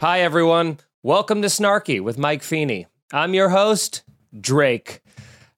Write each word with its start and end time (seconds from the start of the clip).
Hi, 0.00 0.22
everyone. 0.22 0.78
Welcome 1.02 1.42
to 1.42 1.48
Snarky 1.48 2.00
with 2.00 2.16
Mike 2.16 2.42
Feeney. 2.42 2.86
I'm 3.12 3.34
your 3.34 3.50
host, 3.50 4.02
Drake. 4.40 5.02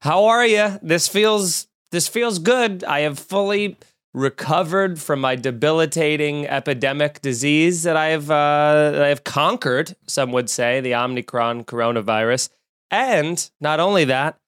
How 0.01 0.25
are 0.25 0.45
you? 0.45 0.80
This 0.83 1.07
feels 1.07 1.69
this 1.93 2.09
feels 2.09 2.41
good. 2.41 2.83
I 2.83 3.02
have 3.02 3.21
fully 3.21 3.77
recovered 4.13 5.01
from 5.01 5.21
my 5.21 5.37
debilitating 5.37 6.49
epidemic 6.49 7.23
disease 7.23 7.85
that 7.85 7.97
I 7.97 8.07
have 8.09 8.33
uh, 8.33 8.91
that 8.91 9.02
I 9.05 9.11
have 9.11 9.23
conquered. 9.23 9.95
Some 10.09 10.33
would 10.33 10.51
say 10.51 10.80
the 10.80 10.97
Omicron 10.97 11.63
coronavirus, 11.63 12.49
and 12.91 13.49
not 13.61 13.79
only 13.79 14.07
that, 14.07 14.41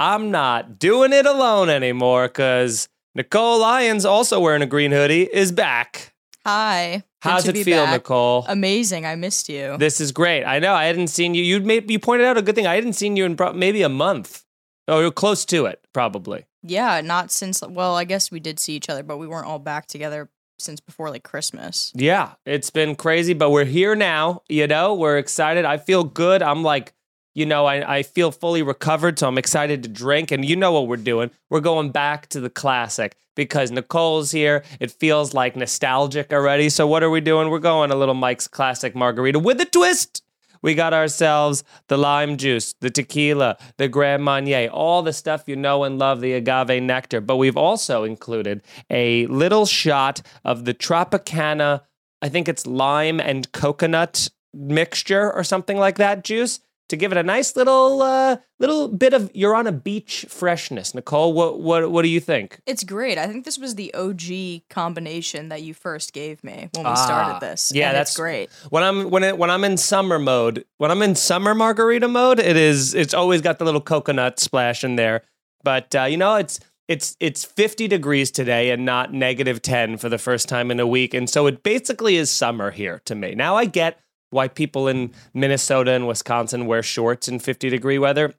I'm 0.00 0.30
not 0.30 0.78
doing 0.78 1.12
it 1.12 1.26
alone 1.26 1.68
anymore 1.68 2.28
because 2.28 2.88
Nicole 3.14 3.60
Lyons, 3.60 4.06
also 4.06 4.40
wearing 4.40 4.62
a 4.62 4.66
green 4.66 4.92
hoodie, 4.92 5.28
is 5.30 5.52
back. 5.52 6.14
Hi. 6.46 7.04
How's 7.22 7.46
it 7.48 7.56
feel, 7.58 7.84
back. 7.84 7.92
Nicole? 7.94 8.44
Amazing. 8.48 9.06
I 9.06 9.14
missed 9.14 9.48
you. 9.48 9.76
This 9.78 10.00
is 10.00 10.10
great. 10.12 10.44
I 10.44 10.58
know 10.58 10.74
I 10.74 10.84
hadn't 10.84 11.06
seen 11.08 11.34
you. 11.34 11.42
You 11.42 11.60
made 11.60 11.90
you 11.90 11.98
pointed 11.98 12.26
out 12.26 12.36
a 12.36 12.42
good 12.42 12.54
thing. 12.54 12.66
I 12.66 12.74
hadn't 12.74 12.94
seen 12.94 13.16
you 13.16 13.24
in 13.24 13.36
pro- 13.36 13.52
maybe 13.52 13.82
a 13.82 13.88
month. 13.88 14.44
Oh, 14.88 15.00
you're 15.00 15.12
close 15.12 15.44
to 15.46 15.66
it, 15.66 15.80
probably. 15.92 16.44
yeah, 16.64 17.00
not 17.00 17.30
since, 17.30 17.62
well, 17.62 17.94
I 17.94 18.02
guess 18.04 18.32
we 18.32 18.40
did 18.40 18.58
see 18.58 18.74
each 18.74 18.88
other, 18.88 19.04
but 19.04 19.18
we 19.18 19.28
weren't 19.28 19.46
all 19.46 19.60
back 19.60 19.86
together 19.86 20.28
since 20.58 20.80
before 20.80 21.10
like 21.10 21.22
Christmas. 21.22 21.92
Yeah, 21.94 22.32
it's 22.44 22.70
been 22.70 22.96
crazy, 22.96 23.32
but 23.34 23.50
we're 23.50 23.64
here 23.64 23.94
now. 23.94 24.42
You 24.48 24.66
know, 24.66 24.94
we're 24.94 25.18
excited. 25.18 25.64
I 25.64 25.78
feel 25.78 26.02
good. 26.04 26.42
I'm 26.42 26.62
like, 26.64 26.92
you 27.34 27.46
know, 27.46 27.66
I, 27.66 27.98
I 27.98 28.02
feel 28.02 28.30
fully 28.30 28.62
recovered, 28.62 29.18
so 29.18 29.28
I'm 29.28 29.38
excited 29.38 29.82
to 29.82 29.88
drink. 29.88 30.30
And 30.30 30.44
you 30.44 30.56
know 30.56 30.72
what 30.72 30.86
we're 30.86 30.96
doing? 30.96 31.30
We're 31.50 31.60
going 31.60 31.90
back 31.90 32.28
to 32.28 32.40
the 32.40 32.50
classic 32.50 33.16
because 33.34 33.70
Nicole's 33.70 34.30
here. 34.30 34.62
It 34.80 34.90
feels 34.90 35.32
like 35.32 35.56
nostalgic 35.56 36.32
already. 36.32 36.68
So 36.68 36.86
what 36.86 37.02
are 37.02 37.10
we 37.10 37.20
doing? 37.20 37.48
We're 37.48 37.58
going 37.58 37.90
a 37.90 37.96
little 37.96 38.14
Mike's 38.14 38.48
classic 38.48 38.94
margarita 38.94 39.38
with 39.38 39.60
a 39.60 39.64
twist. 39.64 40.22
We 40.60 40.74
got 40.74 40.94
ourselves 40.94 41.64
the 41.88 41.98
lime 41.98 42.36
juice, 42.36 42.74
the 42.80 42.90
tequila, 42.90 43.56
the 43.78 43.88
Grand 43.88 44.22
Marnier, 44.22 44.68
all 44.68 45.02
the 45.02 45.12
stuff 45.12 45.44
you 45.48 45.56
know 45.56 45.82
and 45.82 45.98
love, 45.98 46.20
the 46.20 46.34
agave 46.34 46.80
nectar. 46.82 47.20
But 47.20 47.38
we've 47.38 47.56
also 47.56 48.04
included 48.04 48.62
a 48.88 49.26
little 49.26 49.66
shot 49.66 50.22
of 50.44 50.64
the 50.64 50.74
Tropicana, 50.74 51.80
I 52.20 52.28
think 52.28 52.48
it's 52.48 52.64
lime 52.66 53.18
and 53.18 53.50
coconut 53.50 54.28
mixture 54.54 55.32
or 55.32 55.42
something 55.42 55.76
like 55.76 55.96
that 55.96 56.22
juice 56.22 56.60
to 56.92 56.96
give 56.96 57.10
it 57.10 57.18
a 57.18 57.22
nice 57.22 57.56
little 57.56 58.02
uh, 58.02 58.36
little 58.60 58.86
bit 58.88 59.14
of 59.14 59.30
you're 59.34 59.54
on 59.54 59.66
a 59.66 59.72
beach 59.72 60.26
freshness. 60.28 60.94
Nicole, 60.94 61.32
what 61.32 61.58
what 61.60 61.90
what 61.90 62.02
do 62.02 62.08
you 62.08 62.20
think? 62.20 62.60
It's 62.66 62.84
great. 62.84 63.16
I 63.18 63.26
think 63.26 63.44
this 63.44 63.58
was 63.58 63.74
the 63.74 63.92
OG 63.94 64.68
combination 64.68 65.48
that 65.48 65.62
you 65.62 65.74
first 65.74 66.12
gave 66.12 66.44
me 66.44 66.68
when 66.74 66.84
we 66.84 66.90
Ah, 66.90 66.94
started 66.94 67.40
this. 67.40 67.72
yeah, 67.74 67.88
and 67.88 67.94
that's- 67.96 68.14
great. 68.16 68.50
When 68.70 68.82
I'm 68.82 69.10
when 69.10 69.22
it, 69.24 69.38
when 69.38 69.50
I'm 69.50 69.64
in 69.64 69.76
summer 69.76 70.18
mode, 70.18 70.64
when 70.78 70.90
I'm 70.90 71.02
in 71.02 71.14
summer 71.14 71.54
margarita 71.54 72.08
mode, 72.08 72.38
it 72.38 72.56
is 72.56 72.94
it's 72.94 73.14
always 73.14 73.40
got 73.40 73.58
the 73.58 73.64
little 73.64 73.80
coconut 73.80 74.38
splash 74.38 74.84
in 74.84 74.96
there. 74.96 75.22
But 75.64 75.94
uh, 75.94 76.04
you 76.04 76.16
know, 76.18 76.36
it's 76.36 76.60
it's 76.88 77.16
it's 77.20 77.44
50 77.44 77.88
degrees 77.88 78.30
today 78.30 78.70
and 78.70 78.84
not 78.84 79.12
negative 79.14 79.62
10 79.62 79.96
for 79.96 80.08
the 80.10 80.18
first 80.18 80.48
time 80.48 80.70
in 80.70 80.78
a 80.80 80.86
week, 80.86 81.14
and 81.14 81.30
so 81.30 81.46
it 81.46 81.62
basically 81.62 82.16
is 82.16 82.30
summer 82.30 82.70
here 82.70 83.00
to 83.06 83.14
me. 83.14 83.34
Now 83.34 83.56
I 83.56 83.64
get 83.64 83.98
why 84.32 84.48
people 84.48 84.88
in 84.88 85.12
Minnesota 85.34 85.92
and 85.92 86.06
Wisconsin 86.06 86.66
wear 86.66 86.82
shorts 86.82 87.28
in 87.28 87.38
50 87.38 87.70
degree 87.70 87.98
weather. 87.98 88.34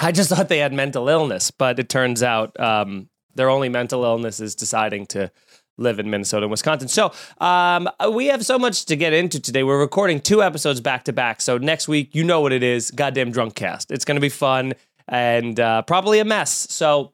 I 0.00 0.12
just 0.12 0.30
thought 0.30 0.48
they 0.48 0.58
had 0.58 0.72
mental 0.72 1.08
illness, 1.08 1.50
but 1.50 1.78
it 1.78 1.88
turns 1.88 2.22
out 2.22 2.58
um, 2.58 3.08
their 3.34 3.50
only 3.50 3.68
mental 3.68 4.04
illness 4.04 4.40
is 4.40 4.54
deciding 4.54 5.06
to 5.06 5.30
live 5.78 5.98
in 5.98 6.10
Minnesota 6.10 6.44
and 6.44 6.50
Wisconsin. 6.50 6.88
So 6.88 7.12
um, 7.38 7.88
we 8.12 8.26
have 8.26 8.44
so 8.44 8.58
much 8.58 8.84
to 8.86 8.96
get 8.96 9.12
into 9.12 9.40
today. 9.40 9.62
We're 9.62 9.80
recording 9.80 10.20
two 10.20 10.42
episodes 10.42 10.80
back 10.80 11.04
to 11.04 11.12
back. 11.12 11.40
So 11.40 11.58
next 11.58 11.88
week, 11.88 12.14
you 12.14 12.24
know 12.24 12.40
what 12.40 12.52
it 12.52 12.62
is 12.62 12.90
goddamn 12.90 13.30
drunk 13.32 13.54
cast. 13.54 13.90
It's 13.90 14.04
going 14.04 14.16
to 14.16 14.20
be 14.20 14.28
fun 14.28 14.74
and 15.08 15.58
uh, 15.58 15.82
probably 15.82 16.18
a 16.18 16.24
mess. 16.24 16.50
So 16.70 17.12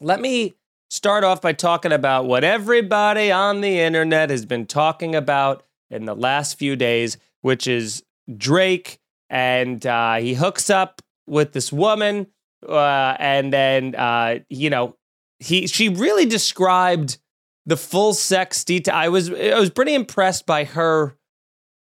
let 0.00 0.20
me 0.20 0.54
start 0.90 1.24
off 1.24 1.40
by 1.40 1.52
talking 1.52 1.92
about 1.92 2.26
what 2.26 2.44
everybody 2.44 3.30
on 3.30 3.60
the 3.60 3.80
internet 3.80 4.30
has 4.30 4.44
been 4.44 4.66
talking 4.66 5.14
about 5.14 5.64
in 5.90 6.04
the 6.04 6.14
last 6.14 6.58
few 6.58 6.76
days, 6.76 7.16
which 7.42 7.66
is 7.66 8.02
Drake. 8.36 8.98
And 9.28 9.84
uh, 9.86 10.16
he 10.16 10.34
hooks 10.34 10.70
up 10.70 11.02
with 11.26 11.52
this 11.52 11.72
woman. 11.72 12.26
Uh, 12.68 13.16
and 13.18 13.52
then, 13.52 13.94
uh, 13.94 14.40
you 14.48 14.70
know, 14.70 14.96
he 15.38 15.66
she 15.66 15.88
really 15.88 16.26
described 16.26 17.18
the 17.66 17.76
full 17.76 18.12
sex 18.12 18.62
detail. 18.64 18.94
I 18.94 19.08
was 19.08 19.30
I 19.30 19.58
was 19.58 19.70
pretty 19.70 19.94
impressed 19.94 20.46
by 20.46 20.64
her 20.64 21.16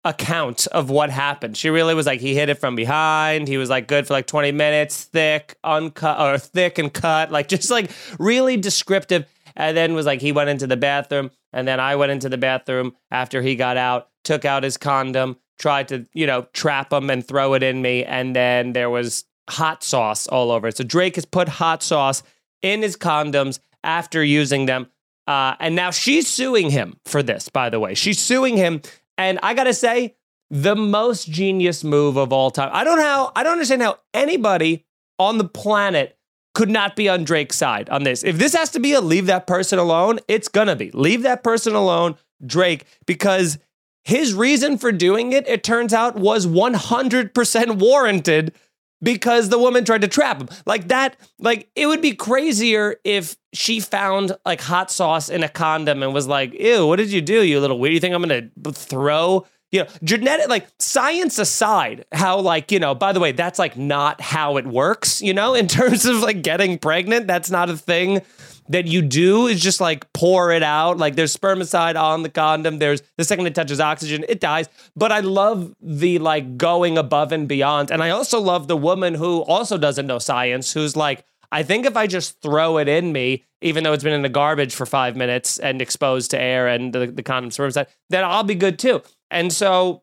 account 0.04 0.66
of 0.68 0.88
what 0.88 1.10
happened. 1.10 1.56
She 1.56 1.68
really 1.68 1.94
was 1.94 2.06
like 2.06 2.20
he 2.20 2.34
hit 2.34 2.48
it 2.48 2.58
from 2.58 2.76
behind. 2.76 3.48
He 3.48 3.56
was 3.56 3.68
like 3.68 3.88
good 3.88 4.06
for 4.06 4.14
like 4.14 4.26
20 4.26 4.52
minutes, 4.52 5.04
thick, 5.04 5.56
uncut 5.64 6.20
or 6.20 6.38
thick 6.38 6.78
and 6.78 6.92
cut, 6.92 7.30
like 7.30 7.48
just 7.56 7.70
like 7.70 7.90
really 8.18 8.56
descriptive. 8.56 9.26
And 9.56 9.76
then 9.76 9.94
was 9.94 10.06
like 10.06 10.20
he 10.20 10.32
went 10.32 10.50
into 10.50 10.66
the 10.66 10.76
bathroom 10.76 11.30
and 11.52 11.66
then 11.66 11.80
I 11.80 11.96
went 11.96 12.12
into 12.12 12.28
the 12.28 12.38
bathroom 12.38 12.94
after 13.10 13.42
he 13.42 13.56
got 13.56 13.76
out, 13.76 14.08
took 14.24 14.44
out 14.44 14.62
his 14.62 14.76
condom, 14.76 15.36
tried 15.58 15.88
to, 15.88 16.06
you 16.12 16.26
know, 16.26 16.46
trap 16.52 16.92
him 16.92 17.10
and 17.10 17.26
throw 17.26 17.54
it 17.54 17.62
in 17.62 17.80
me 17.80 18.04
and 18.04 18.36
then 18.36 18.72
there 18.72 18.90
was 18.90 19.24
hot 19.48 19.82
sauce 19.82 20.26
all 20.26 20.50
over 20.50 20.68
it. 20.68 20.76
So 20.76 20.84
Drake 20.84 21.14
has 21.14 21.24
put 21.24 21.48
hot 21.48 21.82
sauce 21.82 22.22
in 22.62 22.82
his 22.82 22.96
condoms 22.96 23.60
after 23.82 24.22
using 24.22 24.66
them. 24.66 24.88
Uh, 25.26 25.56
and 25.58 25.74
now 25.74 25.90
she's 25.90 26.28
suing 26.28 26.70
him 26.70 26.98
for 27.04 27.22
this, 27.22 27.48
by 27.48 27.70
the 27.70 27.80
way. 27.80 27.94
She's 27.94 28.20
suing 28.20 28.56
him. 28.56 28.82
And 29.18 29.38
I 29.42 29.54
gotta 29.54 29.74
say, 29.74 30.14
the 30.50 30.76
most 30.76 31.30
genius 31.30 31.82
move 31.82 32.16
of 32.16 32.32
all 32.32 32.50
time. 32.50 32.70
I 32.72 32.84
don't 32.84 32.98
know 32.98 33.04
how 33.04 33.32
I 33.34 33.42
don't 33.42 33.52
understand 33.52 33.82
how 33.82 33.98
anybody 34.14 34.84
on 35.18 35.38
the 35.38 35.48
planet 35.48 36.15
could 36.56 36.70
not 36.70 36.96
be 36.96 37.06
on 37.06 37.22
Drake's 37.22 37.54
side 37.54 37.90
on 37.90 38.04
this. 38.04 38.24
If 38.24 38.38
this 38.38 38.54
has 38.54 38.70
to 38.70 38.80
be 38.80 38.94
a 38.94 39.00
leave 39.02 39.26
that 39.26 39.46
person 39.46 39.78
alone, 39.78 40.20
it's 40.26 40.48
gonna 40.48 40.74
be. 40.74 40.90
Leave 40.92 41.20
that 41.20 41.42
person 41.44 41.74
alone, 41.74 42.16
Drake, 42.46 42.86
because 43.04 43.58
his 44.04 44.32
reason 44.32 44.78
for 44.78 44.90
doing 44.90 45.32
it, 45.32 45.46
it 45.46 45.62
turns 45.62 45.92
out, 45.92 46.16
was 46.16 46.46
100% 46.46 47.78
warranted 47.78 48.54
because 49.02 49.50
the 49.50 49.58
woman 49.58 49.84
tried 49.84 50.00
to 50.00 50.08
trap 50.08 50.40
him. 50.40 50.48
Like 50.64 50.88
that, 50.88 51.18
like 51.38 51.68
it 51.76 51.88
would 51.88 52.00
be 52.00 52.14
crazier 52.14 52.96
if 53.04 53.36
she 53.52 53.78
found 53.78 54.34
like 54.46 54.62
hot 54.62 54.90
sauce 54.90 55.28
in 55.28 55.42
a 55.42 55.50
condom 55.50 56.02
and 56.02 56.14
was 56.14 56.26
like, 56.26 56.54
ew, 56.54 56.86
what 56.86 56.96
did 56.96 57.12
you 57.12 57.20
do, 57.20 57.42
you 57.44 57.60
little 57.60 57.78
weird? 57.78 57.92
You 57.92 58.00
think 58.00 58.14
I'm 58.14 58.22
gonna 58.22 58.48
throw? 58.72 59.44
You 59.72 59.82
know, 59.82 59.88
genetic, 60.04 60.48
like 60.48 60.68
science 60.78 61.38
aside, 61.38 62.04
how 62.12 62.38
like, 62.40 62.70
you 62.70 62.78
know, 62.78 62.94
by 62.94 63.12
the 63.12 63.20
way, 63.20 63.32
that's 63.32 63.58
like 63.58 63.76
not 63.76 64.20
how 64.20 64.56
it 64.56 64.66
works, 64.66 65.20
you 65.20 65.34
know, 65.34 65.54
in 65.54 65.66
terms 65.68 66.06
of 66.06 66.16
like 66.16 66.42
getting 66.42 66.78
pregnant. 66.78 67.26
That's 67.26 67.50
not 67.50 67.68
a 67.68 67.76
thing 67.76 68.22
that 68.68 68.86
you 68.86 69.02
do 69.02 69.46
is 69.46 69.60
just 69.60 69.80
like 69.80 70.12
pour 70.12 70.52
it 70.52 70.62
out. 70.62 70.98
Like 70.98 71.16
there's 71.16 71.36
spermicide 71.36 72.00
on 72.00 72.22
the 72.22 72.28
condom. 72.28 72.78
There's 72.78 73.02
the 73.16 73.24
second 73.24 73.46
it 73.46 73.54
touches 73.54 73.80
oxygen, 73.80 74.24
it 74.28 74.40
dies. 74.40 74.68
But 74.94 75.12
I 75.12 75.20
love 75.20 75.74
the 75.80 76.18
like 76.18 76.56
going 76.56 76.98
above 76.98 77.32
and 77.32 77.48
beyond. 77.48 77.90
And 77.90 78.02
I 78.02 78.10
also 78.10 78.40
love 78.40 78.68
the 78.68 78.76
woman 78.76 79.14
who 79.14 79.42
also 79.42 79.78
doesn't 79.78 80.06
know 80.06 80.18
science, 80.18 80.72
who's 80.72 80.96
like, 80.96 81.24
I 81.52 81.62
think 81.62 81.86
if 81.86 81.96
I 81.96 82.06
just 82.06 82.40
throw 82.40 82.78
it 82.78 82.88
in 82.88 83.12
me, 83.12 83.44
even 83.62 83.84
though 83.84 83.92
it's 83.92 84.04
been 84.04 84.12
in 84.12 84.22
the 84.22 84.28
garbage 84.28 84.74
for 84.74 84.84
five 84.84 85.16
minutes 85.16 85.58
and 85.58 85.80
exposed 85.80 86.32
to 86.32 86.40
air 86.40 86.68
and 86.68 86.92
the, 86.92 87.06
the 87.06 87.22
condom 87.22 87.50
spermicide, 87.50 87.86
then 88.10 88.24
I'll 88.24 88.42
be 88.42 88.54
good 88.54 88.78
too. 88.78 89.02
And 89.30 89.52
so 89.52 90.02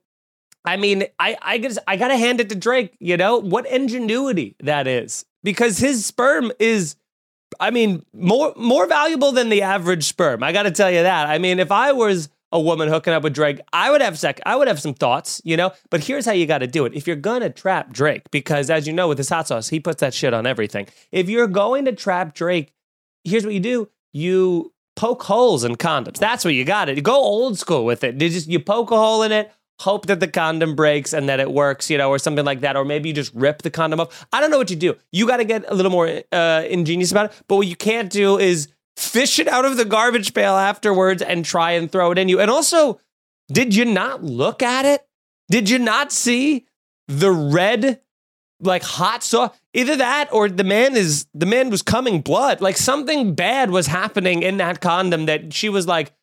I 0.65 0.77
mean, 0.77 1.05
I 1.19 1.37
I 1.41 1.57
guess 1.57 1.77
I 1.87 1.97
gotta 1.97 2.17
hand 2.17 2.39
it 2.39 2.49
to 2.49 2.55
Drake. 2.55 2.95
You 2.99 3.17
know 3.17 3.39
what 3.39 3.65
ingenuity 3.67 4.55
that 4.61 4.87
is, 4.87 5.25
because 5.43 5.77
his 5.77 6.05
sperm 6.05 6.51
is, 6.59 6.95
I 7.59 7.71
mean, 7.71 8.05
more 8.13 8.53
more 8.55 8.87
valuable 8.87 9.31
than 9.31 9.49
the 9.49 9.61
average 9.61 10.05
sperm. 10.05 10.43
I 10.43 10.51
gotta 10.51 10.71
tell 10.71 10.91
you 10.91 11.03
that. 11.03 11.27
I 11.27 11.37
mean, 11.37 11.59
if 11.59 11.71
I 11.71 11.91
was 11.91 12.29
a 12.53 12.59
woman 12.59 12.87
hooking 12.87 13.13
up 13.13 13.23
with 13.23 13.33
Drake, 13.33 13.59
I 13.73 13.91
would 13.91 14.01
have 14.01 14.17
sec. 14.17 14.39
I 14.45 14.55
would 14.55 14.67
have 14.67 14.79
some 14.79 14.93
thoughts, 14.93 15.41
you 15.43 15.57
know. 15.57 15.71
But 15.89 16.03
here's 16.03 16.25
how 16.25 16.33
you 16.33 16.45
got 16.45 16.59
to 16.59 16.67
do 16.67 16.85
it. 16.85 16.93
If 16.93 17.07
you're 17.07 17.15
gonna 17.15 17.49
trap 17.49 17.91
Drake, 17.91 18.29
because 18.31 18.69
as 18.69 18.87
you 18.87 18.93
know, 18.93 19.07
with 19.09 19.17
his 19.17 19.29
hot 19.29 19.47
sauce, 19.47 19.69
he 19.69 19.79
puts 19.79 19.99
that 20.01 20.13
shit 20.13 20.33
on 20.33 20.45
everything. 20.45 20.87
If 21.11 21.29
you're 21.29 21.47
going 21.47 21.85
to 21.85 21.91
trap 21.91 22.33
Drake, 22.33 22.73
here's 23.23 23.43
what 23.43 23.53
you 23.53 23.59
do: 23.59 23.89
you 24.13 24.72
poke 24.95 25.23
holes 25.23 25.63
in 25.63 25.75
condoms. 25.75 26.17
That's 26.17 26.45
what 26.45 26.53
you 26.53 26.65
got 26.65 26.89
it. 26.89 27.01
Go 27.03 27.15
old 27.15 27.57
school 27.57 27.85
with 27.85 28.03
it. 28.03 28.21
You 28.21 28.29
just 28.29 28.47
you 28.47 28.59
poke 28.59 28.91
a 28.91 28.97
hole 28.97 29.23
in 29.23 29.31
it, 29.31 29.51
hope 29.79 30.05
that 30.07 30.19
the 30.19 30.27
condom 30.27 30.75
breaks 30.75 31.13
and 31.13 31.27
that 31.29 31.39
it 31.39 31.51
works, 31.51 31.89
you 31.89 31.97
know, 31.97 32.09
or 32.09 32.19
something 32.19 32.45
like 32.45 32.61
that. 32.61 32.75
Or 32.75 32.85
maybe 32.85 33.09
you 33.09 33.15
just 33.15 33.33
rip 33.33 33.61
the 33.61 33.71
condom 33.71 33.99
off. 33.99 34.25
I 34.31 34.39
don't 34.39 34.51
know 34.51 34.57
what 34.57 34.69
you 34.69 34.75
do. 34.75 34.95
You 35.11 35.27
got 35.27 35.37
to 35.37 35.45
get 35.45 35.65
a 35.67 35.73
little 35.73 35.91
more 35.91 36.21
uh, 36.31 36.63
ingenious 36.69 37.11
about 37.11 37.31
it. 37.31 37.41
But 37.47 37.57
what 37.57 37.67
you 37.67 37.75
can't 37.75 38.09
do 38.09 38.37
is 38.37 38.67
fish 38.95 39.39
it 39.39 39.47
out 39.47 39.65
of 39.65 39.77
the 39.77 39.85
garbage 39.85 40.33
pail 40.33 40.55
afterwards 40.55 41.21
and 41.21 41.43
try 41.43 41.71
and 41.71 41.91
throw 41.91 42.11
it 42.11 42.17
in 42.17 42.29
you. 42.29 42.39
And 42.39 42.51
also, 42.51 42.99
did 43.51 43.75
you 43.75 43.85
not 43.85 44.23
look 44.23 44.61
at 44.61 44.85
it? 44.85 45.05
Did 45.49 45.69
you 45.69 45.79
not 45.79 46.11
see 46.11 46.65
the 47.07 47.31
red 47.31 48.01
like 48.65 48.83
hot 48.83 49.23
sauce? 49.23 49.55
Either 49.73 49.95
that 49.97 50.29
or 50.31 50.49
the 50.49 50.63
man 50.63 50.95
is 50.95 51.25
the 51.33 51.45
man 51.45 51.69
was 51.69 51.81
coming 51.81 52.21
blood. 52.21 52.61
Like 52.61 52.77
something 52.77 53.35
bad 53.35 53.71
was 53.71 53.87
happening 53.87 54.43
in 54.43 54.57
that 54.57 54.81
condom 54.81 55.25
that 55.25 55.53
she 55.53 55.69
was 55.69 55.87
like, 55.87 56.13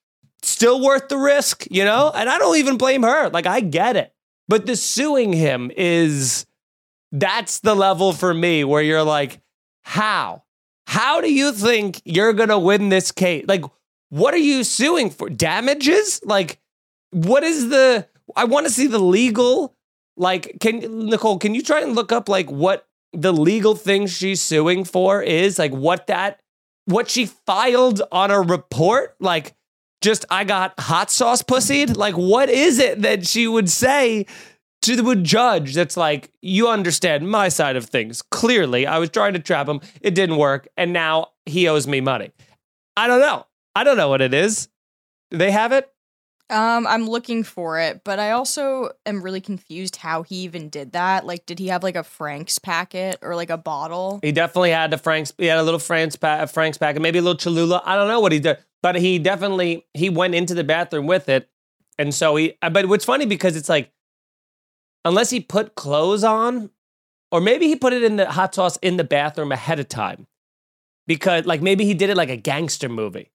still 0.42 0.81
worth 0.81 1.08
the 1.08 1.19
risk, 1.19 1.66
you 1.70 1.84
know? 1.84 2.10
And 2.14 2.28
I 2.28 2.38
don't 2.38 2.56
even 2.56 2.78
blame 2.78 3.02
her. 3.02 3.28
Like 3.28 3.46
I 3.46 3.60
get 3.60 3.96
it. 3.96 4.12
But 4.48 4.66
the 4.66 4.76
suing 4.76 5.32
him 5.32 5.70
is 5.76 6.46
that's 7.12 7.60
the 7.60 7.75
level 7.75 8.12
for 8.12 8.32
me 8.32 8.64
where 8.64 8.82
you're 8.82 9.04
like, 9.04 9.40
how? 9.82 10.43
How 10.86 11.20
do 11.20 11.32
you 11.32 11.52
think 11.52 12.00
you're 12.04 12.32
gonna 12.32 12.58
win 12.58 12.88
this 12.88 13.12
case? 13.12 13.44
Like, 13.46 13.64
what 14.08 14.34
are 14.34 14.38
you 14.38 14.64
suing 14.64 15.10
for? 15.10 15.31
Damages? 15.31 16.20
Like, 16.25 16.58
what 17.10 17.44
is 17.44 17.69
the 17.69 18.08
I 18.36 18.44
want 18.44 18.66
to 18.66 18.72
see 18.72 18.86
the 18.86 18.98
legal 18.98 19.75
like 20.20 20.58
can 20.61 21.06
Nicole, 21.06 21.38
can 21.38 21.55
you 21.55 21.62
try 21.62 21.81
and 21.81 21.96
look 21.96 22.12
up 22.12 22.28
like 22.28 22.50
what 22.50 22.87
the 23.12 23.32
legal 23.32 23.75
thing 23.75 24.06
she's 24.06 24.40
suing 24.40 24.84
for 24.84 25.22
is? 25.22 25.58
Like 25.58 25.72
what 25.72 26.06
that 26.06 26.40
what 26.84 27.11
she 27.11 27.26
filed 27.26 28.02
on 28.12 28.31
a 28.31 28.40
report? 28.40 29.17
Like 29.19 29.55
just 30.00 30.25
I 30.31 30.44
got 30.44 30.78
hot 30.78 31.11
sauce 31.11 31.43
pussied? 31.43 31.96
Like 31.96 32.14
what 32.17 32.49
is 32.49 32.78
it 32.78 33.02
that 33.02 33.26
she 33.26 33.49
would 33.49 33.69
say 33.69 34.26
to 34.82 34.96
the 34.96 35.17
judge 35.17 35.75
that's 35.75 35.96
like, 35.96 36.31
you 36.40 36.69
understand 36.69 37.28
my 37.28 37.49
side 37.49 37.76
of 37.76 37.87
things. 37.87 38.22
Clearly, 38.22 38.87
I 38.87 38.99
was 38.99 39.11
trying 39.11 39.34
to 39.34 39.38
trap 39.38 39.69
him. 39.69 39.81
It 40.00 40.14
didn't 40.14 40.37
work. 40.37 40.69
And 40.76 40.93
now 40.93 41.28
he 41.46 41.69
owes 41.69 41.87
me 41.87 42.00
money. 42.00 42.31
I 42.96 43.06
don't 43.06 43.20
know. 43.20 43.46
I 43.75 43.84
don't 43.84 43.96
know 43.96 44.08
what 44.08 44.20
it 44.20 44.34
is. 44.34 44.69
Do 45.31 45.38
they 45.38 45.50
have 45.50 45.72
it? 45.72 45.90
Um, 46.50 46.85
I'm 46.88 47.08
looking 47.08 47.44
for 47.44 47.79
it, 47.79 48.02
but 48.02 48.19
I 48.19 48.32
also 48.32 48.91
am 49.06 49.23
really 49.23 49.41
confused 49.41 49.97
how 49.97 50.25
he 50.25 50.37
even 50.37 50.69
did 50.69 50.93
that. 50.93 51.25
Like, 51.25 51.47
did 51.47 51.61
he 51.61 51.69
have 51.69 51.85
like 51.85 51.94
a 51.94 52.02
Frank's 52.02 52.58
packet 52.58 53.19
or 53.23 53.37
like 53.37 53.50
a 53.50 53.56
bottle? 53.56 54.19
He 54.20 54.32
definitely 54.32 54.73
had 54.73 54.91
the 54.91 54.99
Frank's. 54.99 55.32
He 55.38 55.47
had 55.47 55.58
a 55.58 55.62
little 55.62 55.79
Frank's, 55.79 56.17
pa- 56.17 56.47
Frank's 56.47 56.76
packet, 56.76 57.00
maybe 57.02 57.20
a 57.20 57.23
little 57.23 57.38
Cholula. 57.38 57.81
I 57.85 57.94
don't 57.94 58.08
know 58.08 58.19
what 58.19 58.32
he 58.32 58.41
did, 58.41 58.58
but 58.82 58.97
he 58.97 59.20
definitely 59.20 59.87
he 59.94 60.11
went 60.11 60.35
into 60.35 60.55
the 60.55 60.64
bathroom 60.64 61.06
with 61.06 61.29
it, 61.29 61.49
and 61.99 62.12
so 62.12 62.35
he. 62.35 62.55
But 62.61 62.87
what's 62.87 63.05
funny 63.05 63.26
because 63.26 63.55
it's 63.55 63.69
like, 63.69 63.93
unless 65.05 65.31
he 65.31 65.38
put 65.38 65.76
clothes 65.76 66.25
on, 66.25 66.70
or 67.31 67.41
maybe 67.41 67.69
he 67.69 67.76
put 67.76 67.93
it 67.93 68.03
in 68.03 68.17
the 68.17 68.29
hot 68.29 68.56
sauce 68.56 68.76
in 68.79 68.96
the 68.96 69.05
bathroom 69.05 69.53
ahead 69.53 69.79
of 69.79 69.88
time, 69.88 70.26
because 71.06 71.44
like 71.46 71.62
maybe 71.62 71.85
he 71.85 71.94
did 71.94 72.11
it 72.11 72.17
like 72.17 72.29
a 72.29 72.37
gangster 72.37 72.88
movie. 72.88 73.31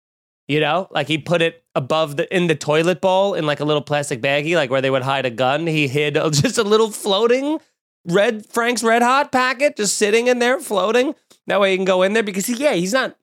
You 0.48 0.60
know, 0.60 0.88
like 0.92 1.08
he 1.08 1.18
put 1.18 1.42
it 1.42 1.64
above 1.74 2.18
the 2.18 2.34
in 2.36 2.48
the 2.48 2.56
toilet 2.56 3.02
bowl 3.02 3.34
in 3.34 3.46
like 3.46 3.60
a 3.60 3.66
little 3.66 3.82
plastic 3.82 4.22
baggie, 4.22 4.56
like 4.56 4.70
where 4.70 4.82
they 4.82 4.92
would 4.92 5.02
hide 5.02 5.26
a 5.26 5.32
gun. 5.32 5.66
He 5.66 5.88
hid 5.88 6.14
just 6.32 6.58
a 6.58 6.64
little 6.64 6.92
floating 6.92 7.60
red 8.06 8.46
Frank's 8.46 8.84
Red 8.84 9.02
Hot 9.02 9.32
packet, 9.32 9.78
just 9.78 9.98
sitting 9.98 10.28
in 10.28 10.40
there 10.40 10.60
floating. 10.60 11.16
That 11.48 11.60
way 11.60 11.72
he 11.72 11.78
can 11.78 11.86
go 11.86 12.02
in 12.04 12.14
there 12.14 12.24
because 12.24 12.46
he, 12.46 12.56
yeah, 12.56 12.74
he's 12.74 12.94
not 12.94 13.16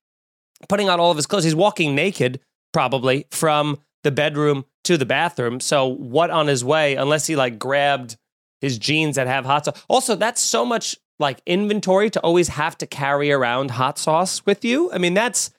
putting 0.69 0.89
on 0.89 1.01
all 1.01 1.11
of 1.11 1.17
his 1.17 1.27
clothes. 1.27 1.45
He's 1.45 1.55
walking 1.55 1.95
naked 1.95 2.41
probably 2.73 3.27
from 3.31 3.79
the 4.03 4.11
bedroom 4.11 4.65
to 4.85 4.97
the 4.97 5.07
bathroom. 5.07 5.61
So 5.61 5.87
what 5.87 6.31
on 6.31 6.47
his 6.47 6.65
way, 6.65 6.97
unless 6.97 7.27
he 7.27 7.37
like 7.37 7.59
grabbed 7.59 8.17
his 8.61 8.79
jeans 8.79 9.17
that 9.17 9.27
have 9.27 9.45
hot 9.45 9.65
sauce. 9.65 9.85
Also, 9.89 10.15
that's 10.15 10.41
so 10.41 10.65
much 10.65 10.97
like 11.19 11.43
inventory 11.47 12.11
to 12.11 12.21
always 12.21 12.49
have 12.49 12.79
to 12.79 12.87
carry 12.87 13.31
around 13.33 13.73
hot 13.73 13.99
sauce 13.99 14.45
with 14.47 14.65
you. 14.65 14.91
I 14.93 14.99
mean, 14.99 15.15
that's 15.15 15.51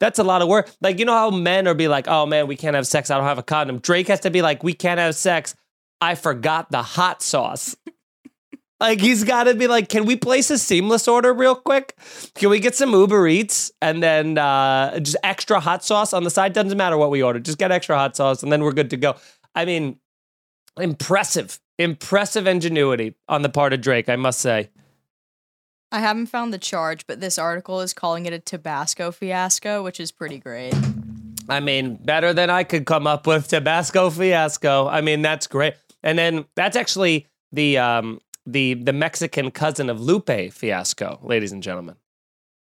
that's 0.00 0.18
a 0.18 0.24
lot 0.24 0.42
of 0.42 0.48
work. 0.48 0.70
Like, 0.80 0.98
you 0.98 1.04
know 1.04 1.14
how 1.14 1.30
men 1.30 1.68
are 1.68 1.74
be 1.74 1.86
like, 1.86 2.08
oh 2.08 2.26
man, 2.26 2.46
we 2.46 2.56
can't 2.56 2.74
have 2.74 2.86
sex. 2.86 3.10
I 3.10 3.16
don't 3.16 3.26
have 3.26 3.38
a 3.38 3.42
condom. 3.42 3.78
Drake 3.78 4.08
has 4.08 4.20
to 4.20 4.30
be 4.30 4.42
like, 4.42 4.64
we 4.64 4.72
can't 4.72 4.98
have 4.98 5.14
sex. 5.14 5.54
I 6.00 6.14
forgot 6.14 6.70
the 6.70 6.82
hot 6.82 7.22
sauce. 7.22 7.76
like, 8.80 9.00
he's 9.00 9.22
got 9.22 9.44
to 9.44 9.54
be 9.54 9.66
like, 9.66 9.90
can 9.90 10.06
we 10.06 10.16
place 10.16 10.50
a 10.50 10.58
seamless 10.58 11.06
order 11.06 11.34
real 11.34 11.54
quick? 11.54 11.96
Can 12.34 12.48
we 12.48 12.58
get 12.58 12.74
some 12.74 12.92
Uber 12.92 13.28
Eats 13.28 13.70
and 13.82 14.02
then 14.02 14.38
uh, 14.38 14.98
just 15.00 15.18
extra 15.22 15.60
hot 15.60 15.84
sauce 15.84 16.14
on 16.14 16.24
the 16.24 16.30
side? 16.30 16.54
Doesn't 16.54 16.78
matter 16.78 16.96
what 16.96 17.10
we 17.10 17.22
order. 17.22 17.38
Just 17.38 17.58
get 17.58 17.70
extra 17.70 17.96
hot 17.96 18.16
sauce 18.16 18.42
and 18.42 18.50
then 18.50 18.64
we're 18.64 18.72
good 18.72 18.90
to 18.90 18.96
go. 18.96 19.16
I 19.54 19.66
mean, 19.66 19.98
impressive, 20.78 21.60
impressive 21.78 22.46
ingenuity 22.46 23.16
on 23.28 23.42
the 23.42 23.50
part 23.50 23.74
of 23.74 23.82
Drake, 23.82 24.08
I 24.08 24.16
must 24.16 24.40
say. 24.40 24.70
I 25.92 26.00
haven't 26.00 26.26
found 26.26 26.52
the 26.52 26.58
charge, 26.58 27.06
but 27.06 27.20
this 27.20 27.38
article 27.38 27.80
is 27.80 27.92
calling 27.92 28.26
it 28.26 28.32
a 28.32 28.38
Tabasco 28.38 29.10
fiasco, 29.10 29.82
which 29.82 29.98
is 29.98 30.12
pretty 30.12 30.38
great. 30.38 30.74
I 31.48 31.58
mean, 31.58 31.96
better 31.96 32.32
than 32.32 32.48
I 32.48 32.62
could 32.62 32.86
come 32.86 33.08
up 33.08 33.26
with. 33.26 33.48
Tabasco 33.48 34.08
fiasco. 34.10 34.86
I 34.86 35.00
mean, 35.00 35.20
that's 35.20 35.48
great. 35.48 35.74
And 36.02 36.16
then 36.16 36.44
that's 36.54 36.76
actually 36.76 37.26
the 37.52 37.78
um, 37.78 38.20
the 38.46 38.74
the 38.74 38.92
Mexican 38.92 39.50
cousin 39.50 39.90
of 39.90 40.00
Lupe 40.00 40.52
fiasco, 40.52 41.18
ladies 41.22 41.50
and 41.50 41.62
gentlemen. 41.62 41.96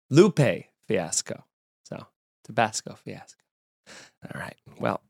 Lupe 0.08 0.64
fiasco. 0.88 1.44
So 1.84 2.06
Tabasco 2.44 2.94
fiasco. 2.94 3.40
All 4.24 4.40
right. 4.40 4.56
Well, 4.78 5.02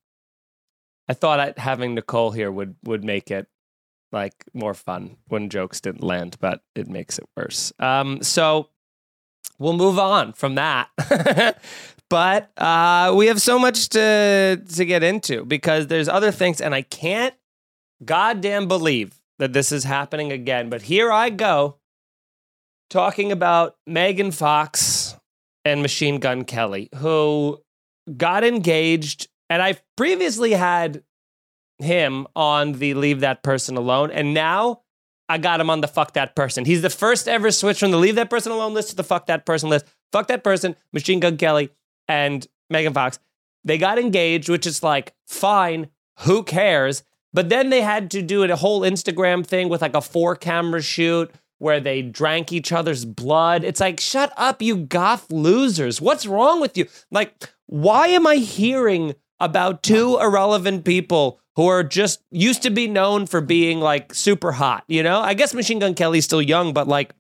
I 1.08 1.14
thought 1.14 1.58
having 1.58 1.94
Nicole 1.94 2.32
here 2.32 2.50
would 2.50 2.74
would 2.82 3.04
make 3.04 3.30
it 3.30 3.46
like 4.12 4.34
more 4.52 4.74
fun 4.74 5.16
when 5.28 5.48
jokes 5.48 5.80
didn't 5.80 6.04
land, 6.04 6.36
but 6.40 6.62
it 6.74 6.88
makes 6.88 7.18
it 7.18 7.24
worse. 7.36 7.72
Um, 7.78 8.22
so 8.22 8.68
we'll 9.58 9.72
move 9.72 9.98
on 9.98 10.32
from 10.32 10.56
that. 10.56 10.90
but 12.08 12.50
uh, 12.58 13.12
we 13.16 13.26
have 13.26 13.40
so 13.40 13.58
much 13.58 13.88
to 13.90 14.62
to 14.74 14.84
get 14.84 15.02
into 15.02 15.44
because 15.44 15.86
there's 15.86 16.08
other 16.08 16.30
things, 16.30 16.60
and 16.60 16.74
I 16.74 16.82
can't 16.82 17.34
goddamn 18.04 18.68
believe 18.68 19.20
that 19.38 19.52
this 19.52 19.72
is 19.72 19.84
happening 19.84 20.30
again. 20.30 20.68
But 20.68 20.82
here 20.82 21.10
I 21.10 21.30
go 21.30 21.78
talking 22.90 23.32
about 23.32 23.76
Megan 23.86 24.30
Fox 24.30 25.16
and 25.64 25.80
Machine 25.82 26.18
Gun 26.18 26.44
Kelly, 26.44 26.88
who 26.96 27.60
got 28.16 28.44
engaged. 28.44 29.28
And 29.48 29.62
I've 29.62 29.82
previously 29.96 30.52
had 30.52 31.02
him 31.82 32.26
on 32.34 32.72
the 32.72 32.94
leave 32.94 33.20
that 33.20 33.42
person 33.42 33.76
alone. 33.76 34.10
And 34.10 34.34
now 34.34 34.82
I 35.28 35.38
got 35.38 35.60
him 35.60 35.70
on 35.70 35.80
the 35.80 35.88
fuck 35.88 36.14
that 36.14 36.36
person. 36.36 36.64
He's 36.64 36.82
the 36.82 36.90
first 36.90 37.28
ever 37.28 37.50
switch 37.50 37.80
from 37.80 37.90
the 37.90 37.98
leave 37.98 38.16
that 38.16 38.30
person 38.30 38.52
alone 38.52 38.74
list 38.74 38.90
to 38.90 38.96
the 38.96 39.04
fuck 39.04 39.26
that 39.26 39.46
person 39.46 39.70
list. 39.70 39.86
Fuck 40.12 40.28
that 40.28 40.44
person, 40.44 40.76
Machine 40.92 41.20
Gun 41.20 41.36
Kelly 41.36 41.70
and 42.08 42.46
Megan 42.68 42.92
Fox. 42.92 43.18
They 43.64 43.78
got 43.78 43.98
engaged, 43.98 44.48
which 44.48 44.66
is 44.66 44.82
like, 44.82 45.14
fine, 45.26 45.88
who 46.20 46.42
cares? 46.42 47.04
But 47.32 47.48
then 47.48 47.70
they 47.70 47.80
had 47.80 48.10
to 48.10 48.22
do 48.22 48.42
a 48.42 48.56
whole 48.56 48.82
Instagram 48.82 49.46
thing 49.46 49.68
with 49.68 49.80
like 49.80 49.96
a 49.96 50.02
four 50.02 50.36
camera 50.36 50.82
shoot 50.82 51.30
where 51.58 51.80
they 51.80 52.02
drank 52.02 52.52
each 52.52 52.72
other's 52.72 53.04
blood. 53.04 53.64
It's 53.64 53.80
like, 53.80 54.00
shut 54.00 54.32
up, 54.36 54.60
you 54.60 54.76
goth 54.76 55.30
losers. 55.30 56.00
What's 56.00 56.26
wrong 56.26 56.60
with 56.60 56.76
you? 56.76 56.86
Like, 57.10 57.48
why 57.66 58.08
am 58.08 58.26
I 58.26 58.36
hearing 58.36 59.14
about 59.38 59.82
two 59.82 60.18
irrelevant 60.20 60.84
people 60.84 61.40
who 61.56 61.66
are 61.66 61.82
just 61.82 62.22
used 62.30 62.62
to 62.62 62.70
be 62.70 62.88
known 62.88 63.26
for 63.26 63.40
being 63.40 63.80
like 63.80 64.14
super 64.14 64.52
hot, 64.52 64.84
you 64.86 65.02
know? 65.02 65.20
I 65.20 65.34
guess 65.34 65.54
Machine 65.54 65.78
Gun 65.78 65.94
Kelly's 65.94 66.24
still 66.24 66.42
young, 66.42 66.72
but 66.72 66.88
like 66.88 67.14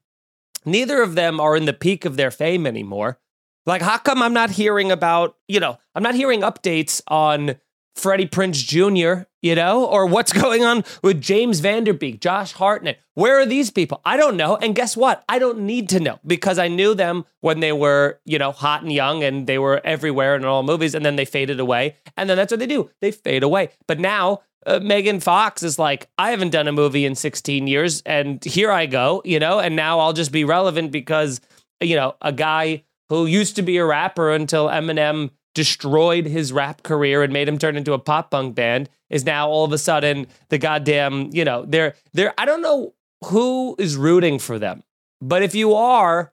neither 0.64 1.02
of 1.02 1.14
them 1.14 1.40
are 1.40 1.56
in 1.56 1.66
the 1.66 1.72
peak 1.72 2.04
of 2.04 2.16
their 2.16 2.30
fame 2.30 2.66
anymore. 2.66 3.18
Like, 3.64 3.82
how 3.82 3.98
come 3.98 4.22
I'm 4.22 4.32
not 4.32 4.50
hearing 4.50 4.90
about, 4.90 5.36
you 5.46 5.60
know, 5.60 5.78
I'm 5.94 6.02
not 6.02 6.16
hearing 6.16 6.40
updates 6.40 7.00
on 7.06 7.56
Freddie 7.94 8.26
Prinze 8.26 8.64
Jr., 8.64 9.28
you 9.42 9.54
know, 9.54 9.84
or 9.84 10.06
what's 10.06 10.32
going 10.42 10.64
on 10.64 10.84
with 11.02 11.20
James 11.20 11.60
Van 11.60 11.84
Der 11.84 11.92
Beek, 11.92 12.20
Josh 12.20 12.52
Hartnett. 12.52 12.98
Where 13.14 13.38
are 13.38 13.46
these 13.46 13.70
people? 13.70 14.00
I 14.04 14.16
don't 14.16 14.36
know. 14.36 14.56
And 14.56 14.74
guess 14.74 14.96
what? 14.96 15.22
I 15.28 15.38
don't 15.38 15.60
need 15.60 15.90
to 15.90 16.00
know 16.00 16.18
because 16.26 16.58
I 16.58 16.68
knew 16.68 16.94
them 16.94 17.26
when 17.40 17.60
they 17.60 17.72
were, 17.72 18.20
you 18.24 18.38
know, 18.38 18.52
hot 18.52 18.82
and 18.82 18.92
young 18.92 19.22
and 19.22 19.46
they 19.46 19.58
were 19.58 19.80
everywhere 19.84 20.34
in 20.36 20.44
all 20.44 20.62
movies 20.62 20.94
and 20.94 21.04
then 21.04 21.16
they 21.16 21.26
faded 21.26 21.60
away. 21.60 21.96
And 22.16 22.30
then 22.30 22.36
that's 22.36 22.50
what 22.50 22.60
they 22.60 22.66
do. 22.66 22.90
They 23.00 23.10
fade 23.10 23.42
away. 23.42 23.70
But 23.86 24.00
now 24.00 24.40
uh, 24.64 24.80
Megan 24.80 25.20
Fox 25.20 25.62
is 25.62 25.78
like, 25.78 26.08
I 26.16 26.30
haven't 26.30 26.50
done 26.50 26.68
a 26.68 26.72
movie 26.72 27.04
in 27.04 27.14
16 27.14 27.66
years 27.66 28.02
and 28.06 28.42
here 28.42 28.70
I 28.70 28.86
go, 28.86 29.20
you 29.24 29.38
know, 29.38 29.58
and 29.58 29.76
now 29.76 29.98
I'll 29.98 30.14
just 30.14 30.32
be 30.32 30.44
relevant 30.44 30.92
because, 30.92 31.40
you 31.80 31.96
know, 31.96 32.14
a 32.22 32.32
guy 32.32 32.84
who 33.08 33.26
used 33.26 33.56
to 33.56 33.62
be 33.62 33.76
a 33.76 33.84
rapper 33.84 34.30
until 34.30 34.68
Eminem 34.68 35.30
destroyed 35.54 36.26
his 36.26 36.52
rap 36.52 36.82
career 36.82 37.22
and 37.22 37.32
made 37.32 37.48
him 37.48 37.58
turn 37.58 37.76
into 37.76 37.92
a 37.92 37.98
pop 37.98 38.30
punk 38.30 38.54
band 38.54 38.88
is 39.10 39.24
now 39.24 39.48
all 39.48 39.64
of 39.64 39.72
a 39.72 39.78
sudden 39.78 40.26
the 40.48 40.58
goddamn, 40.58 41.30
you 41.32 41.44
know, 41.44 41.64
they're 41.66 41.94
they're 42.12 42.34
I 42.38 42.44
don't 42.44 42.62
know 42.62 42.94
who 43.26 43.76
is 43.78 43.96
rooting 43.96 44.38
for 44.38 44.58
them. 44.58 44.82
But 45.20 45.42
if 45.42 45.54
you 45.54 45.74
are, 45.74 46.32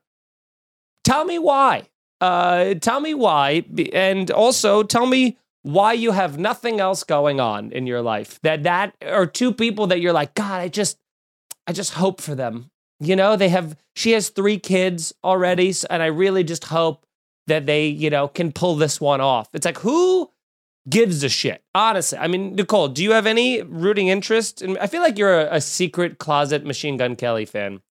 tell 1.03 1.25
me 1.25 1.39
why. 1.39 1.89
Uh 2.21 2.73
tell 2.75 2.99
me 2.99 3.13
why 3.13 3.63
and 3.93 4.29
also 4.31 4.83
tell 4.83 5.05
me 5.05 5.37
why 5.61 5.93
you 5.93 6.11
have 6.11 6.37
nothing 6.37 6.79
else 6.79 7.03
going 7.03 7.39
on 7.39 7.71
in 7.71 7.87
your 7.87 8.01
life. 8.01 8.39
That 8.41 8.63
that 8.63 8.95
are 9.05 9.25
two 9.25 9.53
people 9.53 9.87
that 9.87 9.99
you're 9.99 10.13
like, 10.13 10.33
God, 10.33 10.61
I 10.61 10.67
just 10.69 10.97
I 11.67 11.73
just 11.73 11.93
hope 11.93 12.21
for 12.21 12.35
them. 12.35 12.71
You 12.99 13.15
know, 13.15 13.35
they 13.35 13.49
have 13.49 13.77
she 13.95 14.11
has 14.11 14.29
3 14.29 14.59
kids 14.59 15.13
already 15.23 15.73
and 15.89 16.01
I 16.01 16.07
really 16.07 16.43
just 16.43 16.65
hope 16.65 17.05
that 17.49 17.65
they, 17.65 17.87
you 17.87 18.09
know, 18.09 18.27
can 18.27 18.51
pull 18.51 18.75
this 18.75 18.99
one 18.99 19.21
off. 19.21 19.49
It's 19.53 19.65
like 19.65 19.77
who 19.79 20.31
gives 20.89 21.23
a 21.23 21.29
shit? 21.29 21.63
Honestly, 21.75 22.17
I 22.17 22.27
mean, 22.27 22.55
Nicole, 22.55 22.87
do 22.87 23.03
you 23.03 23.11
have 23.11 23.25
any 23.25 23.61
rooting 23.61 24.07
interest? 24.07 24.61
And 24.61 24.77
I 24.79 24.87
feel 24.87 25.01
like 25.01 25.17
you're 25.17 25.41
a, 25.41 25.55
a, 25.55 25.61
secret 25.61 26.17
closet 26.17 26.65
Machine 26.65 26.97
Gun 26.97 27.15
Kelly 27.15 27.45
fan. 27.45 27.81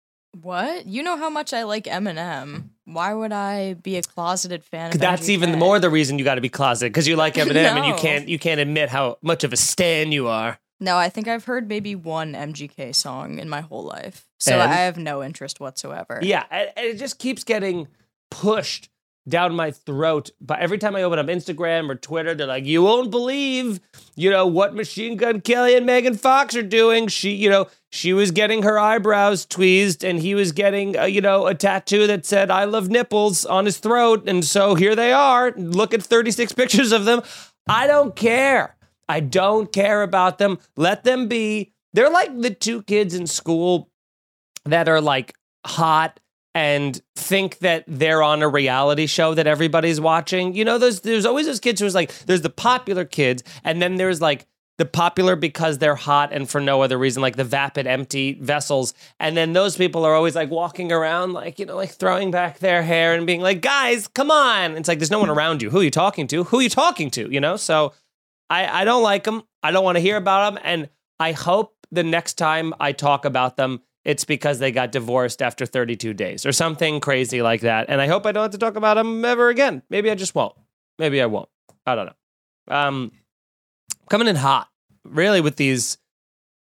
What? 0.41 0.87
You 0.87 1.03
know 1.03 1.17
how 1.17 1.31
much 1.31 1.53
I 1.53 1.63
like 1.65 1.85
Eminem. 1.85 2.71
Why 2.85 3.15
would 3.15 3.33
I 3.33 3.75
be 3.75 3.97
a 3.97 4.03
closeted 4.03 4.65
fan? 4.65 4.91
Of 4.93 4.99
That's 4.99 5.29
even 5.29 5.59
more 5.59 5.79
the 5.79 5.91
reason 5.91 6.19
you 6.19 6.25
got 6.25 6.37
to 6.37 6.41
be 6.41 6.49
closeted 6.49 6.93
because 6.93 7.07
you 7.07 7.17
like 7.17 7.35
Eminem 7.37 7.55
No. 7.55 7.77
and 7.77 7.87
you 7.87 7.95
can't 7.95 8.29
you 8.29 8.39
can't 8.39 8.61
admit 8.61 8.89
how 8.89 9.19
much 9.23 9.45
of 9.45 9.53
a 9.53 9.57
stan 9.57 10.13
you 10.13 10.29
are. 10.29 10.59
No, 10.81 10.97
I 10.97 11.09
think 11.09 11.27
I've 11.27 11.45
heard 11.45 11.69
maybe 11.69 11.95
one 11.97 12.35
MGK 12.35 12.95
song 12.95 13.39
in 13.39 13.49
my 13.49 13.63
whole 13.63 13.83
life. 13.83 14.29
So 14.39 14.53
And? 14.53 14.71
I 14.71 14.75
have 14.75 14.97
no 14.97 15.25
interest 15.25 15.59
whatsoever. 15.61 16.21
Yeah, 16.23 16.45
and 16.51 16.71
it 16.77 16.99
just 16.99 17.19
keeps 17.19 17.43
getting 17.43 17.89
pushed 18.31 18.89
down 19.29 19.55
my 19.55 19.71
throat. 19.71 20.31
But 20.41 20.61
every 20.61 20.79
time 20.79 20.97
I 20.97 21.03
open 21.03 21.19
up 21.19 21.27
Instagram 21.27 21.91
or 21.91 21.95
Twitter, 21.95 22.35
they're 22.35 22.47
like, 22.47 22.65
"You 22.65 22.83
won't 22.83 23.11
believe, 23.11 23.81
you 24.17 24.31
know, 24.31 24.47
what 24.47 24.75
Machine 24.75 25.17
Gun 25.17 25.41
Kelly 25.41 25.77
and 25.77 25.87
Megan 25.87 26.17
Fox 26.17 26.57
are 26.57 26.63
doing. 26.63 27.09
She, 27.09 27.33
you 27.33 27.51
know, 27.51 27.69
she 27.91 28.13
was 28.13 28.31
getting 28.31 28.63
her 28.63 28.79
eyebrows 28.79 29.45
tweezed, 29.47 30.05
and 30.05 30.19
he 30.21 30.35
was 30.35 30.53
getting, 30.53 30.99
uh, 30.99 31.05
you 31.05 31.21
know, 31.21 31.47
a 31.47 31.55
tattoo 31.55 32.07
that 32.07 32.27
said 32.27 32.51
"I 32.51 32.65
love 32.65 32.89
nipples" 32.89 33.45
on 33.45 33.67
his 33.67 33.79
throat, 33.79 34.25
and 34.27 34.45
so 34.45 34.75
here 34.75 34.97
they 34.97 35.13
are. 35.13 35.53
Look 35.53 35.95
at 35.95 36.03
36 36.03 36.53
pictures 36.61 36.93
of 36.93 37.05
them. 37.05 37.23
I 37.69 37.87
don't 37.87 38.17
care. 38.17 38.77
I 39.09 39.21
don't 39.21 39.73
care 39.73 40.03
about 40.03 40.39
them. 40.39 40.59
Let 40.77 41.05
them 41.05 41.29
be. 41.29 41.73
They're 41.93 42.11
like 42.11 42.41
the 42.41 42.51
two 42.51 42.83
kids 42.83 43.15
in 43.15 43.27
school 43.27 43.91
that 44.65 44.89
are 44.89 45.01
like 45.01 45.35
hot 45.67 46.21
and 46.59 47.01
think 47.15 47.59
that 47.59 47.85
they're 47.87 48.21
on 48.21 48.43
a 48.43 48.49
reality 48.49 49.07
show 49.07 49.33
that 49.33 49.47
everybody's 49.47 50.01
watching. 50.01 50.57
You 50.57 50.65
know, 50.65 50.77
there's 50.77 51.03
there's 51.03 51.25
always 51.25 51.47
those 51.47 51.61
kids 51.61 51.81
who's 51.81 51.95
like 51.95 52.13
there's 52.27 52.43
the 52.43 52.51
popular 52.51 53.05
kids, 53.05 53.45
and 53.63 53.81
then 53.81 53.95
there's 53.95 54.21
like 54.21 54.49
the 54.77 54.85
popular 54.85 55.37
because 55.37 55.79
they're 55.79 55.95
hot 55.95 56.33
and 56.33 56.51
for 56.51 56.61
no 56.61 56.83
other 56.83 56.99
reason, 56.99 57.23
like 57.23 57.37
the 57.37 57.45
vapid 57.45 57.87
empty 57.87 58.35
vessels. 58.41 58.93
And 59.21 59.37
then 59.37 59.53
those 59.53 59.77
people 59.77 60.05
are 60.05 60.15
always 60.15 60.35
like 60.35 60.51
walking 60.51 60.91
around, 60.91 61.33
like, 61.33 61.61
you 61.61 61.67
know, 61.67 61.77
like 61.77 61.91
throwing 61.91 62.33
back 62.33 62.59
their 62.59 62.83
hair 62.83 63.15
and 63.15 63.25
being 63.25 63.41
like, 63.41 63.61
guys, 63.61 64.09
come 64.09 64.31
on. 64.31 64.77
It's 64.77 64.89
like 64.89 64.99
there's 64.99 65.11
no 65.11 65.21
one 65.21 65.31
around 65.31 65.63
you. 65.63 65.71
Who 65.71 65.81
are 65.81 65.85
you 65.85 65.91
talking 65.91 66.27
to? 66.29 66.45
Who 66.45 66.59
are 66.59 66.63
you 66.63 66.69
talking 66.69 67.11
to? 67.13 67.33
You 67.33 67.41
know? 67.41 67.57
So 67.57 67.93
I, 68.51 68.83
I 68.83 68.85
don't 68.85 69.03
like 69.03 69.25
them. 69.25 69.43
I 69.65 69.71
don't 69.71 69.85
want 69.85 69.97
to 69.97 70.01
hear 70.01 70.17
about 70.17 70.55
them. 70.55 70.63
And 70.65 70.89
I 71.21 71.33
hope 71.33 71.75
the 71.91 72.05
next 72.05 72.35
time 72.35 72.73
I 72.79 72.93
talk 72.93 73.25
about 73.25 73.57
them, 73.57 73.81
it's 74.05 74.25
because 74.25 74.59
they 74.59 74.73
got 74.73 74.93
divorced 74.93 75.43
after 75.43 75.67
32 75.67 76.15
days 76.15 76.47
or 76.47 76.53
something 76.53 77.01
crazy 77.01 77.43
like 77.43 77.63
that. 77.63 77.87
And 77.89 78.01
I 78.01 78.07
hope 78.07 78.27
I 78.27 78.33
don't 78.33 78.43
have 78.43 78.53
to 78.53 78.59
talk 78.59 78.77
about 78.77 78.95
them 78.95 79.25
ever 79.25 79.49
again. 79.49 79.83
Maybe 79.91 80.11
I 80.11 80.15
just 80.15 80.35
won't. 80.35 80.55
Maybe 80.99 81.21
I 81.21 81.27
won't. 81.27 81.49
I 81.87 81.95
don't 81.95 82.07
know. 82.07 82.75
Um, 82.75 83.13
coming 84.11 84.29
in 84.29 84.37
hot, 84.37 84.69
really, 85.05 85.41
with 85.41 85.57
these, 85.57 85.99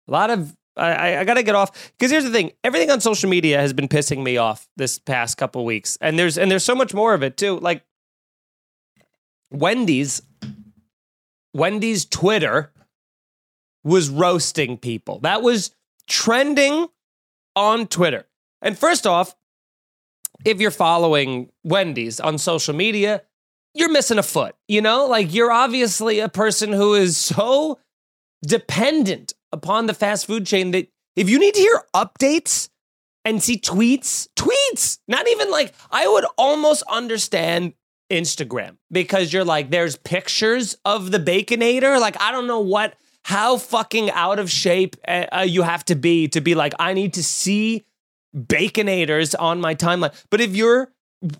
a 0.09 0.12
lot 0.12 0.31
of, 0.31 0.57
I, 0.76 1.19
I, 1.19 1.25
got 1.25 1.35
to 1.35 1.43
get 1.43 1.55
off 1.55 1.93
because 1.99 2.11
here's 2.11 2.25
the 2.25 2.31
thing: 2.31 2.52
everything 2.62 2.90
on 2.90 3.00
social 3.00 3.31
media 3.31 3.59
has 3.59 3.73
been 3.73 3.88
pissing 3.88 4.23
me 4.23 4.37
off 4.37 4.69
this 4.76 4.99
past 4.99 5.37
couple 5.38 5.64
weeks, 5.64 5.97
and 6.00 6.19
there's 6.19 6.37
and 6.37 6.50
there's 6.50 6.64
so 6.64 6.75
much 6.75 6.93
more 6.93 7.14
of 7.14 7.23
it 7.23 7.38
too. 7.38 7.59
Like 7.59 7.83
Wendy's, 9.50 10.21
Wendy's 11.55 12.05
Twitter 12.05 12.73
was 13.85 14.11
roasting 14.11 14.76
people. 14.76 15.21
That 15.21 15.43
was 15.43 15.75
trending 16.09 16.88
on 17.56 17.88
Twitter. 17.88 18.26
And 18.62 18.78
first 18.78 19.06
off, 19.06 19.34
if 20.44 20.60
you're 20.60 20.70
following 20.70 21.50
Wendy's 21.64 22.20
on 22.20 22.38
social 22.38 22.75
media, 22.75 23.22
you're 23.75 23.90
missing 23.90 24.18
a 24.18 24.22
foot. 24.22 24.54
You 24.68 24.82
know, 24.82 25.06
like 25.06 25.34
you're 25.34 25.50
obviously 25.50 26.20
a 26.20 26.28
person 26.28 26.72
who 26.72 26.94
is 26.94 27.16
so 27.16 27.78
dependent 28.46 29.32
upon 29.52 29.86
the 29.86 29.94
fast 29.94 30.26
food 30.26 30.46
chain 30.46 30.70
that 30.72 30.88
if 31.16 31.28
you 31.28 31.38
need 31.38 31.54
to 31.54 31.60
hear 31.60 31.82
updates 31.94 32.68
and 33.25 33.42
see 33.42 33.58
tweets, 33.58 34.28
tweets, 34.36 34.98
not 35.08 35.26
even 35.28 35.50
like 35.50 35.75
I 35.90 36.06
would 36.06 36.26
almost 36.36 36.84
understand 36.88 37.72
Instagram 38.10 38.76
because 38.90 39.32
you're 39.32 39.44
like, 39.44 39.70
there's 39.70 39.96
pictures 39.96 40.76
of 40.84 41.10
the 41.10 41.18
Baconator. 41.18 42.00
Like, 42.00 42.20
I 42.20 42.30
don't 42.30 42.46
know 42.46 42.60
what, 42.60 42.94
how 43.26 43.56
fucking 43.56 44.09
out 44.12 44.38
of 44.38 44.49
shape 44.49 44.95
uh, 45.09 45.26
uh, 45.33 45.40
you 45.40 45.62
have 45.62 45.85
to 45.87 45.97
be 45.97 46.28
to 46.28 46.40
be 46.40 46.54
like, 46.54 46.75
I 46.78 46.92
need 46.92 47.14
to 47.14 47.25
see 47.25 47.85
Baconators 48.33 49.35
on 49.37 49.61
my 49.61 49.75
timeline. 49.75 50.14
But 50.30 50.40
if 50.40 50.54
you're 50.54 50.92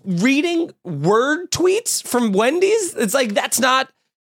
reading 0.03 0.71
word 0.83 1.49
tweets 1.49 2.05
from 2.05 2.33
Wendy's, 2.33 2.93
it's 2.95 3.13
like, 3.13 3.33
that's 3.33 3.57
not, 3.59 3.89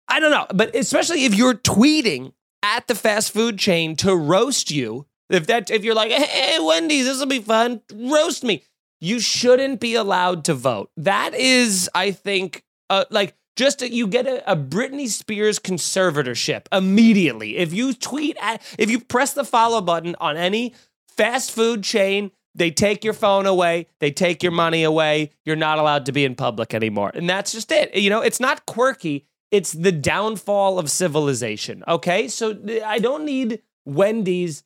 I 0.08 0.20
don't 0.20 0.30
know. 0.30 0.46
But 0.54 0.74
especially 0.74 1.24
if 1.24 1.34
you're 1.34 1.54
tweeting 1.54 2.34
at 2.62 2.86
the 2.86 2.94
fast 2.94 3.32
food 3.32 3.58
chain 3.58 3.96
to 3.96 4.14
roast 4.14 4.70
you, 4.70 5.06
if 5.30 5.46
that, 5.46 5.70
if 5.70 5.84
you're 5.84 5.94
like, 5.94 6.12
hey, 6.12 6.58
Wendy's, 6.60 7.06
this 7.06 7.18
will 7.18 7.26
be 7.26 7.40
fun, 7.40 7.80
roast 7.94 8.44
me 8.44 8.62
you 9.00 9.20
shouldn't 9.20 9.80
be 9.80 9.94
allowed 9.94 10.44
to 10.46 10.54
vote. 10.54 10.90
That 10.96 11.34
is, 11.34 11.88
I 11.94 12.10
think, 12.10 12.64
uh, 12.90 13.04
like 13.10 13.34
just 13.58 13.82
you 13.82 14.06
get 14.06 14.26
a, 14.26 14.52
a 14.52 14.56
Britney 14.56 15.08
Spears 15.08 15.58
conservatorship 15.58 16.66
immediately 16.72 17.58
if 17.58 17.72
you 17.72 17.92
tweet 17.92 18.36
at 18.40 18.62
if 18.78 18.88
you 18.88 19.00
press 19.00 19.34
the 19.34 19.44
follow 19.44 19.80
button 19.80 20.14
on 20.20 20.36
any 20.36 20.74
fast 21.08 21.50
food 21.50 21.82
chain. 21.82 22.30
They 22.54 22.70
take 22.72 23.04
your 23.04 23.12
phone 23.12 23.46
away. 23.46 23.86
They 24.00 24.10
take 24.10 24.42
your 24.42 24.50
money 24.50 24.82
away. 24.82 25.30
You're 25.44 25.54
not 25.54 25.78
allowed 25.78 26.06
to 26.06 26.12
be 26.12 26.24
in 26.24 26.34
public 26.34 26.74
anymore. 26.74 27.12
And 27.14 27.30
that's 27.30 27.52
just 27.52 27.70
it. 27.70 27.94
You 27.94 28.10
know, 28.10 28.20
it's 28.20 28.40
not 28.40 28.66
quirky. 28.66 29.26
It's 29.52 29.72
the 29.72 29.92
downfall 29.92 30.76
of 30.78 30.90
civilization. 30.90 31.84
Okay. 31.86 32.26
So 32.26 32.58
I 32.84 32.98
don't 32.98 33.24
need 33.24 33.62
Wendy's. 33.84 34.64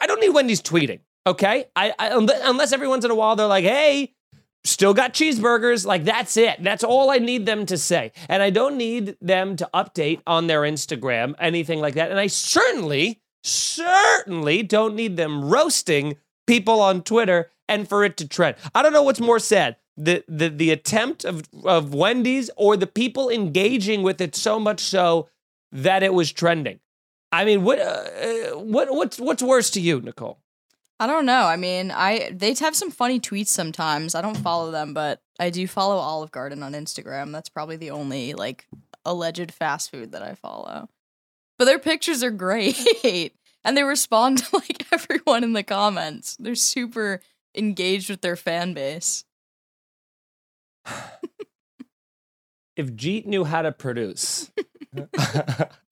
I 0.00 0.06
don't 0.06 0.20
need 0.20 0.30
Wendy's 0.30 0.62
tweeting. 0.62 1.00
Okay, 1.26 1.64
I, 1.74 1.92
I 1.98 2.08
unless 2.44 2.72
every 2.72 2.86
once 2.86 3.04
in 3.04 3.10
a 3.10 3.14
while 3.14 3.34
they're 3.34 3.48
like, 3.48 3.64
"Hey, 3.64 4.14
still 4.66 4.92
got 4.94 5.14
cheeseburgers." 5.14 5.86
Like 5.86 6.04
that's 6.04 6.36
it. 6.36 6.62
That's 6.62 6.84
all 6.84 7.10
I 7.10 7.18
need 7.18 7.46
them 7.46 7.66
to 7.66 7.78
say, 7.78 8.12
and 8.28 8.42
I 8.42 8.50
don't 8.50 8.76
need 8.76 9.16
them 9.20 9.56
to 9.56 9.68
update 9.72 10.20
on 10.26 10.46
their 10.46 10.62
Instagram 10.62 11.34
anything 11.38 11.80
like 11.80 11.94
that. 11.94 12.10
And 12.10 12.20
I 12.20 12.26
certainly, 12.26 13.20
certainly 13.42 14.62
don't 14.62 14.94
need 14.94 15.16
them 15.16 15.44
roasting 15.48 16.16
people 16.46 16.80
on 16.80 17.02
Twitter 17.02 17.50
and 17.68 17.88
for 17.88 18.04
it 18.04 18.16
to 18.18 18.28
trend. 18.28 18.56
I 18.74 18.82
don't 18.82 18.92
know 18.92 19.02
what's 19.02 19.20
more 19.20 19.38
sad. 19.38 19.76
The, 19.96 20.24
the 20.28 20.50
the 20.50 20.70
attempt 20.70 21.24
of 21.24 21.48
of 21.64 21.94
Wendy's 21.94 22.50
or 22.56 22.76
the 22.76 22.86
people 22.86 23.30
engaging 23.30 24.02
with 24.02 24.20
it 24.20 24.36
so 24.36 24.60
much 24.60 24.80
so 24.80 25.28
that 25.72 26.02
it 26.02 26.12
was 26.12 26.32
trending. 26.32 26.80
I 27.32 27.44
mean, 27.44 27.64
what 27.64 27.78
uh, 27.80 28.56
what 28.58 28.94
what's 28.94 29.18
what's 29.18 29.42
worse 29.42 29.70
to 29.70 29.80
you, 29.80 30.00
Nicole? 30.00 30.38
I 30.98 31.06
don't 31.06 31.26
know. 31.26 31.42
I 31.42 31.56
mean, 31.56 31.90
I 31.90 32.30
they 32.32 32.54
have 32.54 32.74
some 32.74 32.90
funny 32.90 33.20
tweets 33.20 33.48
sometimes. 33.48 34.14
I 34.14 34.22
don't 34.22 34.36
follow 34.36 34.70
them, 34.70 34.94
but 34.94 35.20
I 35.38 35.50
do 35.50 35.66
follow 35.66 35.96
Olive 35.96 36.30
Garden 36.30 36.62
on 36.62 36.72
Instagram. 36.72 37.32
That's 37.32 37.50
probably 37.50 37.76
the 37.76 37.90
only 37.90 38.32
like 38.32 38.66
alleged 39.04 39.52
fast 39.52 39.90
food 39.90 40.12
that 40.12 40.22
I 40.22 40.34
follow. 40.34 40.88
But 41.58 41.66
their 41.66 41.78
pictures 41.78 42.22
are 42.22 42.30
great. 42.30 42.78
and 43.64 43.76
they 43.76 43.82
respond 43.82 44.38
to 44.44 44.56
like 44.56 44.86
everyone 44.92 45.44
in 45.44 45.52
the 45.52 45.62
comments. 45.62 46.36
They're 46.38 46.54
super 46.54 47.20
engaged 47.54 48.08
with 48.08 48.22
their 48.22 48.36
fan 48.36 48.72
base. 48.72 49.24
if 52.76 52.92
Jeet 52.92 53.26
knew 53.26 53.44
how 53.44 53.62
to 53.62 53.72
produce, 53.72 54.50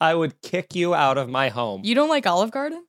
I 0.01 0.15
would 0.15 0.41
kick 0.41 0.75
you 0.75 0.95
out 0.95 1.19
of 1.19 1.29
my 1.29 1.49
home. 1.49 1.83
You 1.85 1.95
don't 1.95 2.09
like 2.09 2.27
Olive 2.27 2.53
Garden? 2.53 2.85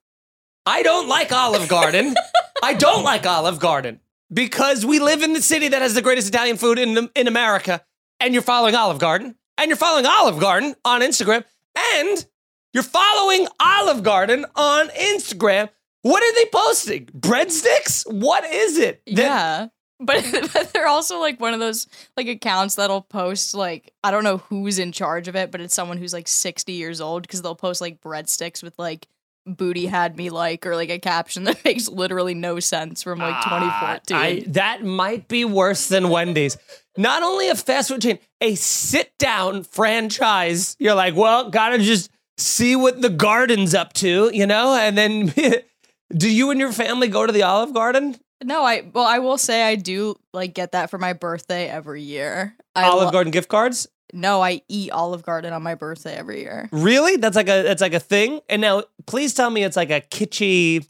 I 0.66 0.84
don't 0.84 1.08
like 1.08 1.32
Olive 1.32 1.68
Garden. 1.68 2.16
I 2.64 2.74
don't 2.74 3.04
like 3.04 3.26
Olive 3.26 3.60
Garden 3.60 4.00
because 4.34 4.86
we 4.86 5.00
live 5.00 5.22
in 5.22 5.34
the 5.34 5.42
city 5.42 5.68
that 5.68 5.82
has 5.82 5.94
the 5.94 6.02
greatest 6.02 6.28
Italian 6.28 6.58
food 6.58 6.80
in 6.80 7.10
in 7.16 7.28
America, 7.28 7.82
and 8.20 8.34
you're 8.34 8.42
following 8.44 8.76
Olive 8.76 9.00
Garden, 9.00 9.36
and 9.58 9.70
you're 9.70 9.78
following 9.78 10.06
Olive 10.06 10.40
Garden 10.40 10.76
on 10.84 11.02
Instagram, 11.02 11.44
and 11.78 12.26
you're 12.74 12.84
following 12.84 13.48
Olive 13.60 14.04
Garden 14.04 14.46
on 14.56 14.88
Instagram. 14.90 15.70
What 16.02 16.24
are 16.24 16.34
they 16.36 16.46
posting? 16.52 17.06
Breadsticks? 17.08 18.12
What 18.12 18.44
is 18.46 18.78
it? 18.78 19.02
That- 19.08 19.16
yeah. 19.16 19.68
But, 19.98 20.26
but 20.54 20.74
they're 20.74 20.88
also 20.88 21.20
like 21.20 21.40
one 21.40 21.54
of 21.54 21.62
those 21.62 21.88
like 22.18 22.28
accounts 22.28 22.76
that'll 22.76 23.02
post 23.02 23.56
like 23.56 23.94
I 24.04 24.12
don't 24.12 24.26
know 24.26 24.38
who's 24.38 24.78
in 24.78 24.92
charge 24.92 25.28
of 25.30 25.36
it, 25.38 25.52
but 25.52 25.62
it's 25.62 25.74
someone 25.74 25.98
who's 25.98 26.12
like 26.14 26.28
60 26.28 26.74
years 26.74 27.00
old 27.00 27.22
because 27.22 27.42
they'll 27.42 27.56
post 27.56 27.80
like 27.80 28.02
breadsticks 28.02 28.62
with 28.62 28.78
like 28.78 29.08
booty 29.46 29.86
had 29.86 30.18
me 30.18 30.30
like 30.30 30.66
or 30.66 30.76
like 30.76 30.90
a 30.90 31.00
caption 31.00 31.44
that 31.46 31.62
makes 31.66 31.88
literally 31.88 32.34
no 32.34 32.60
sense 32.60 33.04
from 33.04 33.20
like 33.20 33.36
Ah, 33.36 34.00
2014. 34.04 34.18
I, 34.18 34.44
that 34.54 34.84
might 34.84 35.28
be 35.28 35.46
worse 35.46 35.88
than 35.88 36.10
Wendy's. 36.10 36.58
Not 36.98 37.24
only 37.24 37.50
a 37.50 37.56
fast 37.56 37.90
food 37.90 38.02
chain, 38.02 38.20
a 38.42 38.56
sit 38.56 39.12
down 39.20 39.64
franchise. 39.64 40.76
You're 40.80 40.96
like, 40.96 41.16
well, 41.16 41.50
gotta 41.50 41.78
just 41.80 42.10
see 42.38 42.76
what 42.76 43.02
the 43.02 43.10
garden's 43.10 43.74
up 43.74 43.94
to, 43.94 44.30
you 44.34 44.46
know? 44.48 44.74
And 44.76 44.98
then 44.98 45.34
do 46.16 46.30
you 46.30 46.52
and 46.52 46.60
your 46.60 46.72
family 46.72 47.08
go 47.08 47.26
to 47.26 47.32
the 47.32 47.44
Olive 47.44 47.74
Garden? 47.74 48.16
no, 48.44 48.64
I 48.64 48.90
well 48.94 49.06
I 49.06 49.20
will 49.20 49.38
say 49.38 49.64
I 49.64 49.76
do 49.76 50.16
like 50.34 50.54
get 50.54 50.74
that 50.74 50.90
for 50.90 50.98
my 50.98 51.14
birthday 51.14 51.68
every 51.70 52.02
year. 52.04 52.56
I 52.76 52.84
Olive 52.84 53.06
lo- 53.06 53.12
Garden 53.12 53.32
gift 53.32 53.48
cards? 53.50 53.88
No, 54.16 54.42
I 54.42 54.62
eat 54.70 54.92
Olive 54.92 55.24
Garden 55.24 55.52
on 55.54 55.62
my 55.62 55.76
birthday 55.76 56.16
every 56.16 56.40
year. 56.40 56.70
Really? 56.72 57.18
That's 57.18 57.36
like 57.36 57.50
a 57.50 57.62
that's 57.64 57.82
like 57.82 57.94
a 57.94 58.00
thing. 58.00 58.40
And 58.50 58.62
now 58.62 58.84
please 59.06 59.34
tell 59.34 59.50
me 59.50 59.64
it's 59.64 59.76
like 59.76 59.92
a 59.92 60.00
kitschy, 60.02 60.90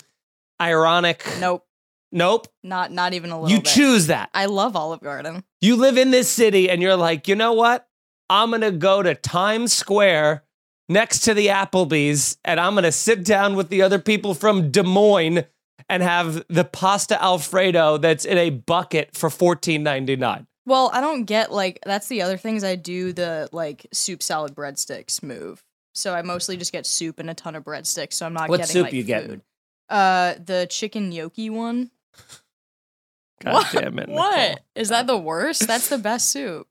ironic. 0.62 1.26
Nope, 1.40 1.66
Nope. 2.12 2.48
not 2.64 2.92
not 2.92 3.14
even 3.14 3.32
a 3.32 3.42
little 3.42 3.50
You 3.56 3.62
bit. 3.64 3.72
choose 3.74 4.08
that. 4.08 4.30
I 4.34 4.46
love 4.46 4.76
Olive 4.76 5.02
Garden. 5.02 5.44
You 5.62 5.76
live 5.76 5.98
in 5.98 6.12
this 6.12 6.30
city 6.30 6.70
and 6.70 6.82
you're 6.82 6.96
like, 6.96 7.28
you 7.28 7.36
know 7.36 7.54
what? 7.54 7.88
I'm 8.30 8.52
gonna 8.52 8.72
go 8.72 9.02
to 9.04 9.16
Times 9.16 9.74
Square 9.74 10.44
next 10.88 11.20
to 11.22 11.34
the 11.34 11.48
Applebee's, 11.48 12.38
and 12.46 12.60
I'm 12.60 12.76
gonna 12.76 12.92
sit 12.92 13.24
down 13.26 13.56
with 13.56 13.70
the 13.70 13.82
other 13.82 14.00
people 14.00 14.34
from 14.34 14.72
Des 14.72 14.84
Moines 14.84 15.44
and 15.90 16.02
have 16.02 16.44
the 16.48 16.64
pasta 16.64 17.22
Alfredo 17.22 17.98
that's 17.98 18.26
in 18.26 18.38
a 18.38 18.50
bucket 18.52 19.16
for 19.16 19.30
fourteen 19.30 19.84
ninety 19.84 20.16
nine. 20.16 20.48
Well, 20.66 20.90
I 20.94 21.02
don't 21.02 21.26
get 21.26 21.52
like 21.52 21.80
that's 21.86 22.08
the 22.08 22.22
other 22.22 22.38
things 22.38 22.64
I 22.64 22.76
do 22.76 23.14
the 23.14 23.50
like 23.52 23.88
soup 23.94 24.24
salad 24.24 24.56
breadsticks 24.56 25.22
move. 25.22 25.64
So 25.94 26.14
I 26.14 26.22
mostly 26.24 26.58
just 26.58 26.72
get 26.72 26.86
soup 26.86 27.20
and 27.20 27.30
a 27.30 27.34
ton 27.34 27.56
of 27.56 27.64
breadsticks. 27.64 28.14
So 28.14 28.26
I'm 28.26 28.34
not 28.34 28.50
What 28.50 28.58
getting 28.58 28.74
soup 28.74 28.84
like, 28.86 28.94
you 28.94 29.02
food. 29.04 29.08
getting? 29.08 29.42
Uh, 29.90 30.34
the 30.44 30.68
chicken 30.70 31.10
gnocchi 31.10 31.50
one. 31.50 31.92
God 33.44 33.54
what? 33.54 33.72
damn 33.72 34.00
it! 34.00 34.10
What 34.10 34.38
Nicole. 34.38 34.66
is 34.76 34.90
that? 34.90 35.08
The 35.08 35.18
worst? 35.18 35.68
That's 35.68 35.90
the 35.90 35.98
best 35.98 36.32
soup. 36.32 36.68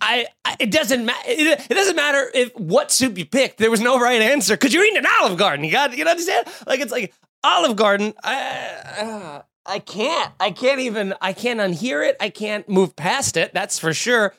I, 0.00 0.26
I 0.44 0.56
it 0.58 0.70
doesn't 0.70 1.04
matter. 1.04 1.22
It, 1.28 1.66
it 1.70 1.74
doesn't 1.74 1.96
matter 1.96 2.30
if 2.34 2.54
what 2.56 2.90
soup 2.90 3.18
you 3.18 3.26
picked. 3.26 3.58
There 3.58 3.70
was 3.70 3.80
no 3.80 3.98
right 4.00 4.20
answer 4.22 4.54
because 4.54 4.72
you're 4.72 4.84
eating 4.84 4.98
an 4.98 5.06
Olive 5.20 5.36
Garden. 5.38 5.64
You 5.64 5.70
got 5.72 5.96
you 5.96 6.04
know 6.04 6.10
understand? 6.12 6.46
Like 6.66 6.80
it's 6.80 6.92
like 6.92 7.12
Olive 7.44 7.76
Garden. 7.76 8.14
I 8.24 8.64
uh, 8.98 9.42
I 9.64 9.78
can't. 9.78 10.32
I 10.40 10.50
can't 10.50 10.80
even. 10.80 11.14
I 11.20 11.32
can't 11.32 11.60
unhear 11.60 12.06
it. 12.06 12.16
I 12.20 12.30
can't 12.30 12.68
move 12.68 12.96
past 12.96 13.36
it. 13.36 13.54
That's 13.54 13.78
for 13.78 13.92
sure. 13.92 14.34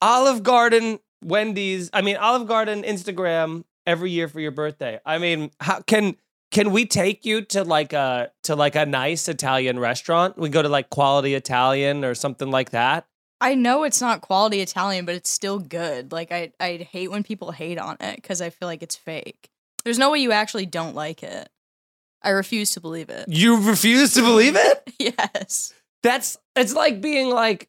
Olive 0.00 0.42
Garden, 0.42 1.00
Wendy's. 1.22 1.90
I 1.92 2.02
mean 2.02 2.16
Olive 2.16 2.48
Garden 2.48 2.82
Instagram 2.82 3.64
every 3.86 4.10
year 4.10 4.28
for 4.28 4.40
your 4.40 4.50
birthday. 4.50 5.00
I 5.04 5.18
mean, 5.18 5.50
how 5.60 5.80
can 5.80 6.16
can 6.50 6.70
we 6.70 6.86
take 6.86 7.24
you 7.24 7.42
to 7.42 7.64
like 7.64 7.92
a 7.92 8.30
to 8.44 8.56
like 8.56 8.76
a 8.76 8.86
nice 8.86 9.28
Italian 9.28 9.78
restaurant? 9.78 10.38
We 10.38 10.48
go 10.48 10.62
to 10.62 10.68
like 10.68 10.90
Quality 10.90 11.34
Italian 11.34 12.04
or 12.04 12.14
something 12.14 12.50
like 12.50 12.70
that. 12.70 13.06
I 13.40 13.54
know 13.54 13.84
it's 13.84 14.00
not 14.00 14.22
quality 14.22 14.60
Italian, 14.60 15.04
but 15.04 15.16
it's 15.16 15.28
still 15.28 15.58
good. 15.58 16.12
Like 16.12 16.32
I, 16.32 16.52
I 16.58 16.88
hate 16.90 17.10
when 17.10 17.22
people 17.22 17.52
hate 17.52 17.78
on 17.78 17.96
it 18.00 18.16
because 18.16 18.40
I 18.40 18.48
feel 18.48 18.68
like 18.68 18.82
it's 18.82 18.96
fake. 18.96 19.50
There's 19.84 19.98
no 19.98 20.10
way 20.10 20.20
you 20.20 20.32
actually 20.32 20.64
don't 20.64 20.94
like 20.94 21.22
it. 21.22 21.50
I 22.24 22.30
refuse 22.30 22.70
to 22.72 22.80
believe 22.80 23.10
it. 23.10 23.26
You 23.28 23.60
refuse 23.60 24.14
to 24.14 24.22
believe 24.22 24.56
it? 24.56 24.82
yes. 24.98 25.72
That's 26.02 26.36
it's 26.56 26.74
like 26.74 27.00
being 27.00 27.30
like 27.30 27.68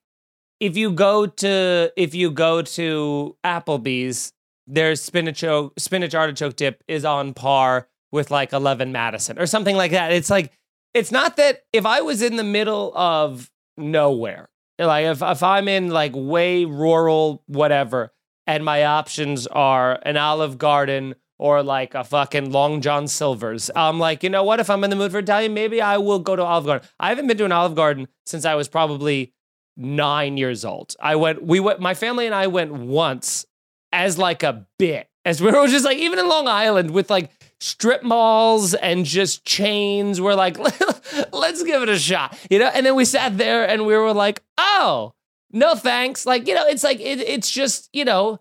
if 0.59 0.77
you 0.77 0.91
go 0.91 1.25
to 1.25 1.91
if 1.95 2.15
you 2.15 2.31
go 2.31 2.61
to 2.61 3.37
Applebee's, 3.45 4.31
their 4.67 4.95
spinach 4.95 5.43
spinach 5.77 6.15
artichoke 6.15 6.55
dip 6.55 6.83
is 6.87 7.05
on 7.05 7.33
par 7.33 7.87
with 8.11 8.31
like 8.31 8.53
11 8.53 8.91
Madison 8.91 9.37
or 9.37 9.45
something 9.45 9.75
like 9.75 9.91
that. 9.91 10.11
It's 10.11 10.29
like 10.29 10.51
it's 10.93 11.11
not 11.11 11.37
that 11.37 11.63
if 11.73 11.85
I 11.85 12.01
was 12.01 12.21
in 12.21 12.37
the 12.37 12.43
middle 12.43 12.95
of 12.95 13.51
nowhere, 13.77 14.49
like 14.79 15.05
if 15.05 15.21
if 15.21 15.43
I'm 15.43 15.67
in 15.67 15.89
like 15.89 16.13
way 16.15 16.65
rural 16.65 17.43
whatever 17.47 18.13
and 18.47 18.63
my 18.63 18.85
options 18.85 19.47
are 19.47 19.99
an 20.03 20.17
Olive 20.17 20.57
Garden 20.57 21.15
or 21.37 21.63
like 21.63 21.93
a 21.95 22.03
fucking 22.03 22.51
Long 22.51 22.81
John 22.81 23.07
Silver's. 23.07 23.69
I'm 23.75 23.99
like, 23.99 24.23
you 24.23 24.29
know 24.29 24.43
what? 24.43 24.59
If 24.59 24.69
I'm 24.69 24.83
in 24.83 24.89
the 24.89 24.95
mood 24.95 25.11
for 25.11 25.19
Italian, 25.19 25.53
maybe 25.53 25.81
I 25.81 25.97
will 25.97 26.19
go 26.19 26.35
to 26.35 26.43
Olive 26.43 26.65
Garden. 26.65 26.89
I 26.99 27.09
haven't 27.09 27.27
been 27.27 27.37
to 27.37 27.45
an 27.45 27.51
Olive 27.51 27.75
Garden 27.75 28.07
since 28.25 28.45
I 28.45 28.55
was 28.55 28.67
probably 28.67 29.33
nine 29.77 30.37
years 30.37 30.63
old. 30.63 30.95
I 30.99 31.15
went, 31.15 31.43
we 31.43 31.59
went, 31.59 31.79
my 31.79 31.93
family 31.93 32.25
and 32.25 32.35
I 32.35 32.47
went 32.47 32.71
once 32.71 33.45
as 33.91 34.17
like 34.17 34.43
a 34.43 34.65
bit, 34.79 35.09
as 35.25 35.41
we 35.41 35.51
were 35.51 35.67
just 35.67 35.85
like, 35.85 35.97
even 35.97 36.19
in 36.19 36.29
Long 36.29 36.47
Island 36.47 36.91
with 36.91 37.09
like 37.09 37.31
strip 37.59 38.03
malls 38.03 38.73
and 38.73 39.05
just 39.05 39.45
chains. 39.45 40.21
We're 40.21 40.35
like, 40.35 40.57
let's 41.33 41.63
give 41.63 41.81
it 41.81 41.89
a 41.89 41.99
shot, 41.99 42.37
you 42.49 42.59
know? 42.59 42.67
And 42.73 42.85
then 42.85 42.95
we 42.95 43.05
sat 43.05 43.37
there 43.37 43.67
and 43.67 43.85
we 43.85 43.95
were 43.95 44.13
like, 44.13 44.41
oh, 44.57 45.13
no 45.51 45.75
thanks. 45.75 46.25
Like, 46.25 46.47
you 46.47 46.53
know, 46.53 46.65
it's 46.67 46.83
like, 46.83 46.99
it, 46.99 47.19
it's 47.19 47.49
just, 47.49 47.89
you 47.91 48.05
know, 48.05 48.39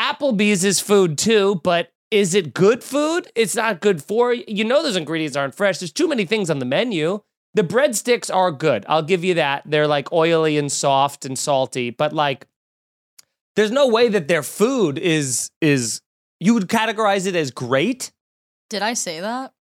Applebee's 0.00 0.64
is 0.64 0.80
food 0.80 1.18
too, 1.18 1.60
but 1.62 1.92
is 2.14 2.34
it 2.34 2.54
good 2.54 2.84
food? 2.84 3.30
It's 3.34 3.56
not 3.56 3.80
good 3.80 4.02
for 4.02 4.32
you. 4.32 4.44
You 4.46 4.64
know, 4.64 4.82
those 4.82 4.96
ingredients 4.96 5.36
aren't 5.36 5.54
fresh. 5.54 5.78
There's 5.78 5.92
too 5.92 6.06
many 6.08 6.24
things 6.24 6.48
on 6.50 6.58
the 6.60 6.64
menu. 6.64 7.20
The 7.54 7.62
breadsticks 7.62 8.34
are 8.34 8.50
good. 8.50 8.84
I'll 8.88 9.02
give 9.02 9.24
you 9.24 9.34
that. 9.34 9.62
They're 9.66 9.86
like 9.86 10.12
oily 10.12 10.56
and 10.58 10.70
soft 10.70 11.24
and 11.24 11.38
salty, 11.38 11.90
but 11.90 12.12
like, 12.12 12.46
there's 13.56 13.70
no 13.70 13.86
way 13.88 14.08
that 14.08 14.28
their 14.28 14.42
food 14.42 14.98
is 14.98 15.50
is 15.60 16.00
you 16.40 16.54
would 16.54 16.68
categorize 16.68 17.26
it 17.26 17.36
as 17.36 17.50
great. 17.50 18.10
Did 18.70 18.82
I 18.82 18.94
say 18.94 19.20
that? 19.20 19.52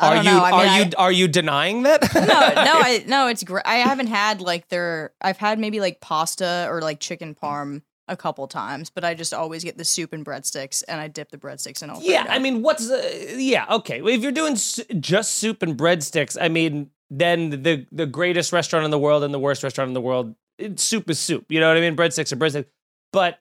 I 0.00 0.08
Are 0.08 0.14
don't 0.16 0.24
you 0.24 0.30
know. 0.32 0.38
I 0.44 0.50
are 0.50 0.58
mean, 0.62 0.68
I- 0.68 0.78
you 0.80 0.90
are 0.98 1.12
you 1.12 1.28
denying 1.28 1.84
that? 1.84 2.02
no, 2.14 2.20
no, 2.20 2.26
I 2.80 3.04
no, 3.06 3.28
it's 3.28 3.42
great. 3.42 3.62
I 3.66 3.76
haven't 3.76 4.08
had 4.08 4.40
like 4.40 4.68
their. 4.68 5.12
I've 5.22 5.38
had 5.38 5.58
maybe 5.58 5.80
like 5.80 6.00
pasta 6.00 6.66
or 6.70 6.80
like 6.82 7.00
chicken 7.00 7.34
parm 7.34 7.82
a 8.08 8.16
couple 8.16 8.46
times, 8.46 8.90
but 8.90 9.04
I 9.04 9.14
just 9.14 9.32
always 9.32 9.64
get 9.64 9.78
the 9.78 9.84
soup 9.84 10.12
and 10.12 10.24
breadsticks, 10.24 10.82
and 10.86 11.00
I 11.00 11.08
dip 11.08 11.30
the 11.30 11.38
breadsticks 11.38 11.82
in 11.82 11.90
Alfredo. 11.90 12.10
Yeah, 12.12 12.26
I 12.28 12.38
mean, 12.38 12.62
what's 12.62 12.90
uh, 12.90 13.34
yeah 13.36 13.66
okay? 13.70 14.02
If 14.04 14.22
you're 14.22 14.32
doing 14.32 14.52
s- 14.54 14.80
just 15.00 15.34
soup 15.34 15.62
and 15.62 15.76
breadsticks, 15.76 16.36
I 16.40 16.48
mean, 16.48 16.90
then 17.10 17.50
the 17.62 17.86
the 17.90 18.06
greatest 18.06 18.52
restaurant 18.52 18.84
in 18.84 18.90
the 18.90 18.98
world 18.98 19.24
and 19.24 19.32
the 19.32 19.38
worst 19.38 19.62
restaurant 19.62 19.88
in 19.88 19.94
the 19.94 20.00
world, 20.00 20.34
it, 20.58 20.78
soup 20.80 21.08
is 21.08 21.18
soup. 21.18 21.46
You 21.48 21.60
know 21.60 21.68
what 21.68 21.76
I 21.76 21.80
mean? 21.80 21.96
Breadsticks 21.96 22.32
are 22.32 22.36
breadsticks. 22.36 22.66
But 23.12 23.38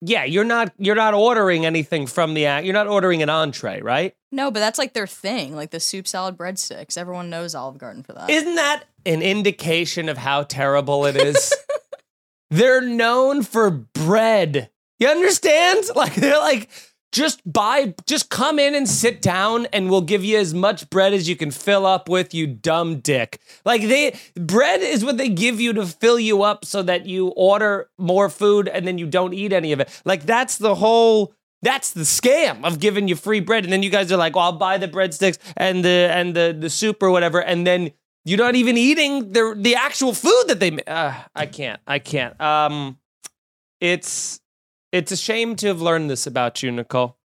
yeah, 0.00 0.24
you're 0.24 0.44
not 0.44 0.72
you're 0.78 0.96
not 0.96 1.14
ordering 1.14 1.64
anything 1.64 2.06
from 2.06 2.34
the 2.34 2.46
act. 2.46 2.66
You're 2.66 2.74
not 2.74 2.88
ordering 2.88 3.22
an 3.22 3.30
entree, 3.30 3.80
right? 3.80 4.14
no, 4.30 4.50
but 4.50 4.58
that's 4.58 4.80
like 4.80 4.92
their 4.94 5.06
thing, 5.06 5.54
like 5.54 5.70
the 5.70 5.78
soup 5.78 6.08
salad 6.08 6.36
breadsticks. 6.36 6.98
Everyone 6.98 7.30
knows 7.30 7.54
Olive 7.54 7.78
Garden 7.78 8.02
for 8.02 8.12
that. 8.14 8.28
Isn't 8.28 8.56
that 8.56 8.82
an 9.06 9.22
indication 9.22 10.08
of 10.08 10.18
how 10.18 10.42
terrible 10.42 11.06
it 11.06 11.16
is? 11.16 11.54
they're 12.54 12.80
known 12.80 13.42
for 13.42 13.70
bread. 13.70 14.70
You 14.98 15.08
understand? 15.08 15.84
Like 15.94 16.14
they're 16.14 16.38
like 16.38 16.68
just 17.12 17.40
buy 17.50 17.94
just 18.06 18.28
come 18.28 18.58
in 18.58 18.74
and 18.74 18.88
sit 18.88 19.22
down 19.22 19.66
and 19.72 19.88
we'll 19.88 20.00
give 20.00 20.24
you 20.24 20.36
as 20.36 20.52
much 20.52 20.90
bread 20.90 21.12
as 21.12 21.28
you 21.28 21.36
can 21.36 21.50
fill 21.50 21.86
up 21.86 22.08
with 22.08 22.34
you 22.34 22.46
dumb 22.46 23.00
dick. 23.00 23.40
Like 23.64 23.82
they 23.82 24.16
bread 24.34 24.82
is 24.82 25.04
what 25.04 25.16
they 25.16 25.28
give 25.28 25.60
you 25.60 25.72
to 25.74 25.86
fill 25.86 26.18
you 26.18 26.42
up 26.42 26.64
so 26.64 26.82
that 26.82 27.06
you 27.06 27.28
order 27.28 27.88
more 27.98 28.28
food 28.28 28.68
and 28.68 28.86
then 28.86 28.98
you 28.98 29.06
don't 29.06 29.34
eat 29.34 29.52
any 29.52 29.72
of 29.72 29.80
it. 29.80 29.88
Like 30.04 30.24
that's 30.24 30.58
the 30.58 30.74
whole 30.74 31.34
that's 31.62 31.92
the 31.92 32.02
scam 32.02 32.64
of 32.64 32.78
giving 32.78 33.08
you 33.08 33.16
free 33.16 33.40
bread 33.40 33.64
and 33.64 33.72
then 33.72 33.82
you 33.82 33.90
guys 33.90 34.12
are 34.12 34.16
like, 34.16 34.36
"Well, 34.36 34.46
I'll 34.46 34.52
buy 34.52 34.78
the 34.78 34.88
breadsticks 34.88 35.38
and 35.56 35.84
the 35.84 36.08
and 36.12 36.34
the 36.34 36.56
the 36.58 36.70
soup 36.70 37.02
or 37.02 37.10
whatever." 37.10 37.40
And 37.40 37.66
then 37.66 37.92
you're 38.24 38.38
not 38.38 38.54
even 38.54 38.76
eating 38.76 39.32
the 39.32 39.54
the 39.56 39.74
actual 39.74 40.14
food 40.14 40.44
that 40.48 40.60
they. 40.60 40.78
Uh, 40.86 41.14
I 41.34 41.46
can't. 41.46 41.80
I 41.86 41.98
can't. 41.98 42.38
Um, 42.40 42.98
it's 43.80 44.40
it's 44.92 45.12
a 45.12 45.16
shame 45.16 45.56
to 45.56 45.66
have 45.68 45.82
learned 45.82 46.08
this 46.08 46.26
about 46.26 46.62
you, 46.62 46.70
Nicole. 46.70 47.18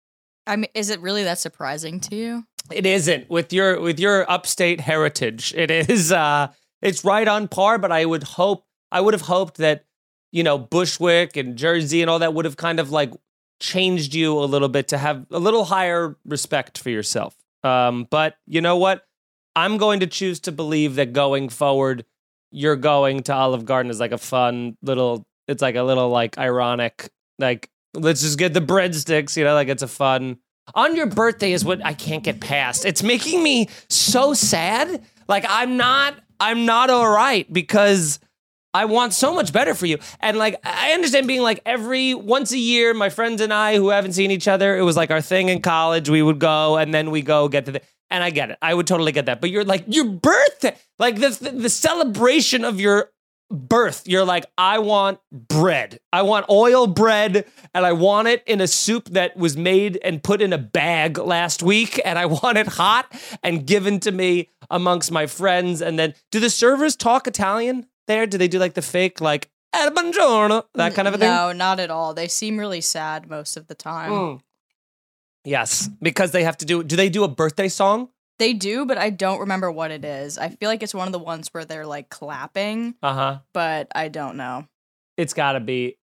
I 0.46 0.56
mean, 0.56 0.70
is 0.74 0.90
it 0.90 1.00
really 1.00 1.24
that 1.24 1.40
surprising 1.40 2.00
to 2.02 2.16
you? 2.16 2.44
It 2.72 2.86
isn't 2.86 3.30
with 3.30 3.54
your 3.54 3.80
with 3.80 4.00
your 4.00 4.30
upstate 4.30 4.82
heritage. 4.82 5.54
It 5.56 5.72
is. 5.72 6.12
Uh, 6.12 6.50
it's 6.82 7.04
right 7.06 7.28
on 7.28 7.48
par. 7.48 7.78
But 7.78 7.92
I 7.92 8.06
would 8.06 8.24
hope. 8.24 8.66
I 8.92 9.02
would 9.02 9.14
have 9.14 9.22
hoped 9.22 9.58
that 9.58 9.86
you 10.32 10.44
know 10.44 10.58
Bushwick 10.58 11.38
and 11.38 11.58
Jersey 11.58 12.02
and 12.02 12.10
all 12.10 12.20
that 12.20 12.34
would 12.34 12.46
have 12.46 12.58
kind 12.58 12.80
of 12.80 12.92
like 12.92 13.14
changed 13.62 14.14
you 14.14 14.38
a 14.40 14.46
little 14.46 14.70
bit 14.70 14.90
to 14.90 14.98
have 14.98 15.26
a 15.32 15.40
little 15.40 15.66
higher 15.66 16.18
respect 16.26 16.78
for 16.78 16.90
yourself. 16.90 17.36
Um, 17.64 18.08
but 18.10 18.38
you 18.48 18.62
know 18.62 18.78
what? 18.78 19.06
I'm 19.60 19.78
going 19.78 20.00
to 20.00 20.08
choose 20.08 20.40
to 20.42 20.54
believe 20.54 20.96
that 20.96 21.12
going 21.12 21.50
forward, 21.50 22.06
you're 22.50 22.78
going 22.78 23.24
to 23.24 23.34
Olive 23.34 23.66
Garden 23.66 23.90
is 23.90 24.00
like 24.00 24.14
a 24.14 24.18
fun 24.18 24.78
little. 24.82 25.26
It's 25.50 25.62
like 25.62 25.76
a 25.76 25.84
little 25.84 26.10
like 26.10 26.38
ironic. 26.38 27.10
Like 27.40 27.70
let's 27.94 28.22
just 28.22 28.38
get 28.40 28.54
the 28.54 28.62
breadsticks. 28.62 29.36
You 29.36 29.44
know, 29.44 29.54
like 29.54 29.68
it's 29.68 29.84
a 29.84 29.88
fun. 29.88 30.38
On 30.76 30.96
your 30.96 31.08
birthday 31.08 31.52
is 31.52 31.66
what 31.66 31.86
I 31.86 31.94
can't 31.94 32.24
get 32.24 32.40
past. 32.40 32.86
It's 32.86 33.04
making 33.04 33.44
me 33.44 33.68
so 33.90 34.34
sad. 34.34 35.04
Like 35.28 35.46
I'm 35.50 35.76
not. 35.76 36.16
I'm 36.40 36.66
not 36.66 36.90
all 36.90 37.10
right 37.10 37.52
because. 37.52 38.20
I 38.72 38.86
want 38.86 39.14
so 39.14 39.34
much 39.34 39.52
better 39.52 39.74
for 39.74 39.88
you. 39.88 39.98
And 40.20 40.38
like, 40.38 40.62
I 40.64 40.92
understand 40.92 41.26
being 41.28 41.42
like 41.42 41.60
every 41.66 42.14
once 42.14 42.52
a 42.52 42.58
year, 42.60 42.94
my 42.94 43.10
friends 43.10 43.42
and 43.42 43.52
I 43.52 43.78
who 43.78 43.90
haven't 43.90 44.14
seen 44.14 44.30
each 44.30 44.48
other, 44.48 44.78
it 44.78 44.84
was 44.84 44.96
like 44.96 45.10
our 45.10 45.22
thing 45.22 45.50
in 45.50 45.60
college. 45.64 46.08
We 46.08 46.22
would 46.22 46.38
go 46.38 46.78
and 46.78 46.94
then 46.94 47.10
we 47.10 47.24
go 47.24 47.48
get 47.48 47.66
to 47.66 47.72
the, 47.72 47.82
and 48.12 48.24
I 48.24 48.30
get 48.30 48.52
it. 48.52 48.58
I 48.62 48.74
would 48.74 48.88
totally 48.88 49.12
get 49.12 49.26
that. 49.28 49.42
But 49.42 49.50
you're 49.50 49.66
like, 49.66 49.86
your 49.88 50.06
birthday, 50.06 50.76
like 50.98 51.16
the, 51.16 51.30
the, 51.30 51.52
the 51.52 51.70
celebration 51.70 52.64
of 52.64 52.80
your 52.80 53.12
birth, 53.52 54.08
you're 54.08 54.26
like, 54.26 54.46
I 54.58 54.80
want 54.80 55.20
bread. 55.32 56.00
I 56.14 56.22
want 56.22 56.50
oil 56.50 56.88
bread 56.88 57.46
and 57.74 57.86
I 57.86 57.94
want 57.94 58.28
it 58.28 58.44
in 58.46 58.62
a 58.62 58.68
soup 58.68 59.10
that 59.10 59.36
was 59.36 59.58
made 59.58 59.98
and 60.04 60.24
put 60.24 60.42
in 60.42 60.54
a 60.54 60.58
bag 60.58 61.18
last 61.18 61.64
week. 61.64 62.00
And 62.06 62.20
I 62.20 62.26
want 62.44 62.58
it 62.58 62.68
hot 62.68 63.12
and 63.44 63.66
given 63.66 64.00
to 64.02 64.12
me 64.12 64.50
amongst 64.70 65.12
my 65.12 65.26
friends. 65.26 65.82
And 65.82 65.98
then, 65.98 66.14
do 66.32 66.40
the 66.40 66.50
servers 66.50 66.96
talk 66.96 67.28
Italian? 67.28 67.88
there? 68.10 68.28
Do 68.28 68.38
they 68.38 68.50
do 68.50 68.60
like 68.60 68.74
the 68.74 68.82
fake 68.82 69.22
like 69.22 69.50
"El 69.72 69.92
buongiorno" 69.92 70.66
that 70.74 70.94
kind 70.94 71.08
of 71.08 71.14
a 71.14 71.18
thing? 71.18 71.30
No, 71.30 71.54
not 71.54 71.80
at 71.80 71.90
all. 71.90 72.14
They 72.14 72.28
seem 72.28 72.58
really 72.58 72.82
sad 72.82 73.30
most 73.30 73.56
of 73.56 73.68
the 73.68 73.76
time. 73.76 74.12
Mm. 74.12 74.42
Yes, 75.46 75.90
because 76.02 76.32
they 76.32 76.44
have 76.44 76.58
to 76.58 76.66
do. 76.66 76.84
Do 76.84 76.96
they 76.96 77.10
do 77.10 77.24
a 77.24 77.28
birthday 77.28 77.70
song? 77.70 78.10
They 78.40 78.54
do, 78.54 78.86
but 78.86 78.98
I 78.98 79.10
don't 79.10 79.40
remember 79.42 79.72
what 79.72 79.92
it 79.92 80.06
is. 80.06 80.38
I 80.38 80.50
feel 80.50 80.70
like 80.70 80.82
it's 80.84 80.94
one 80.94 81.08
of 81.08 81.12
the 81.12 81.20
ones 81.20 81.50
where 81.52 81.66
they're 81.66 81.86
like 81.86 82.10
clapping, 82.10 82.96
Uh 83.04 83.14
huh. 83.14 83.40
but 83.54 83.88
I 83.96 84.08
don't 84.08 84.38
know. 84.38 84.68
It's 85.18 85.34
got 85.34 85.54
to 85.54 85.60
be. 85.60 85.98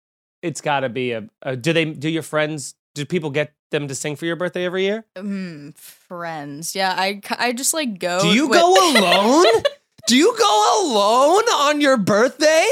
It's 0.41 0.61
got 0.61 0.81
to 0.81 0.89
be 0.89 1.11
a, 1.11 1.27
a. 1.41 1.55
Do 1.55 1.73
they? 1.73 1.85
Do 1.85 2.09
your 2.09 2.23
friends? 2.23 2.75
Do 2.95 3.05
people 3.05 3.29
get 3.31 3.53
them 3.71 3.87
to 3.87 3.95
sing 3.95 4.15
for 4.15 4.25
your 4.25 4.35
birthday 4.35 4.65
every 4.65 4.83
year? 4.83 5.05
Mm, 5.15 5.75
friends. 5.77 6.75
Yeah, 6.75 6.93
I 6.97 7.21
I 7.37 7.53
just 7.53 7.73
like 7.73 7.97
go. 7.99 8.19
Do 8.21 8.27
you 8.27 8.47
with- 8.47 8.59
go 8.59 8.73
alone? 8.99 9.63
Do 10.07 10.17
you 10.17 10.35
go 10.37 10.83
alone 10.85 11.43
on 11.43 11.81
your 11.81 11.97
birthday 11.97 12.67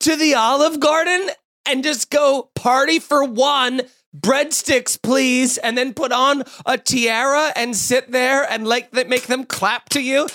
to 0.00 0.16
the 0.16 0.34
Olive 0.34 0.78
Garden 0.80 1.28
and 1.66 1.82
just 1.82 2.10
go 2.10 2.50
party 2.54 2.98
for 2.98 3.24
one? 3.24 3.82
Breadsticks, 4.16 5.00
please, 5.00 5.58
and 5.58 5.76
then 5.76 5.92
put 5.92 6.12
on 6.12 6.42
a 6.64 6.78
tiara 6.78 7.52
and 7.54 7.76
sit 7.76 8.10
there 8.10 8.50
and 8.50 8.66
like 8.66 8.92
make 8.92 9.26
them 9.26 9.44
clap 9.44 9.90
to 9.90 10.00
you. 10.00 10.28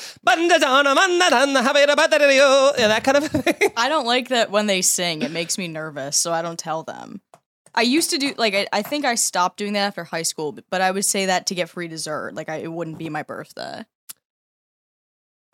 Yeah, 2.78 2.88
that 2.88 3.04
kind 3.04 3.18
of 3.18 3.26
thing. 3.32 3.72
I 3.76 3.90
don't 3.90 4.06
like 4.06 4.30
that 4.30 4.52
when 4.52 4.68
they 4.68 4.82
sing. 4.84 5.24
It 5.24 5.32
makes 5.32 5.58
me 5.58 5.68
nervous, 5.68 6.16
so 6.18 6.32
I 6.32 6.42
don't 6.44 6.60
tell 6.60 6.84
them. 6.84 7.22
I 7.74 7.82
used 7.82 8.12
to 8.12 8.20
do 8.20 8.36
like 8.38 8.54
I, 8.54 8.68
I 8.72 8.84
think 8.84 9.06
I 9.06 9.16
stopped 9.16 9.58
doing 9.58 9.74
that 9.74 9.88
after 9.88 10.04
high 10.04 10.22
school, 10.22 10.52
but- 10.70 10.82
I 10.82 10.92
would 10.92 11.06
say 11.06 11.26
that 11.26 11.48
to 11.48 11.56
get 11.56 11.70
free 11.70 11.88
dessert. 11.88 12.36
Like 12.36 12.50
I, 12.50 12.58
it 12.58 12.72
wouldn't 12.72 13.00
be 13.00 13.10
my 13.10 13.24
birthday. 13.24 13.86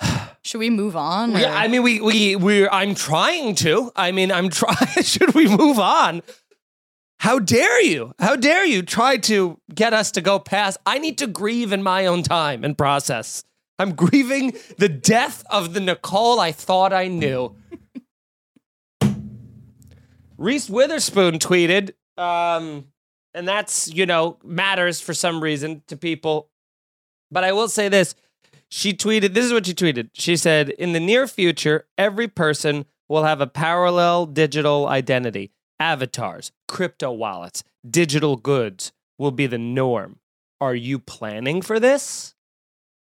Should 0.42 0.60
we 0.60 0.70
move 0.70 0.96
on? 0.98 1.32
Yeah, 1.32 1.56
I 1.56 1.70
mean, 1.70 1.84
we 1.84 2.02
we 2.02 2.36
we. 2.36 2.68
I'm 2.68 2.96
trying 2.96 3.56
to. 3.56 3.92
I 3.96 4.12
mean, 4.12 4.32
I'm 4.32 4.50
trying. 4.50 4.76
Should 5.04 5.34
we 5.34 5.48
move 5.48 5.80
on? 5.80 6.22
How 7.20 7.38
dare 7.38 7.82
you? 7.82 8.14
How 8.18 8.38
dare 8.38 8.66
you 8.66 8.82
try 8.82 9.18
to 9.18 9.60
get 9.76 9.94
us 9.94 10.12
to 10.12 10.22
go 10.22 10.40
past? 10.40 10.78
I 10.86 11.00
need 11.00 11.18
to 11.18 11.28
grieve 11.28 11.74
in 11.74 11.84
my 11.84 12.06
own 12.06 12.24
time 12.24 12.64
and 12.64 12.78
process. 12.78 13.44
I'm 13.78 13.94
grieving 13.94 14.54
the 14.78 14.88
death 14.88 15.44
of 15.50 15.74
the 15.74 15.82
Nicole 15.82 16.40
I 16.40 16.54
thought 16.54 16.94
I 16.94 17.08
knew. 17.08 17.56
Reese 20.38 20.70
Witherspoon 20.70 21.40
tweeted, 21.40 21.92
um, 22.18 22.86
and 23.34 23.46
that's, 23.46 23.94
you 23.94 24.06
know, 24.06 24.38
matters 24.44 25.02
for 25.02 25.14
some 25.14 25.44
reason 25.44 25.84
to 25.88 25.98
people. 25.98 26.50
But 27.30 27.44
I 27.44 27.52
will 27.52 27.68
say 27.68 27.90
this 27.90 28.16
she 28.70 28.94
tweeted 28.94 29.34
this 29.34 29.46
is 29.46 29.52
what 29.52 29.66
she 29.66 29.74
tweeted 29.74 30.10
she 30.14 30.38
said 30.38 30.70
in 30.70 30.94
the 30.94 31.00
near 31.00 31.28
future 31.28 31.88
every 31.98 32.28
person 32.28 32.86
will 33.08 33.24
have 33.24 33.42
a 33.42 33.48
parallel 33.48 34.28
digital 34.28 34.88
identity 34.88 35.52
avatars 35.80 36.52
crypto 36.68 37.12
wallets 37.12 37.64
digital 37.90 38.36
goods 38.36 38.92
will 39.18 39.32
be 39.32 39.48
the 39.48 39.58
norm. 39.58 40.20
Are 40.62 40.76
you 40.76 41.00
planning 41.00 41.62
for 41.62 41.80
this? 41.80 42.36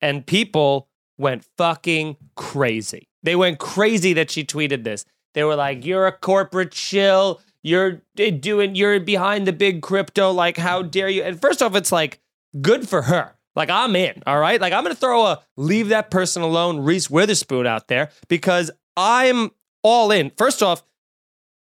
And 0.00 0.26
people 0.26 0.88
went 1.16 1.46
fucking 1.56 2.16
crazy. 2.36 3.08
They 3.22 3.34
went 3.34 3.58
crazy 3.58 4.12
that 4.12 4.30
she 4.30 4.44
tweeted 4.44 4.84
this. 4.84 5.04
They 5.34 5.44
were 5.44 5.56
like 5.56 5.84
you're 5.84 6.06
a 6.06 6.12
corporate 6.12 6.74
shill. 6.74 7.40
You're 7.62 8.02
eh, 8.18 8.30
doing 8.30 8.74
you're 8.74 9.00
behind 9.00 9.46
the 9.46 9.52
big 9.52 9.82
crypto. 9.82 10.30
Like 10.30 10.56
how 10.56 10.82
dare 10.82 11.08
you? 11.08 11.22
And 11.22 11.40
first 11.40 11.62
off 11.62 11.74
it's 11.74 11.92
like 11.92 12.20
good 12.60 12.88
for 12.88 13.02
her. 13.02 13.34
Like 13.56 13.70
I'm 13.70 13.96
in, 13.96 14.22
all 14.26 14.38
right? 14.38 14.60
Like 14.60 14.72
I'm 14.72 14.84
gonna 14.84 14.94
throw 14.94 15.26
a 15.26 15.40
leave 15.56 15.88
that 15.88 16.10
person 16.10 16.42
alone 16.42 16.80
Reese 16.80 17.10
Witherspoon 17.10 17.66
out 17.66 17.88
there 17.88 18.10
because 18.28 18.70
I'm 18.96 19.50
all 19.82 20.12
in. 20.12 20.30
First 20.36 20.62
off, 20.62 20.84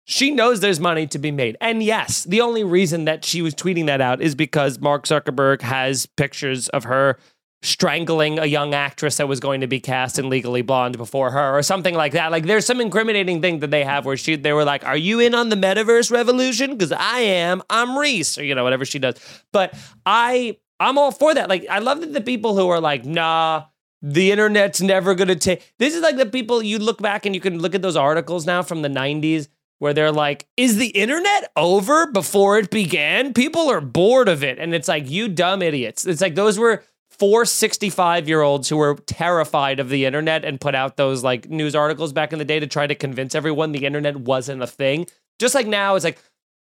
she 0.07 0.31
knows 0.31 0.61
there's 0.61 0.79
money 0.79 1.05
to 1.05 1.19
be 1.19 1.31
made. 1.31 1.57
And 1.59 1.83
yes, 1.83 2.23
the 2.23 2.39
only 2.39 2.63
reason 2.63 3.05
that 3.05 3.25
she 3.25 3.41
was 3.41 3.53
tweeting 3.53 3.87
that 3.87 3.99
out 3.99 4.21
is 4.21 4.35
because 4.35 4.79
Mark 4.79 5.05
Zuckerberg 5.05 5.61
has 5.61 6.05
pictures 6.05 6.69
of 6.69 6.85
her 6.85 7.17
strangling 7.61 8.39
a 8.39 8.45
young 8.45 8.73
actress 8.73 9.17
that 9.17 9.27
was 9.27 9.41
going 9.41 9.59
to 9.61 9.67
be 9.67 9.81
cast 9.81 10.17
in 10.17 10.29
Legally 10.29 10.61
Blonde 10.61 10.97
before 10.97 11.31
her 11.31 11.57
or 11.57 11.61
something 11.61 11.93
like 11.93 12.13
that. 12.13 12.31
Like 12.31 12.45
there's 12.45 12.65
some 12.65 12.79
incriminating 12.79 13.41
thing 13.41 13.59
that 13.59 13.69
they 13.69 13.83
have 13.83 14.05
where 14.05 14.15
she 14.15 14.37
they 14.37 14.53
were 14.53 14.63
like, 14.63 14.85
"Are 14.85 14.95
you 14.95 15.19
in 15.19 15.35
on 15.35 15.49
the 15.49 15.57
metaverse 15.57 16.09
revolution? 16.09 16.77
Cuz 16.77 16.93
I 16.93 17.19
am. 17.19 17.61
I'm 17.69 17.97
Reese." 17.97 18.37
Or 18.37 18.45
you 18.45 18.55
know, 18.55 18.63
whatever 18.63 18.85
she 18.85 18.99
does. 18.99 19.15
But 19.51 19.73
I 20.05 20.57
I'm 20.79 20.97
all 20.97 21.11
for 21.11 21.33
that. 21.33 21.49
Like 21.49 21.65
I 21.69 21.79
love 21.79 21.99
that 21.99 22.13
the 22.13 22.21
people 22.21 22.55
who 22.55 22.69
are 22.69 22.79
like, 22.79 23.03
"Nah, 23.03 23.65
the 24.01 24.31
internet's 24.31 24.79
never 24.79 25.15
going 25.15 25.27
to 25.27 25.35
take." 25.35 25.73
This 25.79 25.95
is 25.95 26.01
like 26.01 26.15
the 26.15 26.27
people 26.27 26.63
you 26.63 26.79
look 26.79 27.01
back 27.01 27.25
and 27.25 27.35
you 27.35 27.41
can 27.41 27.59
look 27.59 27.75
at 27.75 27.81
those 27.81 27.97
articles 27.97 28.45
now 28.45 28.61
from 28.61 28.83
the 28.83 28.89
90s 28.89 29.49
where 29.79 29.93
they're 29.93 30.11
like, 30.11 30.47
"Is 30.57 30.77
the 30.77 30.87
internet 30.87 31.51
over 31.55 32.07
before 32.11 32.57
it 32.57 32.69
began?" 32.69 33.33
People 33.33 33.69
are 33.69 33.81
bored 33.81 34.29
of 34.29 34.43
it 34.43 34.59
and 34.59 34.73
it's 34.73 34.87
like, 34.87 35.09
"You 35.09 35.27
dumb 35.27 35.61
idiots." 35.61 36.05
It's 36.05 36.21
like 36.21 36.35
those 36.35 36.57
were 36.59 36.83
four 37.09 37.45
65 37.45 38.27
year 38.27 38.41
olds 38.41 38.69
who 38.69 38.77
were 38.77 38.95
terrified 39.05 39.79
of 39.79 39.89
the 39.89 40.05
internet 40.05 40.45
and 40.45 40.61
put 40.61 40.75
out 40.75 40.97
those 40.97 41.23
like 41.23 41.49
news 41.49 41.75
articles 41.75 42.13
back 42.13 42.31
in 42.31 42.39
the 42.39 42.45
day 42.45 42.59
to 42.59 42.67
try 42.67 42.85
to 42.85 42.95
convince 42.95 43.33
everyone 43.35 43.71
the 43.71 43.85
internet 43.85 44.17
wasn't 44.17 44.61
a 44.61 44.67
thing. 44.67 45.07
Just 45.39 45.55
like 45.55 45.67
now, 45.67 45.95
it's 45.95 46.05
like 46.05 46.19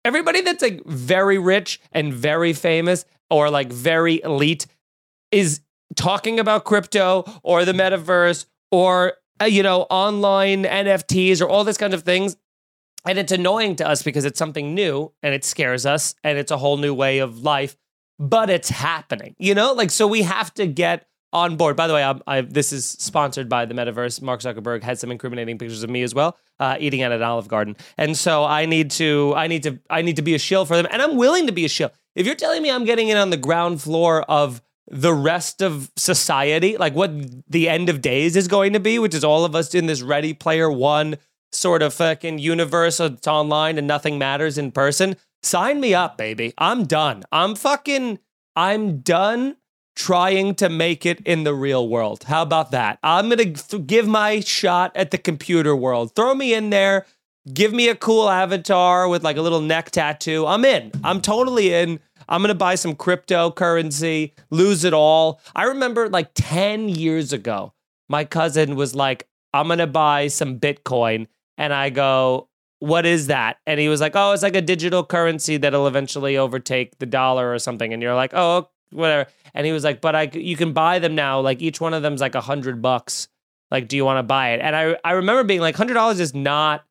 everybody 0.04 0.40
that's 0.40 0.62
like 0.62 0.84
very 0.86 1.38
rich 1.38 1.80
and 1.92 2.12
very 2.12 2.52
famous 2.52 3.04
or 3.28 3.50
like 3.50 3.72
very 3.72 4.22
elite 4.22 4.66
is 5.30 5.60
talking 5.96 6.40
about 6.40 6.64
crypto 6.64 7.24
or 7.42 7.64
the 7.64 7.72
metaverse 7.72 8.46
or 8.70 9.14
uh, 9.40 9.44
you 9.44 9.62
know 9.62 9.82
online 9.90 10.64
NFTs 10.64 11.40
or 11.40 11.48
all 11.48 11.64
this 11.64 11.76
kind 11.76 11.94
of 11.94 12.02
things 12.02 12.36
and 13.06 13.18
it's 13.18 13.32
annoying 13.32 13.76
to 13.76 13.86
us 13.86 14.02
because 14.02 14.24
it's 14.24 14.38
something 14.38 14.74
new 14.74 15.12
and 15.22 15.34
it 15.34 15.44
scares 15.44 15.86
us 15.86 16.14
and 16.24 16.38
it's 16.38 16.50
a 16.50 16.56
whole 16.56 16.76
new 16.76 16.94
way 16.94 17.18
of 17.18 17.42
life 17.42 17.76
but 18.18 18.50
it's 18.50 18.68
happening 18.68 19.34
you 19.38 19.54
know? 19.54 19.72
Like 19.72 19.90
so 19.90 20.06
we 20.06 20.22
have 20.22 20.52
to 20.54 20.66
get 20.66 21.06
on 21.32 21.56
board. 21.56 21.76
By 21.76 21.86
the 21.86 21.94
way 21.94 22.02
I'm, 22.02 22.22
I, 22.26 22.40
this 22.40 22.72
is 22.72 22.84
sponsored 22.84 23.48
by 23.48 23.64
the 23.64 23.74
metaverse. 23.74 24.20
Mark 24.20 24.40
zuckerberg 24.40 24.82
had 24.82 24.98
some 24.98 25.10
incriminating 25.10 25.58
pictures 25.58 25.82
of 25.82 25.90
me 25.90 26.02
as 26.02 26.14
well 26.14 26.36
uh, 26.58 26.76
eating 26.78 27.02
at 27.02 27.12
an 27.12 27.22
olive 27.22 27.48
garden. 27.48 27.76
And 27.96 28.16
so 28.16 28.44
i 28.44 28.66
need 28.66 28.90
to 28.92 29.32
i 29.36 29.46
need 29.46 29.62
to 29.64 29.78
i 29.88 30.02
need 30.02 30.16
to 30.16 30.22
be 30.22 30.34
a 30.34 30.38
shill 30.38 30.64
for 30.64 30.76
them 30.76 30.86
and 30.90 31.00
i'm 31.02 31.16
willing 31.16 31.46
to 31.46 31.52
be 31.52 31.64
a 31.64 31.68
shill. 31.68 31.90
If 32.14 32.26
you're 32.26 32.34
telling 32.34 32.62
me 32.62 32.70
i'm 32.70 32.84
getting 32.84 33.08
in 33.08 33.16
on 33.16 33.30
the 33.30 33.36
ground 33.36 33.80
floor 33.80 34.22
of 34.22 34.62
the 34.88 35.14
rest 35.14 35.62
of 35.62 35.90
society 35.96 36.76
like 36.76 36.94
what 36.94 37.12
the 37.48 37.68
end 37.68 37.88
of 37.88 38.00
days 38.00 38.34
is 38.34 38.48
going 38.48 38.72
to 38.72 38.80
be 38.80 38.98
which 38.98 39.14
is 39.14 39.22
all 39.22 39.44
of 39.44 39.54
us 39.54 39.72
in 39.74 39.86
this 39.86 40.02
ready 40.02 40.34
player 40.34 40.70
one 40.70 41.16
sort 41.52 41.82
of 41.82 41.92
fucking 41.94 42.38
universe 42.38 42.98
that's 42.98 43.26
online 43.26 43.78
and 43.78 43.86
nothing 43.86 44.18
matters 44.18 44.58
in 44.58 44.70
person 44.70 45.16
sign 45.42 45.80
me 45.80 45.94
up 45.94 46.16
baby 46.16 46.52
i'm 46.58 46.84
done 46.84 47.22
i'm 47.32 47.54
fucking 47.54 48.18
i'm 48.56 48.98
done 48.98 49.56
trying 50.00 50.54
to 50.54 50.70
make 50.70 51.04
it 51.04 51.20
in 51.26 51.44
the 51.44 51.54
real 51.54 51.86
world. 51.86 52.24
How 52.24 52.40
about 52.40 52.70
that? 52.70 52.98
I'm 53.02 53.28
th- 53.30 53.86
give 53.86 54.08
my 54.08 54.40
shot 54.40 54.92
at 54.96 55.10
the 55.10 55.18
computer 55.18 55.76
world. 55.76 56.14
Throw 56.14 56.34
me 56.34 56.54
in 56.54 56.70
there. 56.70 57.04
Give 57.52 57.74
me 57.74 57.88
a 57.88 57.94
cool 57.94 58.28
avatar 58.28 59.08
with 59.08 59.22
like 59.22 59.36
a 59.36 59.42
little 59.42 59.60
neck 59.60 59.90
tattoo. 59.90 60.46
I'm 60.46 60.64
in. 60.64 60.92
I'm 61.04 61.20
totally 61.20 61.74
in. 61.74 62.00
I'm 62.28 62.42
to 62.44 62.54
buy 62.54 62.76
some 62.76 62.94
cryptocurrency, 62.94 64.32
lose 64.50 64.84
it 64.84 64.94
all. 64.94 65.40
I 65.54 65.64
remember 65.64 66.08
like 66.08 66.30
10 66.34 66.88
years 66.88 67.32
ago, 67.32 67.74
my 68.08 68.24
cousin 68.24 68.76
was 68.76 68.94
like, 68.94 69.28
I'm 69.52 69.68
to 69.68 69.86
buy 69.86 70.28
some 70.28 70.60
Bitcoin. 70.60 71.26
And 71.61 71.75
I 71.75 71.90
go, 71.90 72.49
what 72.79 73.05
is 73.05 73.27
that? 73.27 73.59
And 73.66 73.79
he 73.79 73.90
was 73.90 74.01
like, 74.01 74.16
oh, 74.16 74.33
it's 74.33 74.42
like 74.42 74.57
a 74.57 74.62
digital 74.62 75.05
currency 75.05 75.59
that'll 75.59 75.87
eventually 75.87 76.38
overtake 76.38 76.99
the 76.99 77.07
dollar 77.07 77.53
or 77.53 77.59
something. 77.59 77.92
And 77.92 78.03
you're 78.03 78.14
like, 78.14 78.33
oh, 78.33 78.70
whatever. 78.92 79.29
And 79.53 79.66
he 79.66 79.73
was 79.73 79.85
like, 79.85 80.01
but 80.01 80.16
I, 80.16 80.31
you 80.33 80.57
can 80.57 80.73
buy 80.73 80.99
them 80.99 81.14
now. 81.14 81.40
Like 81.40 81.61
each 81.61 81.79
one 81.79 81.92
of 81.92 82.03
them's 82.03 82.23
like 82.23 82.35
a 82.35 82.40
hundred 82.40 82.81
bucks. 82.81 83.29
Like, 83.70 83.88
do 83.88 83.96
you 83.96 84.07
want 84.07 84.18
to 84.18 84.23
buy 84.23 84.53
it? 84.53 84.61
And 84.61 84.75
I, 84.75 84.96
I 85.05 85.12
remember 85.12 85.44
being 85.44 85.61
like, 85.61 85.77
hundred 85.77 85.94
dollars 85.94 86.18
is 86.18 86.35
not 86.35 86.85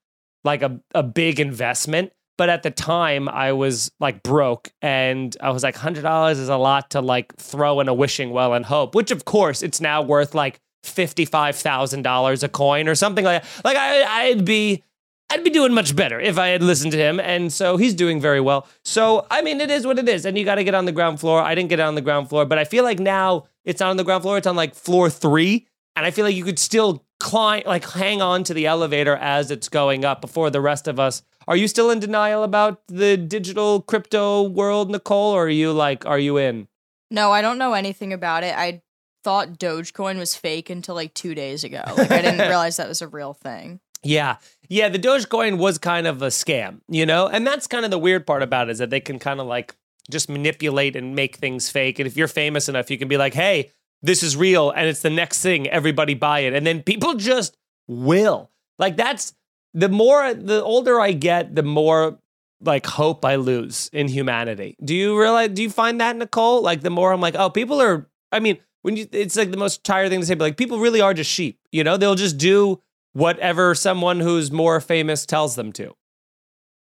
like 0.44 0.62
a, 0.62 0.80
a 0.94 1.02
big 1.02 1.40
investment. 1.40 2.14
But 2.38 2.48
at 2.48 2.64
the 2.64 2.72
time, 2.72 3.28
I 3.28 3.52
was 3.52 3.92
like 4.00 4.24
broke, 4.24 4.72
and 4.82 5.36
I 5.42 5.50
was 5.50 5.62
like, 5.62 5.76
hundred 5.76 6.04
dollars 6.04 6.40
is 6.40 6.48
a 6.48 6.56
lot 6.56 6.92
to 6.92 7.02
like 7.02 7.36
throw 7.36 7.82
in 7.82 7.90
a 7.90 7.94
wishing 7.94 8.30
well 8.30 8.54
and 8.54 8.66
hope. 8.66 8.96
Which, 8.96 9.12
of 9.12 9.26
course, 9.26 9.62
it's 9.62 9.82
now 9.82 10.02
worth 10.02 10.34
like 10.34 10.62
fifty 10.84 11.26
five 11.26 11.56
thousand 11.56 12.04
dollars 12.04 12.44
a 12.44 12.50
coin 12.50 12.88
or 12.88 12.96
something 12.96 13.26
like 13.26 13.44
that. 13.44 13.65
Like 13.65 13.78
I, 13.78 14.28
I'd 14.28 14.46
be 14.46 14.84
I'd 15.32 15.44
be 15.44 15.52
doing 15.52 15.74
much 15.74 15.96
better 15.96 16.20
if 16.20 16.39
I 16.39 16.48
had 16.48 16.63
listened 16.63 16.92
to 16.94 16.98
him. 16.98 17.20
And 17.20 17.54
so 17.54 17.78
he's 17.78 17.94
doing 17.94 18.20
very 18.20 18.42
well. 18.42 18.68
So, 18.84 19.28
I 19.30 19.44
mean, 19.44 19.62
it 19.62 19.70
is 19.70 19.86
what 19.86 20.00
it 20.00 20.10
is. 20.10 20.26
And 20.26 20.36
you 20.38 20.44
got 20.44 20.56
to 20.56 20.63
get 20.63 20.74
on 20.74 20.86
the 20.86 20.92
ground 20.92 21.20
floor. 21.20 21.42
I 21.42 21.54
didn't 21.54 21.70
get 21.70 21.80
on 21.80 21.94
the 21.94 22.02
ground 22.02 22.30
floor, 22.30 22.46
but 22.46 22.58
I 22.58 22.63
feel 22.63 22.84
like 22.84 23.00
now 23.00 23.46
it's 23.63 23.80
not 23.80 23.92
on 23.92 23.98
the 23.98 24.04
ground 24.04 24.24
floor. 24.24 24.38
It's 24.38 24.48
on 24.48 24.56
like 24.56 24.74
floor 24.74 25.10
three. 25.10 25.68
And 25.96 26.06
I 26.06 26.12
feel 26.12 26.26
like 26.26 26.36
you 26.36 26.44
could 26.44 26.58
still 26.58 27.06
climb, 27.20 27.62
like 27.68 27.88
hang 27.88 28.24
on 28.24 28.44
to 28.46 28.56
the 28.56 28.65
elevator 28.65 29.15
as 29.18 29.52
it's 29.52 29.70
going 29.70 30.04
up 30.04 30.20
before 30.20 30.50
the 30.50 30.62
rest 30.62 30.88
of 30.88 31.00
us. 31.00 31.22
Are 31.48 31.56
you 31.56 31.68
still 31.68 31.92
in 31.92 32.00
denial 32.00 32.44
about 32.44 32.82
the 32.88 33.15
digital 33.18 33.82
crypto 33.82 34.42
world, 34.44 34.89
Nicole? 34.89 35.34
Or 35.34 35.46
are 35.46 35.50
you 35.50 35.74
like, 35.74 36.08
are 36.08 36.20
you 36.20 36.38
in? 36.38 36.68
No, 37.12 37.32
I 37.32 37.42
don't 37.42 37.58
know 37.60 37.74
anything 37.74 38.13
about 38.13 38.44
it. 38.44 38.56
I 38.58 38.82
thought 39.24 39.60
Dogecoin 39.60 40.18
was 40.18 40.36
fake 40.36 40.70
until 40.70 40.96
like 40.96 41.14
two 41.14 41.36
days 41.36 41.64
ago. 41.64 41.84
Like 41.98 42.12
I 42.12 42.22
didn't 42.22 42.40
realize 42.48 42.78
that 42.78 42.88
was 42.88 43.02
a 43.02 43.08
real 43.08 43.34
thing. 43.34 43.80
Yeah. 44.04 44.38
Yeah, 44.70 44.90
the 44.90 45.00
Dogecoin 45.00 45.58
was 45.58 45.78
kind 45.78 46.08
of 46.08 46.22
a 46.22 46.28
scam, 46.28 46.82
you 46.88 47.06
know? 47.06 47.28
And 47.28 47.46
that's 47.46 47.68
kind 47.68 47.86
of 47.86 47.92
the 47.92 48.00
weird 48.00 48.26
part 48.26 48.44
about 48.44 48.70
it 48.70 48.74
is 48.74 48.78
that 48.78 48.90
they 48.90 49.00
can 49.00 49.20
kind 49.20 49.40
of 49.40 49.48
like 49.48 49.76
just 50.10 50.30
manipulate 50.30 50.96
and 50.96 51.16
make 51.16 51.38
things 51.38 51.70
fake. 51.70 52.00
And 52.00 52.08
if 52.08 52.16
you're 52.16 52.28
famous 52.28 52.70
enough, 52.70 52.90
you 52.90 52.98
can 52.98 53.08
be 53.08 53.18
like, 53.18 53.34
hey, 53.34 53.72
this 54.02 54.24
is 54.24 54.38
real 54.38 54.72
and 54.72 54.88
it's 54.88 55.02
the 55.02 55.10
next 55.10 55.42
thing, 55.42 55.68
everybody 55.68 56.14
buy 56.14 56.40
it. 56.42 56.54
And 56.54 56.66
then 56.66 56.82
people 56.82 57.16
just 57.16 57.58
will. 57.88 58.50
Like 58.78 58.96
that's 58.96 59.34
the 59.74 59.90
more 59.90 60.34
the 60.34 60.64
older 60.64 61.00
I 61.00 61.12
get, 61.12 61.56
the 61.56 61.64
more 61.64 62.20
like 62.62 62.86
hope 62.86 63.24
I 63.26 63.36
lose 63.36 63.90
in 63.94 64.08
humanity. 64.08 64.76
Do 64.84 64.96
you 64.96 65.20
realize? 65.20 65.50
Do 65.52 65.62
you 65.62 65.70
find 65.70 66.00
that 66.02 66.16
Nicole? 66.16 66.62
Like 66.62 66.82
the 66.82 66.90
more 66.90 67.12
I'm 67.12 67.22
like, 67.22 67.36
oh, 67.36 67.50
people 67.50 67.82
are. 67.82 68.08
I 68.32 68.40
mean, 68.40 68.58
when 68.82 68.96
you, 68.96 69.08
it's 69.12 69.36
like 69.36 69.52
the 69.52 69.58
most 69.58 69.84
tired 69.84 70.10
thing 70.10 70.20
to 70.22 70.26
say, 70.26 70.36
but 70.36 70.46
like 70.46 70.58
people 70.58 70.80
really 70.80 71.02
are 71.02 71.13
just 71.13 71.30
sheep. 71.30 71.60
You 71.72 71.84
know, 71.84 71.98
they'll 71.98 72.15
just 72.15 72.38
do 72.38 72.82
whatever 73.13 73.76
someone 73.76 74.20
who's 74.20 74.52
more 74.52 74.80
famous 74.80 75.26
tells 75.26 75.56
them 75.56 75.72
to. 75.74 75.94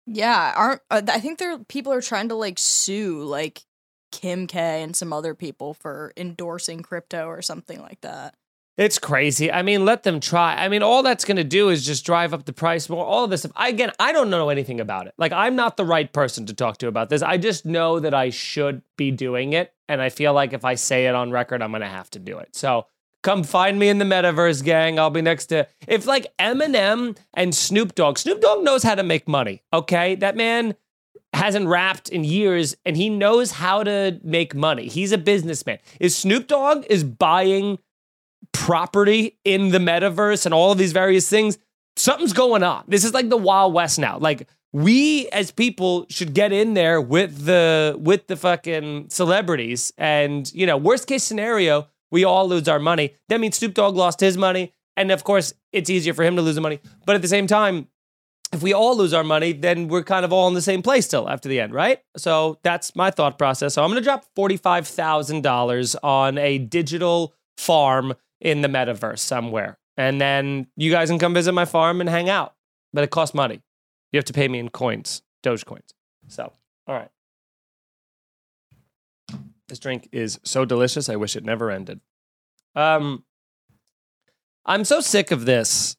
Yeah, 0.05 0.53
aren't 0.55 0.81
uh, 0.89 1.01
I 1.07 1.19
think 1.19 1.37
there 1.37 1.59
people 1.59 1.93
are 1.93 2.01
trying 2.01 2.29
to 2.29 2.35
like 2.35 2.57
sue 2.57 3.23
like 3.23 3.61
Kim 4.11 4.47
K 4.47 4.81
and 4.81 4.95
some 4.95 5.13
other 5.13 5.35
people 5.35 5.73
for 5.73 6.13
endorsing 6.17 6.81
crypto 6.81 7.27
or 7.27 7.41
something 7.41 7.79
like 7.81 8.01
that. 8.01 8.35
It's 8.79 8.97
crazy. 8.97 9.51
I 9.51 9.61
mean, 9.61 9.83
let 9.83 10.03
them 10.03 10.21
try. 10.21 10.55
I 10.55 10.69
mean, 10.69 10.81
all 10.81 11.03
that's 11.03 11.25
going 11.25 11.35
to 11.35 11.43
do 11.43 11.67
is 11.67 11.85
just 11.85 12.05
drive 12.05 12.33
up 12.33 12.45
the 12.45 12.53
price 12.53 12.87
more. 12.87 13.05
All 13.05 13.25
of 13.25 13.29
this 13.29 13.41
stuff. 13.41 13.51
Again, 13.57 13.91
I 13.99 14.13
don't 14.13 14.29
know 14.29 14.47
anything 14.47 14.79
about 14.79 15.05
it. 15.05 15.13
Like, 15.17 15.33
I'm 15.33 15.57
not 15.57 15.75
the 15.75 15.83
right 15.83 16.11
person 16.13 16.45
to 16.45 16.53
talk 16.53 16.77
to 16.77 16.87
about 16.87 17.09
this. 17.09 17.21
I 17.21 17.35
just 17.35 17.65
know 17.65 17.99
that 17.99 18.13
I 18.13 18.29
should 18.29 18.81
be 18.95 19.11
doing 19.11 19.51
it, 19.51 19.73
and 19.89 20.01
I 20.01 20.07
feel 20.07 20.31
like 20.31 20.53
if 20.53 20.63
I 20.63 20.75
say 20.75 21.07
it 21.07 21.13
on 21.13 21.29
record, 21.29 21.61
I'm 21.61 21.71
going 21.71 21.81
to 21.81 21.87
have 21.87 22.09
to 22.11 22.19
do 22.19 22.39
it. 22.39 22.55
So 22.55 22.85
come 23.21 23.43
find 23.43 23.77
me 23.77 23.89
in 23.89 23.97
the 23.97 24.05
metaverse, 24.05 24.63
gang. 24.63 24.97
I'll 24.97 25.09
be 25.09 25.21
next 25.21 25.47
to 25.47 25.67
if 25.85 26.05
like 26.05 26.27
Eminem 26.39 27.17
and 27.33 27.53
Snoop 27.53 27.95
Dogg. 27.95 28.17
Snoop 28.17 28.39
Dogg 28.39 28.63
knows 28.63 28.83
how 28.83 28.95
to 28.95 29.03
make 29.03 29.27
money. 29.27 29.61
Okay, 29.73 30.15
that 30.15 30.37
man 30.37 30.75
hasn't 31.33 31.67
rapped 31.67 32.07
in 32.07 32.23
years 32.23 32.77
and 32.85 32.95
he 32.95 33.09
knows 33.09 33.51
how 33.51 33.83
to 33.83 34.21
make 34.23 34.55
money. 34.55 34.87
He's 34.87 35.11
a 35.11 35.17
businessman. 35.17 35.79
Is 35.99 36.15
Snoop 36.15 36.47
Dogg 36.47 36.85
is 36.89 37.03
buying 37.03 37.77
property 38.53 39.37
in 39.45 39.69
the 39.69 39.79
metaverse 39.79 40.45
and 40.45 40.53
all 40.53 40.71
of 40.71 40.77
these 40.77 40.91
various 40.91 41.29
things, 41.29 41.57
something's 41.95 42.33
going 42.33 42.63
on. 42.63 42.83
This 42.87 43.03
is 43.03 43.13
like 43.13 43.29
the 43.29 43.37
Wild 43.37 43.73
West 43.73 43.99
now. 43.99 44.17
Like 44.17 44.47
we 44.71 45.27
as 45.29 45.51
people 45.51 46.05
should 46.09 46.33
get 46.33 46.51
in 46.51 46.73
there 46.73 47.01
with 47.01 47.45
the 47.45 47.95
with 47.99 48.27
the 48.27 48.35
fucking 48.35 49.09
celebrities 49.09 49.91
and 49.97 50.51
you 50.53 50.65
know, 50.65 50.77
worst 50.77 51.07
case 51.07 51.23
scenario, 51.23 51.87
we 52.11 52.23
all 52.23 52.47
lose 52.47 52.67
our 52.67 52.79
money. 52.79 53.15
That 53.29 53.39
means 53.39 53.57
Snoop 53.57 53.73
Dogg 53.73 53.95
lost 53.95 54.19
his 54.19 54.37
money 54.37 54.73
and 54.95 55.11
of 55.11 55.23
course, 55.23 55.53
it's 55.71 55.89
easier 55.89 56.13
for 56.13 56.23
him 56.23 56.35
to 56.35 56.41
lose 56.41 56.55
the 56.55 56.61
money. 56.61 56.79
But 57.05 57.15
at 57.15 57.21
the 57.21 57.27
same 57.27 57.47
time, 57.47 57.87
if 58.51 58.63
we 58.63 58.73
all 58.73 58.97
lose 58.97 59.13
our 59.13 59.23
money, 59.23 59.53
then 59.53 59.87
we're 59.87 60.03
kind 60.03 60.25
of 60.25 60.33
all 60.33 60.47
in 60.47 60.55
the 60.55 60.61
same 60.61 60.81
place 60.81 61.05
still 61.05 61.29
after 61.29 61.47
the 61.47 61.59
end, 61.59 61.73
right? 61.73 62.01
So 62.17 62.57
that's 62.63 62.95
my 62.95 63.11
thought 63.11 63.37
process. 63.37 63.75
So 63.75 63.83
I'm 63.83 63.89
going 63.89 64.01
to 64.01 64.03
drop 64.03 64.25
$45,000 64.35 65.95
on 66.03 66.37
a 66.37 66.57
digital 66.57 67.33
farm 67.57 68.13
in 68.41 68.61
the 68.61 68.67
metaverse 68.67 69.19
somewhere. 69.19 69.77
And 69.97 70.19
then 70.19 70.67
you 70.77 70.91
guys 70.91 71.09
can 71.09 71.19
come 71.19 71.33
visit 71.33 71.51
my 71.51 71.65
farm 71.65 71.99
and 71.99 72.09
hang 72.09 72.29
out. 72.29 72.55
But 72.93 73.03
it 73.03 73.11
costs 73.11 73.35
money. 73.35 73.61
You 74.11 74.17
have 74.17 74.25
to 74.25 74.33
pay 74.33 74.47
me 74.47 74.59
in 74.59 74.69
coins, 74.69 75.21
Doge 75.43 75.65
coins. 75.65 75.93
So, 76.27 76.51
all 76.87 76.95
right. 76.95 77.09
This 79.67 79.79
drink 79.79 80.09
is 80.11 80.39
so 80.43 80.65
delicious. 80.65 81.09
I 81.09 81.15
wish 81.15 81.35
it 81.35 81.43
never 81.43 81.69
ended. 81.69 82.01
Um, 82.75 83.23
I'm 84.65 84.83
so 84.83 84.99
sick 84.99 85.31
of 85.31 85.45
this. 85.45 85.95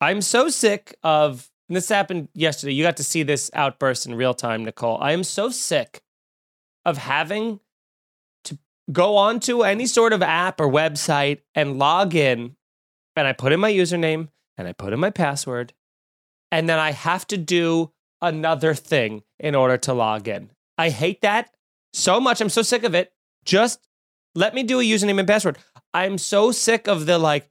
I'm 0.00 0.20
so 0.20 0.48
sick 0.48 0.94
of 1.02 1.50
this 1.68 1.88
happened 1.88 2.28
yesterday. 2.34 2.74
You 2.74 2.84
got 2.84 2.98
to 2.98 3.04
see 3.04 3.22
this 3.22 3.50
outburst 3.54 4.06
in 4.06 4.14
real 4.14 4.34
time, 4.34 4.64
Nicole. 4.64 4.98
I 5.00 5.12
am 5.12 5.24
so 5.24 5.48
sick 5.48 6.02
of 6.84 6.98
having 6.98 7.60
go 8.92 9.16
on 9.16 9.40
to 9.40 9.62
any 9.62 9.86
sort 9.86 10.12
of 10.12 10.22
app 10.22 10.60
or 10.60 10.68
website 10.68 11.40
and 11.54 11.78
log 11.78 12.14
in 12.14 12.56
and 13.16 13.26
I 13.26 13.32
put 13.32 13.52
in 13.52 13.60
my 13.60 13.72
username 13.72 14.28
and 14.56 14.68
I 14.68 14.72
put 14.72 14.92
in 14.92 15.00
my 15.00 15.10
password 15.10 15.72
and 16.50 16.68
then 16.68 16.78
I 16.78 16.92
have 16.92 17.26
to 17.28 17.36
do 17.36 17.92
another 18.20 18.74
thing 18.74 19.22
in 19.38 19.54
order 19.54 19.76
to 19.78 19.92
log 19.92 20.28
in. 20.28 20.50
I 20.78 20.90
hate 20.90 21.22
that 21.22 21.50
so 21.92 22.20
much. 22.20 22.40
I'm 22.40 22.48
so 22.48 22.62
sick 22.62 22.84
of 22.84 22.94
it. 22.94 23.12
Just 23.44 23.80
let 24.34 24.54
me 24.54 24.62
do 24.62 24.80
a 24.80 24.84
username 24.84 25.18
and 25.18 25.28
password. 25.28 25.58
I'm 25.92 26.18
so 26.18 26.52
sick 26.52 26.88
of 26.88 27.06
the 27.06 27.18
like 27.18 27.48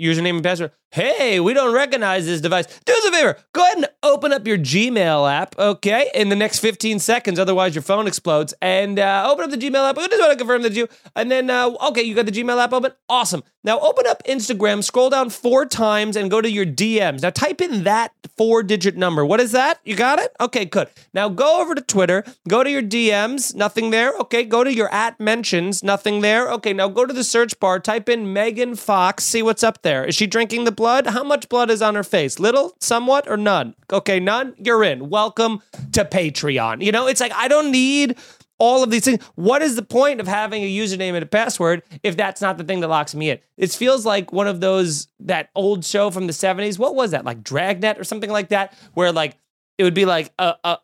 username 0.00 0.36
and 0.36 0.42
password. 0.42 0.72
Hey, 0.90 1.38
we 1.38 1.54
don't 1.54 1.72
recognize 1.72 2.26
this 2.26 2.40
device. 2.40 2.66
Do 2.84 2.92
us 2.92 3.04
a 3.04 3.12
favor. 3.12 3.36
Go 3.52 3.62
ahead 3.62 3.76
and 3.76 3.88
open 4.02 4.32
up 4.32 4.46
your 4.46 4.58
Gmail 4.58 5.30
app, 5.30 5.56
okay, 5.58 6.10
in 6.14 6.30
the 6.30 6.36
next 6.36 6.58
15 6.58 6.98
seconds. 6.98 7.38
Otherwise, 7.38 7.74
your 7.74 7.82
phone 7.82 8.06
explodes. 8.06 8.54
And 8.60 8.98
uh, 8.98 9.28
open 9.30 9.44
up 9.44 9.50
the 9.50 9.56
Gmail 9.56 9.88
app. 9.88 9.98
I 9.98 10.08
just 10.08 10.20
want 10.20 10.32
to 10.32 10.38
confirm 10.38 10.62
that 10.62 10.72
you. 10.72 10.88
And 11.14 11.30
then, 11.30 11.48
uh, 11.48 11.70
okay, 11.88 12.02
you 12.02 12.14
got 12.14 12.26
the 12.26 12.32
Gmail 12.32 12.60
app 12.60 12.72
open. 12.72 12.92
Awesome. 13.08 13.42
Now 13.62 13.78
open 13.80 14.06
up 14.06 14.22
Instagram, 14.24 14.82
scroll 14.82 15.10
down 15.10 15.28
four 15.28 15.66
times, 15.66 16.16
and 16.16 16.30
go 16.30 16.40
to 16.40 16.50
your 16.50 16.64
DMs. 16.64 17.22
Now 17.22 17.28
type 17.28 17.60
in 17.60 17.84
that 17.84 18.12
four 18.38 18.62
digit 18.62 18.96
number. 18.96 19.24
What 19.24 19.38
is 19.38 19.52
that? 19.52 19.80
You 19.84 19.96
got 19.96 20.18
it? 20.18 20.34
Okay, 20.40 20.64
good. 20.64 20.88
Now 21.12 21.28
go 21.28 21.60
over 21.60 21.74
to 21.74 21.82
Twitter, 21.82 22.24
go 22.48 22.64
to 22.64 22.70
your 22.70 22.82
DMs, 22.82 23.54
nothing 23.54 23.90
there. 23.90 24.16
Okay, 24.20 24.44
go 24.44 24.64
to 24.64 24.74
your 24.74 24.90
at 24.90 25.20
mentions, 25.20 25.82
nothing 25.82 26.22
there. 26.22 26.50
Okay, 26.52 26.72
now 26.72 26.88
go 26.88 27.04
to 27.04 27.12
the 27.12 27.22
search 27.22 27.60
bar, 27.60 27.78
type 27.78 28.08
in 28.08 28.32
Megan 28.32 28.76
Fox, 28.76 29.24
see 29.24 29.42
what's 29.42 29.62
up 29.62 29.82
there. 29.82 30.06
Is 30.06 30.14
she 30.14 30.26
drinking 30.26 30.64
the 30.64 30.72
blood? 30.72 31.08
How 31.08 31.22
much 31.22 31.50
blood 31.50 31.68
is 31.68 31.82
on 31.82 31.94
her 31.96 32.04
face? 32.04 32.38
Little, 32.38 32.74
somewhat, 32.80 33.28
or 33.28 33.36
none? 33.36 33.74
Okay, 33.92 34.20
none. 34.20 34.54
You're 34.56 34.84
in. 34.84 35.10
Welcome 35.10 35.60
to 35.92 36.04
Patreon. 36.04 36.82
You 36.82 36.92
know, 36.92 37.08
it's 37.08 37.20
like 37.20 37.32
I 37.32 37.48
don't 37.48 37.70
need 37.70 38.16
all 38.60 38.84
of 38.84 38.90
these 38.90 39.04
things. 39.04 39.24
What 39.34 39.62
is 39.62 39.74
the 39.74 39.82
point 39.82 40.20
of 40.20 40.28
having 40.28 40.62
a 40.62 40.70
username 40.70 41.14
and 41.14 41.24
a 41.24 41.26
password 41.26 41.82
if 42.04 42.16
that's 42.16 42.40
not 42.40 42.58
the 42.58 42.64
thing 42.64 42.80
that 42.80 42.88
locks 42.88 43.14
me 43.14 43.30
in? 43.30 43.38
It 43.56 43.72
feels 43.72 44.06
like 44.06 44.32
one 44.32 44.46
of 44.46 44.60
those 44.60 45.08
that 45.18 45.50
old 45.56 45.84
show 45.84 46.10
from 46.10 46.28
the 46.28 46.32
70s. 46.32 46.78
What 46.78 46.94
was 46.94 47.10
that? 47.10 47.24
Like 47.24 47.42
Dragnet 47.42 47.98
or 47.98 48.04
something 48.04 48.30
like 48.30 48.50
that, 48.50 48.72
where 48.94 49.10
like 49.10 49.36
it 49.78 49.82
would 49.82 49.94
be 49.94 50.04
like 50.04 50.32
a, 50.38 50.54
a 50.62 50.78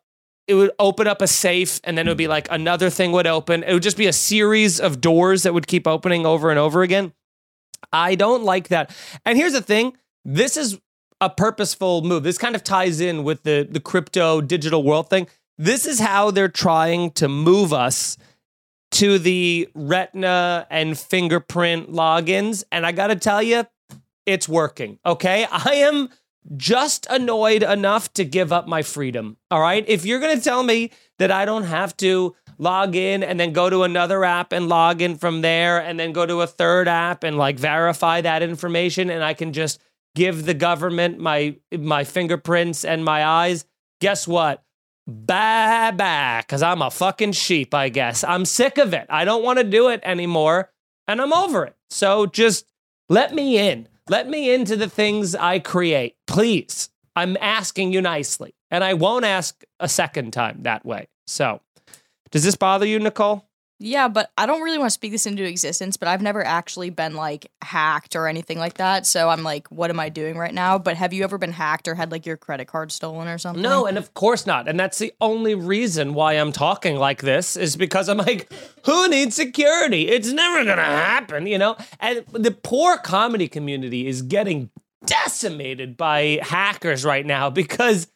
it 0.48 0.54
would 0.54 0.70
open 0.78 1.06
up 1.06 1.22
a 1.22 1.26
safe 1.26 1.80
and 1.84 1.98
then 1.98 2.06
it 2.06 2.10
would 2.10 2.18
be 2.18 2.28
like 2.28 2.48
another 2.50 2.90
thing 2.90 3.12
would 3.12 3.26
open. 3.26 3.62
It 3.62 3.72
would 3.72 3.82
just 3.82 3.96
be 3.96 4.06
a 4.06 4.12
series 4.12 4.80
of 4.80 5.00
doors 5.00 5.42
that 5.42 5.52
would 5.52 5.66
keep 5.66 5.86
opening 5.86 6.24
over 6.24 6.50
and 6.50 6.58
over 6.58 6.82
again. 6.82 7.12
I 7.92 8.14
don't 8.14 8.42
like 8.42 8.68
that. 8.68 8.94
And 9.24 9.36
here's 9.36 9.52
the 9.52 9.62
thing 9.62 9.96
this 10.24 10.56
is 10.56 10.80
a 11.20 11.30
purposeful 11.30 12.02
move. 12.02 12.22
This 12.22 12.38
kind 12.38 12.54
of 12.54 12.62
ties 12.62 13.00
in 13.00 13.24
with 13.24 13.42
the, 13.42 13.66
the 13.68 13.80
crypto 13.80 14.40
digital 14.40 14.82
world 14.82 15.10
thing. 15.10 15.28
This 15.59 15.87
is 15.87 16.01
how 16.01 16.31
they're 16.31 16.49
trying 16.49 17.11
to 17.12 17.29
move 17.29 17.73
us 17.73 18.19
to 18.92 19.19
the 19.19 19.69
retina 19.75 20.66
and 20.71 20.99
fingerprint 20.99 21.90
logins. 21.90 22.64
And 22.71 22.87
I 22.87 22.92
got 22.92 23.09
to 23.09 23.16
tell 23.16 23.42
you, 23.42 23.66
it's 24.27 24.49
working. 24.49 24.99
Okay. 25.05 25.47
I 25.51 25.75
am 25.75 26.09
just 26.57 27.07
annoyed 27.11 27.62
enough 27.62 28.12
to 28.14 28.25
give 28.25 28.53
up 28.53 28.69
my 28.69 28.83
freedom. 28.83 29.37
All 29.51 29.61
right. 29.61 29.85
If 29.88 30.05
you're 30.05 30.21
going 30.21 30.37
to 30.37 30.45
tell 30.45 30.62
me 30.62 30.90
that 31.19 31.31
I 31.31 31.45
don't 31.45 31.64
have 31.64 31.97
to 31.99 32.37
log 32.59 32.95
in 32.95 33.23
and 33.23 33.38
then 33.38 33.53
go 33.53 33.69
to 33.69 33.83
another 33.83 34.25
app 34.25 34.53
and 34.53 34.69
log 34.69 35.03
in 35.03 35.16
from 35.16 35.42
there 35.42 35.79
and 35.79 35.99
then 35.99 36.12
go 36.12 36.25
to 36.25 36.42
a 36.42 36.47
third 36.47 36.88
app 36.88 37.25
and 37.25 37.37
like 37.37 37.59
verify 37.59 38.21
that 38.21 38.42
information 38.42 39.11
and 39.11 39.23
I 39.23 39.35
can 39.35 39.53
just 39.53 39.81
give 40.14 40.47
the 40.47 40.55
government 40.55 41.19
my 41.19 41.57
my 41.77 42.05
fingerprints 42.05 42.85
and 42.85 43.05
my 43.05 43.25
eyes, 43.25 43.66
guess 44.01 44.27
what? 44.27 44.62
Bye 45.07 45.92
bye, 45.92 46.42
because 46.45 46.62
I'm 46.62 46.83
a 46.83 46.90
fucking 46.90 47.33
sheep, 47.33 47.75
I 47.75 47.88
guess. 47.90 48.25
I'm 48.25 48.45
sick 48.45 48.77
of 48.79 48.92
it. 48.92 49.07
I 49.09 49.25
don't 49.25 49.45
want 49.45 49.59
to 49.59 49.64
do 49.64 49.88
it 49.88 50.01
anymore, 50.03 50.73
and 51.07 51.21
I'm 51.21 51.33
over 51.33 51.64
it. 51.64 51.77
So 51.90 52.27
just 52.27 52.66
let 53.09 53.33
me 53.33 53.57
in. 53.57 53.88
Let 54.09 54.29
me 54.29 54.53
into 54.53 54.77
the 54.77 54.88
things 54.88 55.35
I 55.35 55.61
create, 55.61 56.16
please. 56.27 56.90
I'm 57.14 57.37
asking 57.40 57.92
you 57.92 58.01
nicely, 58.01 58.55
and 58.71 58.83
I 58.83 58.95
won't 58.95 59.25
ask 59.25 59.64
a 59.81 59.88
second 59.88 60.33
time 60.33 60.62
that 60.62 60.85
way. 60.85 61.09
So, 61.27 61.61
does 62.31 62.45
this 62.45 62.57
bother 62.57 62.87
you, 62.87 62.99
Nicole? 62.99 63.49
Yeah, 63.78 64.08
but 64.08 64.30
I 64.38 64.46
don't 64.46 64.62
really 64.62 64.78
want 64.78 64.88
to 64.88 64.94
speak 64.94 65.12
this 65.12 65.26
into 65.26 65.44
existence, 65.44 65.98
but 65.98 66.08
I've 66.08 66.22
never 66.22 66.42
actually 66.44 66.88
been 66.88 67.14
like 67.14 67.50
hacked 67.62 68.16
or 68.16 68.26
anything 68.26 68.58
like 68.58 68.74
that. 68.74 69.06
So 69.06 69.28
I'm 69.28 69.42
like, 69.42 69.68
what 69.68 69.90
am 69.90 70.00
I 70.00 70.08
doing 70.08 70.38
right 70.38 70.54
now? 70.54 70.78
But 70.78 70.96
have 70.96 71.12
you 71.12 71.24
ever 71.24 71.36
been 71.36 71.52
hacked 71.52 71.86
or 71.86 71.94
had 71.94 72.10
like 72.10 72.24
your 72.24 72.38
credit 72.38 72.68
card 72.68 72.90
stolen 72.90 73.28
or 73.28 73.36
something? 73.36 73.62
No, 73.62 73.84
and 73.84 73.98
of 73.98 74.14
course 74.14 74.46
not. 74.46 74.66
And 74.66 74.80
that's 74.80 74.98
the 74.98 75.12
only 75.20 75.54
reason 75.54 76.14
why 76.14 76.34
I'm 76.34 76.52
talking 76.52 76.96
like 76.96 77.20
this 77.20 77.54
is 77.54 77.76
because 77.76 78.08
I'm 78.08 78.18
like, 78.18 78.50
who 78.86 79.08
needs 79.08 79.36
security? 79.36 80.08
It's 80.08 80.32
never 80.32 80.64
going 80.64 80.78
to 80.78 80.82
happen, 80.82 81.46
you 81.46 81.58
know? 81.58 81.76
And 82.00 82.24
the 82.32 82.52
poor 82.52 82.96
comedy 82.96 83.46
community 83.46 84.06
is 84.06 84.22
getting 84.22 84.70
decimated 85.04 85.98
by 85.98 86.40
hackers 86.42 87.04
right 87.04 87.26
now 87.26 87.50
because 87.50 88.08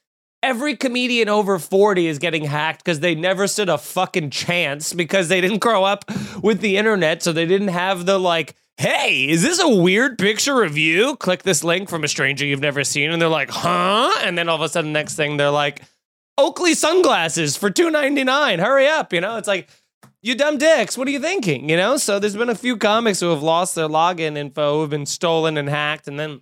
Every 0.43 0.75
comedian 0.75 1.29
over 1.29 1.59
40 1.59 2.07
is 2.07 2.19
getting 2.19 2.45
hacked 2.45 2.83
because 2.83 3.01
they 3.01 3.15
never 3.15 3.47
stood 3.47 3.69
a 3.69 3.77
fucking 3.77 4.31
chance 4.31 4.93
because 4.93 5.29
they 5.29 5.41
didn't 5.41 5.59
grow 5.61 5.85
up 5.85 6.05
with 6.43 6.61
the 6.61 6.77
internet. 6.77 7.23
So 7.23 7.33
they 7.33 7.47
didn't 7.47 7.69
have 7.69 8.07
the 8.07 8.19
like, 8.19 8.55
hey, 8.79 9.29
is 9.29 9.43
this 9.43 9.61
a 9.61 9.69
weird 9.69 10.17
picture 10.17 10.63
of 10.63 10.79
you? 10.79 11.17
Click 11.17 11.43
this 11.43 11.63
link 11.63 11.91
from 11.91 12.05
a 12.05 12.09
stranger 12.09 12.47
you've 12.47 12.61
never 12.61 12.85
seen. 12.85 13.11
And 13.11 13.21
they're 13.21 13.29
like, 13.29 13.51
huh? 13.51 14.11
And 14.23 14.39
then 14.39 14.49
all 14.49 14.57
of 14.57 14.63
a 14.63 14.69
sudden, 14.71 14.93
next 14.93 15.17
thing, 15.17 15.37
they're 15.37 15.51
like, 15.51 15.83
Oakley 16.39 16.73
sunglasses 16.73 17.59
for 17.59 17.71
$2.99. 17.71 18.61
Hurry 18.61 18.89
up. 18.89 19.13
You 19.13 19.21
know, 19.21 19.37
it's 19.37 19.49
like, 19.49 19.69
you 20.23 20.35
dumb 20.35 20.59
dicks. 20.59 20.97
What 20.97 21.09
are 21.09 21.11
you 21.11 21.21
thinking? 21.21 21.69
You 21.69 21.77
know, 21.77 21.97
so 21.97 22.19
there's 22.19 22.37
been 22.37 22.51
a 22.51 22.55
few 22.55 22.77
comics 22.77 23.21
who 23.21 23.31
have 23.31 23.43
lost 23.43 23.75
their 23.75 23.89
login 23.89 24.37
info, 24.37 24.75
who 24.75 24.81
have 24.83 24.91
been 24.91 25.07
stolen 25.07 25.57
and 25.57 25.69
hacked, 25.69 26.09
and 26.09 26.19
then 26.19 26.41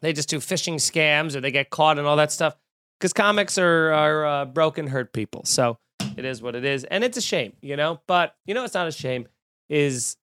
they 0.00 0.12
just 0.12 0.28
do 0.28 0.38
phishing 0.38 0.74
scams 0.74 1.34
or 1.34 1.40
they 1.40 1.50
get 1.50 1.70
caught 1.70 1.98
and 1.98 2.06
all 2.06 2.16
that 2.16 2.32
stuff. 2.32 2.56
Because 3.02 3.12
comics 3.12 3.58
are 3.58 3.92
are 3.92 4.24
uh, 4.24 4.44
broken, 4.44 4.86
hurt 4.86 5.12
people. 5.12 5.44
So 5.44 5.78
it 6.16 6.24
is 6.24 6.40
what 6.40 6.54
it 6.54 6.64
is, 6.64 6.84
and 6.84 7.02
it's 7.02 7.16
a 7.16 7.20
shame, 7.20 7.52
you 7.60 7.76
know. 7.76 8.00
But 8.06 8.36
you 8.46 8.54
know, 8.54 8.62
it's 8.62 8.74
not 8.74 8.86
a 8.86 8.92
shame. 8.92 9.26
Is 9.68 10.16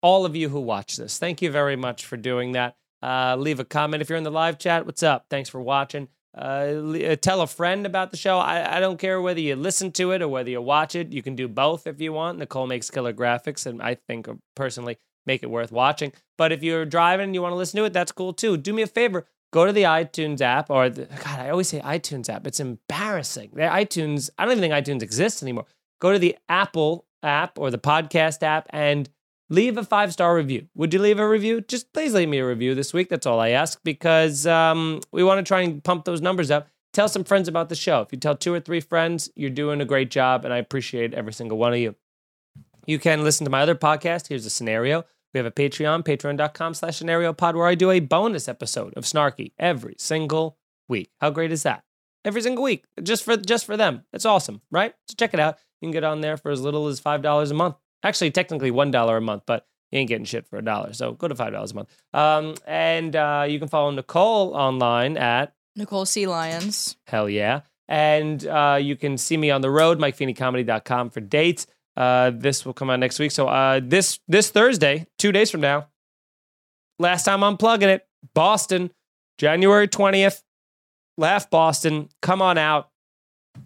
all 0.00 0.24
of 0.24 0.36
you 0.36 0.48
who 0.48 0.60
watch 0.60 0.96
this. 0.96 1.18
Thank 1.18 1.42
you 1.42 1.50
very 1.50 1.74
much 1.74 2.06
for 2.06 2.16
doing 2.16 2.52
that. 2.52 2.76
Uh, 3.02 3.34
leave 3.36 3.58
a 3.58 3.64
comment 3.64 4.00
if 4.00 4.08
you're 4.08 4.18
in 4.18 4.24
the 4.24 4.30
live 4.30 4.58
chat. 4.58 4.86
What's 4.86 5.02
up? 5.02 5.26
Thanks 5.28 5.48
for 5.48 5.60
watching. 5.60 6.06
Uh, 6.36 6.40
uh, 6.40 7.16
tell 7.16 7.40
a 7.40 7.46
friend 7.48 7.84
about 7.84 8.12
the 8.12 8.16
show. 8.16 8.38
I, 8.38 8.76
I 8.76 8.80
don't 8.80 8.98
care 8.98 9.20
whether 9.20 9.40
you 9.40 9.56
listen 9.56 9.90
to 9.92 10.12
it 10.12 10.22
or 10.22 10.28
whether 10.28 10.50
you 10.50 10.62
watch 10.62 10.94
it. 10.94 11.10
You 11.12 11.22
can 11.22 11.34
do 11.34 11.48
both 11.48 11.88
if 11.88 12.00
you 12.00 12.12
want. 12.12 12.38
Nicole 12.38 12.68
makes 12.68 12.90
killer 12.90 13.12
graphics, 13.12 13.66
and 13.66 13.82
I 13.82 13.96
think 13.96 14.28
uh, 14.28 14.34
personally 14.54 14.98
make 15.26 15.42
it 15.42 15.50
worth 15.50 15.72
watching. 15.72 16.12
But 16.38 16.52
if 16.52 16.62
you're 16.62 16.86
driving 16.86 17.24
and 17.24 17.34
you 17.34 17.42
want 17.42 17.52
to 17.52 17.56
listen 17.56 17.78
to 17.78 17.84
it, 17.84 17.92
that's 17.92 18.12
cool 18.12 18.32
too. 18.32 18.56
Do 18.56 18.72
me 18.72 18.82
a 18.82 18.86
favor. 18.86 19.26
Go 19.52 19.66
to 19.66 19.72
the 19.72 19.82
iTunes 19.82 20.40
app, 20.40 20.70
or 20.70 20.88
the, 20.88 21.06
God, 21.06 21.40
I 21.40 21.50
always 21.50 21.68
say 21.68 21.80
iTunes 21.80 22.28
app. 22.28 22.46
It's 22.46 22.60
embarrassing. 22.60 23.50
The 23.52 23.62
iTunes, 23.62 24.30
I 24.38 24.44
don't 24.44 24.56
even 24.56 24.62
think 24.62 24.74
iTunes 24.74 25.02
exists 25.02 25.42
anymore. 25.42 25.66
Go 26.00 26.12
to 26.12 26.18
the 26.18 26.36
Apple 26.48 27.06
app 27.22 27.58
or 27.58 27.70
the 27.70 27.78
podcast 27.78 28.42
app 28.42 28.66
and 28.70 29.08
leave 29.50 29.76
a 29.76 29.84
five 29.84 30.12
star 30.12 30.34
review. 30.34 30.68
Would 30.76 30.94
you 30.94 31.00
leave 31.00 31.18
a 31.18 31.28
review? 31.28 31.60
Just 31.60 31.92
please 31.92 32.14
leave 32.14 32.28
me 32.28 32.38
a 32.38 32.46
review 32.46 32.74
this 32.74 32.94
week. 32.94 33.08
That's 33.08 33.26
all 33.26 33.40
I 33.40 33.50
ask 33.50 33.80
because 33.84 34.46
um, 34.46 35.00
we 35.12 35.22
want 35.22 35.44
to 35.44 35.48
try 35.48 35.60
and 35.62 35.82
pump 35.82 36.04
those 36.04 36.20
numbers 36.20 36.50
up. 36.50 36.68
Tell 36.92 37.08
some 37.08 37.24
friends 37.24 37.48
about 37.48 37.68
the 37.68 37.76
show. 37.76 38.00
If 38.00 38.12
you 38.12 38.18
tell 38.18 38.36
two 38.36 38.54
or 38.54 38.60
three 38.60 38.80
friends, 38.80 39.30
you're 39.36 39.50
doing 39.50 39.80
a 39.80 39.84
great 39.84 40.10
job, 40.10 40.44
and 40.44 40.52
I 40.52 40.58
appreciate 40.58 41.14
every 41.14 41.32
single 41.32 41.56
one 41.56 41.72
of 41.72 41.78
you. 41.78 41.94
You 42.86 42.98
can 42.98 43.22
listen 43.22 43.44
to 43.44 43.50
my 43.50 43.60
other 43.60 43.76
podcast. 43.76 44.28
Here's 44.28 44.46
a 44.46 44.50
scenario. 44.50 45.04
We 45.32 45.38
have 45.38 45.46
a 45.46 45.50
Patreon, 45.50 46.04
patreon.com 46.04 46.74
slash 46.74 46.96
scenario 46.96 47.32
pod, 47.32 47.56
where 47.56 47.66
I 47.66 47.74
do 47.74 47.90
a 47.90 48.00
bonus 48.00 48.48
episode 48.48 48.94
of 48.96 49.04
Snarky 49.04 49.52
every 49.58 49.94
single 49.98 50.58
week. 50.88 51.10
How 51.20 51.30
great 51.30 51.52
is 51.52 51.62
that? 51.62 51.84
Every 52.24 52.42
single 52.42 52.64
week, 52.64 52.84
just 53.02 53.24
for 53.24 53.36
just 53.36 53.64
for 53.64 53.76
them. 53.76 54.04
It's 54.12 54.26
awesome, 54.26 54.60
right? 54.70 54.94
So 55.08 55.14
check 55.16 55.32
it 55.32 55.40
out. 55.40 55.56
You 55.80 55.86
can 55.86 55.92
get 55.92 56.04
on 56.04 56.20
there 56.20 56.36
for 56.36 56.50
as 56.50 56.60
little 56.60 56.88
as 56.88 57.00
five 57.00 57.22
dollars 57.22 57.50
a 57.50 57.54
month. 57.54 57.76
Actually, 58.02 58.30
technically 58.30 58.70
one 58.70 58.90
dollar 58.90 59.16
a 59.16 59.20
month, 59.22 59.44
but 59.46 59.66
you 59.90 60.00
ain't 60.00 60.08
getting 60.08 60.24
shit 60.24 60.46
for 60.46 60.58
a 60.58 60.62
dollar. 60.62 60.92
So 60.92 61.12
go 61.12 61.28
to 61.28 61.34
five 61.34 61.52
dollars 61.52 61.72
a 61.72 61.74
month. 61.76 61.96
Um, 62.12 62.54
and 62.66 63.16
uh, 63.16 63.46
you 63.48 63.58
can 63.58 63.68
follow 63.68 63.90
Nicole 63.90 64.54
online 64.54 65.16
at 65.16 65.54
Nicole 65.76 66.04
C. 66.04 66.26
Lyons. 66.26 66.96
Hell 67.06 67.28
yeah. 67.28 67.62
And 67.88 68.46
uh, 68.46 68.78
you 68.80 68.96
can 68.96 69.16
see 69.16 69.36
me 69.36 69.50
on 69.50 69.62
the 69.62 69.70
road, 69.70 69.98
MikeFeeneyComedy.com 69.98 71.10
for 71.10 71.20
dates. 71.20 71.66
Uh, 72.00 72.30
this 72.30 72.64
will 72.64 72.72
come 72.72 72.88
out 72.88 72.98
next 72.98 73.18
week. 73.18 73.30
So 73.30 73.46
uh, 73.46 73.78
this 73.82 74.20
this 74.26 74.48
Thursday, 74.48 75.06
two 75.18 75.32
days 75.32 75.50
from 75.50 75.60
now, 75.60 75.88
last 76.98 77.24
time 77.24 77.44
I'm 77.44 77.58
plugging 77.58 77.90
it, 77.90 78.06
Boston, 78.32 78.90
January 79.36 79.86
20th. 79.86 80.42
Laugh 81.18 81.50
Boston. 81.50 82.08
Come 82.22 82.40
on 82.40 82.56
out. 82.56 82.88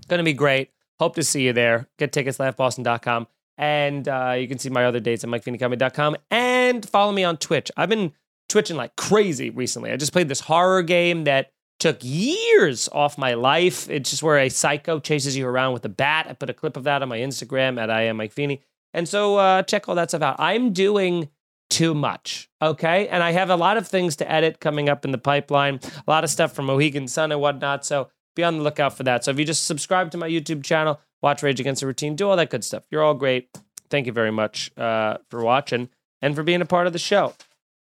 Gonna 0.08 0.24
be 0.24 0.32
great. 0.32 0.70
Hope 0.98 1.14
to 1.14 1.22
see 1.22 1.42
you 1.42 1.52
there. 1.52 1.88
Get 1.96 2.12
tickets, 2.12 2.38
laughboston.com. 2.38 3.28
And 3.56 4.08
uh, 4.08 4.34
you 4.36 4.48
can 4.48 4.58
see 4.58 4.68
my 4.68 4.84
other 4.84 4.98
dates 4.98 5.22
at 5.22 5.30
MikeFeeneyComedy.com. 5.30 6.16
And 6.32 6.88
follow 6.88 7.12
me 7.12 7.22
on 7.22 7.36
Twitch. 7.36 7.70
I've 7.76 7.88
been 7.88 8.12
twitching 8.48 8.76
like 8.76 8.96
crazy 8.96 9.50
recently. 9.50 9.92
I 9.92 9.96
just 9.96 10.12
played 10.12 10.28
this 10.28 10.40
horror 10.40 10.82
game 10.82 11.22
that 11.24 11.52
took 11.78 11.98
years 12.02 12.88
off 12.92 13.18
my 13.18 13.34
life. 13.34 13.88
It's 13.90 14.10
just 14.10 14.22
where 14.22 14.38
a 14.38 14.48
psycho 14.48 15.00
chases 15.00 15.36
you 15.36 15.46
around 15.46 15.72
with 15.72 15.84
a 15.84 15.88
bat. 15.88 16.26
I 16.28 16.32
put 16.32 16.50
a 16.50 16.54
clip 16.54 16.76
of 16.76 16.84
that 16.84 17.02
on 17.02 17.08
my 17.08 17.18
Instagram 17.18 17.80
at 17.80 17.90
I 17.90 18.02
am 18.02 18.16
Mike 18.16 18.32
Feeney. 18.32 18.62
And 18.92 19.08
so 19.08 19.36
uh, 19.36 19.62
check 19.62 19.88
all 19.88 19.94
that 19.96 20.10
stuff 20.10 20.22
out. 20.22 20.36
I'm 20.38 20.72
doing 20.72 21.28
too 21.70 21.94
much. 21.94 22.48
Okay. 22.62 23.08
And 23.08 23.22
I 23.22 23.32
have 23.32 23.50
a 23.50 23.56
lot 23.56 23.76
of 23.76 23.88
things 23.88 24.16
to 24.16 24.30
edit 24.30 24.60
coming 24.60 24.88
up 24.88 25.04
in 25.04 25.10
the 25.10 25.18
pipeline, 25.18 25.80
a 26.06 26.10
lot 26.10 26.22
of 26.24 26.30
stuff 26.30 26.52
from 26.52 26.66
Mohegan 26.66 27.08
Sun 27.08 27.32
and 27.32 27.40
whatnot. 27.40 27.84
So 27.84 28.08
be 28.36 28.44
on 28.44 28.58
the 28.58 28.62
lookout 28.62 28.96
for 28.96 29.02
that. 29.02 29.24
So 29.24 29.30
if 29.30 29.38
you 29.38 29.44
just 29.44 29.66
subscribe 29.66 30.10
to 30.12 30.18
my 30.18 30.28
YouTube 30.28 30.62
channel, 30.62 31.00
watch 31.22 31.42
Rage 31.42 31.60
Against 31.60 31.80
the 31.80 31.86
Routine, 31.86 32.16
do 32.16 32.28
all 32.28 32.36
that 32.36 32.50
good 32.50 32.64
stuff. 32.64 32.84
You're 32.90 33.02
all 33.02 33.14
great. 33.14 33.48
Thank 33.90 34.06
you 34.06 34.12
very 34.12 34.30
much 34.30 34.70
uh, 34.76 35.18
for 35.30 35.42
watching 35.42 35.88
and 36.22 36.34
for 36.34 36.42
being 36.42 36.60
a 36.60 36.66
part 36.66 36.86
of 36.86 36.92
the 36.92 36.98
show. 36.98 37.34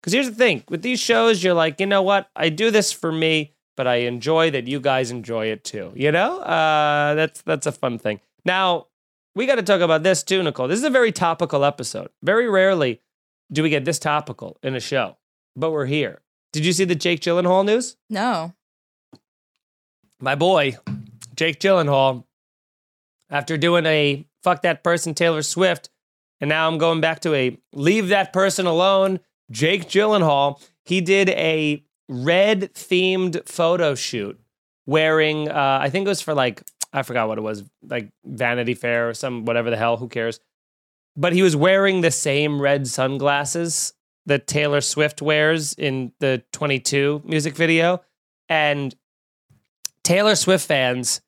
Because 0.00 0.12
here's 0.12 0.28
the 0.28 0.34
thing 0.34 0.64
with 0.68 0.82
these 0.82 0.98
shows, 0.98 1.42
you're 1.44 1.54
like, 1.54 1.78
you 1.78 1.86
know 1.86 2.02
what? 2.02 2.28
I 2.34 2.48
do 2.48 2.70
this 2.70 2.92
for 2.92 3.12
me, 3.12 3.52
but 3.76 3.86
I 3.86 3.96
enjoy 3.96 4.50
that 4.50 4.66
you 4.66 4.80
guys 4.80 5.10
enjoy 5.10 5.46
it 5.46 5.64
too. 5.64 5.92
You 5.94 6.12
know, 6.12 6.40
uh, 6.40 7.14
that's 7.14 7.42
that's 7.42 7.66
a 7.66 7.72
fun 7.72 7.98
thing. 7.98 8.20
Now 8.44 8.86
we 9.34 9.46
got 9.46 9.56
to 9.56 9.62
talk 9.62 9.80
about 9.80 10.02
this 10.02 10.22
too, 10.22 10.42
Nicole. 10.42 10.68
This 10.68 10.78
is 10.78 10.84
a 10.84 10.90
very 10.90 11.12
topical 11.12 11.64
episode. 11.64 12.10
Very 12.22 12.48
rarely 12.48 13.00
do 13.50 13.62
we 13.62 13.70
get 13.70 13.84
this 13.84 13.98
topical 13.98 14.58
in 14.62 14.74
a 14.74 14.80
show, 14.80 15.16
but 15.56 15.70
we're 15.70 15.86
here. 15.86 16.20
Did 16.52 16.66
you 16.66 16.72
see 16.72 16.84
the 16.84 16.94
Jake 16.94 17.20
Gyllenhaal 17.20 17.64
news? 17.64 17.96
No. 18.10 18.54
My 20.20 20.34
boy, 20.34 20.76
Jake 21.34 21.58
Gyllenhaal, 21.58 22.24
after 23.30 23.56
doing 23.56 23.86
a 23.86 24.26
fuck 24.42 24.62
that 24.62 24.84
person 24.84 25.14
Taylor 25.14 25.42
Swift, 25.42 25.88
and 26.40 26.48
now 26.48 26.68
I'm 26.68 26.78
going 26.78 27.00
back 27.00 27.20
to 27.20 27.34
a 27.34 27.58
leave 27.72 28.08
that 28.08 28.32
person 28.32 28.66
alone, 28.66 29.20
Jake 29.50 29.88
Gyllenhaal. 29.88 30.62
He 30.84 31.00
did 31.00 31.30
a 31.30 31.84
red 32.12 32.72
themed 32.74 33.48
photo 33.48 33.94
shoot 33.94 34.38
wearing, 34.86 35.48
uh, 35.48 35.78
I 35.80 35.90
think 35.90 36.06
it 36.06 36.08
was 36.08 36.20
for 36.20 36.34
like, 36.34 36.62
I 36.92 37.02
forgot 37.02 37.28
what 37.28 37.38
it 37.38 37.42
was, 37.42 37.64
like 37.82 38.10
Vanity 38.24 38.74
Fair 38.74 39.08
or 39.08 39.14
some 39.14 39.44
whatever 39.44 39.70
the 39.70 39.76
hell, 39.76 39.96
who 39.96 40.08
cares? 40.08 40.40
But 41.16 41.32
he 41.32 41.42
was 41.42 41.56
wearing 41.56 42.00
the 42.00 42.10
same 42.10 42.60
red 42.60 42.86
sunglasses 42.86 43.94
that 44.26 44.46
Taylor 44.46 44.80
Swift 44.80 45.20
wears 45.20 45.74
in 45.74 46.12
the 46.20 46.42
22 46.52 47.22
music 47.24 47.56
video. 47.56 48.02
And 48.48 48.94
Taylor 50.04 50.36
Swift 50.36 50.66
fans 50.66 51.20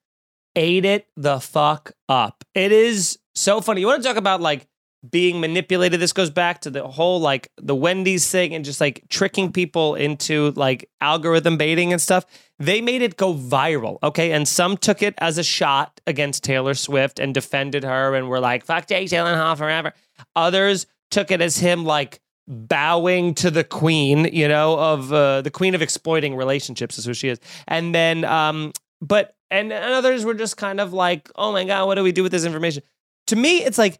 ate 0.56 0.84
it 0.84 1.06
the 1.16 1.40
fuck 1.40 1.92
up. 2.08 2.44
It 2.54 2.72
is 2.72 3.18
so 3.34 3.60
funny. 3.60 3.80
You 3.80 3.86
want 3.86 4.02
to 4.02 4.08
talk 4.08 4.16
about 4.16 4.40
like 4.40 4.66
being 5.10 5.40
manipulated? 5.40 6.00
This 6.00 6.12
goes 6.12 6.30
back 6.30 6.60
to 6.62 6.70
the 6.70 6.86
whole 6.86 7.20
like 7.20 7.50
the 7.56 7.74
Wendy's 7.74 8.30
thing 8.30 8.54
and 8.54 8.64
just 8.64 8.80
like 8.80 9.04
tricking 9.08 9.52
people 9.52 9.94
into 9.94 10.52
like 10.56 10.88
algorithm 11.00 11.56
baiting 11.56 11.92
and 11.92 12.00
stuff. 12.00 12.24
They 12.58 12.80
made 12.80 13.02
it 13.02 13.16
go 13.16 13.34
viral, 13.34 13.98
okay? 14.02 14.32
And 14.32 14.46
some 14.46 14.76
took 14.76 15.02
it 15.02 15.14
as 15.18 15.38
a 15.38 15.42
shot 15.42 16.00
against 16.06 16.44
Taylor 16.44 16.74
Swift 16.74 17.18
and 17.18 17.34
defended 17.34 17.84
her 17.84 18.14
and 18.14 18.28
were 18.28 18.40
like, 18.40 18.64
fuck 18.64 18.86
Jake 18.86 19.08
Gyllenhaal 19.08 19.58
forever. 19.58 19.92
Others 20.36 20.86
took 21.10 21.30
it 21.30 21.40
as 21.40 21.58
him 21.58 21.84
like 21.84 22.20
bowing 22.46 23.34
to 23.34 23.50
the 23.50 23.64
queen, 23.64 24.28
you 24.32 24.48
know, 24.48 24.78
of 24.78 25.12
uh, 25.12 25.42
the 25.42 25.50
queen 25.50 25.74
of 25.74 25.82
exploiting 25.82 26.36
relationships 26.36 26.98
is 26.98 27.04
who 27.04 27.14
she 27.14 27.28
is. 27.28 27.40
And 27.66 27.94
then, 27.94 28.24
um, 28.24 28.72
but 29.00 29.34
and, 29.50 29.72
and 29.72 29.94
others 29.94 30.24
were 30.24 30.34
just 30.34 30.56
kind 30.56 30.80
of 30.80 30.92
like, 30.92 31.30
oh 31.36 31.52
my 31.52 31.64
god, 31.64 31.86
what 31.86 31.94
do 31.94 32.02
we 32.02 32.12
do 32.12 32.22
with 32.22 32.32
this 32.32 32.44
information? 32.44 32.82
To 33.28 33.36
me, 33.36 33.58
it's 33.58 33.78
like 33.78 33.98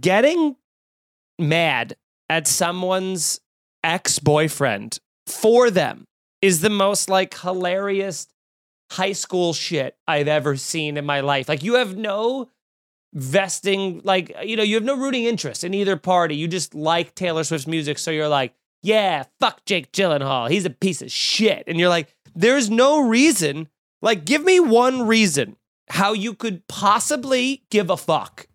getting 0.00 0.56
mad 1.38 1.96
at 2.28 2.46
someone's 2.46 3.40
ex 3.82 4.18
boyfriend 4.18 4.98
for 5.26 5.70
them 5.70 6.06
is 6.40 6.60
the 6.60 6.70
most 6.70 7.08
like 7.08 7.38
hilarious 7.38 8.26
high 8.90 9.12
school 9.12 9.52
shit 9.52 9.96
I've 10.06 10.28
ever 10.28 10.56
seen 10.56 10.96
in 10.96 11.04
my 11.04 11.20
life. 11.20 11.48
Like 11.48 11.62
you 11.62 11.74
have 11.74 11.96
no 11.96 12.50
vesting, 13.12 14.00
like 14.04 14.34
you 14.44 14.56
know, 14.56 14.62
you 14.62 14.74
have 14.74 14.84
no 14.84 14.96
rooting 14.96 15.24
interest 15.24 15.64
in 15.64 15.74
either 15.74 15.96
party. 15.96 16.36
You 16.36 16.48
just 16.48 16.74
like 16.74 17.14
Taylor 17.14 17.44
Swift's 17.44 17.66
music, 17.66 17.98
so 17.98 18.10
you're 18.10 18.28
like, 18.28 18.54
yeah, 18.82 19.24
fuck 19.40 19.64
Jake 19.64 19.92
Gyllenhaal, 19.92 20.50
he's 20.50 20.64
a 20.64 20.70
piece 20.70 21.00
of 21.00 21.10
shit, 21.10 21.64
and 21.66 21.78
you're 21.78 21.88
like, 21.88 22.14
there's 22.34 22.70
no 22.70 23.06
reason. 23.06 23.68
Like, 24.02 24.26
give 24.26 24.44
me 24.44 24.60
one 24.60 25.06
reason 25.06 25.56
how 25.88 26.12
you 26.12 26.34
could 26.34 26.66
possibly 26.68 27.64
give 27.70 27.88
a 27.88 27.96
fuck 27.96 28.46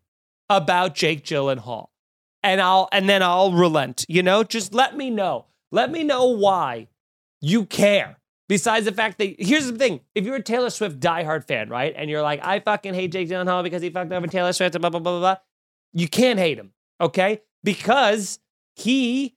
about 0.50 0.96
Jake 0.96 1.24
Gyllenhaal, 1.24 1.88
and 2.44 2.62
I'll 2.62 2.90
and 2.92 3.08
then 3.08 3.22
I'll 3.24 3.52
relent. 3.52 4.06
You 4.08 4.24
know, 4.24 4.44
just 4.44 4.74
let 4.74 4.96
me 4.96 5.10
know. 5.10 5.46
Let 5.72 5.92
me 5.92 6.04
know 6.04 6.26
why 6.28 6.88
you 7.42 7.66
care. 7.66 8.18
Besides 8.48 8.86
the 8.86 8.92
fact 8.92 9.20
that 9.20 9.36
here's 9.40 9.72
the 9.72 9.78
thing: 9.78 10.02
if 10.16 10.26
you're 10.26 10.38
a 10.38 10.44
Taylor 10.44 10.70
Swift 10.70 11.00
diehard 11.00 11.48
fan, 11.48 11.70
right, 11.70 11.94
and 11.96 12.10
you're 12.10 12.24
like, 12.24 12.44
I 12.44 12.60
fucking 12.60 12.94
hate 12.94 13.12
Jake 13.12 13.30
Gyllenhaal 13.30 13.64
because 13.64 13.82
he 13.82 13.90
fucked 13.90 14.12
over 14.12 14.28
Taylor 14.28 14.54
Swift 14.54 14.76
and 14.76 14.82
blah 14.82 14.90
blah 14.90 15.00
blah 15.00 15.12
blah 15.12 15.20
blah, 15.20 15.38
you 15.94 16.08
can't 16.08 16.40
hate 16.40 16.58
him, 16.58 16.72
okay? 17.00 17.42
Because 17.64 18.40
he 18.76 19.36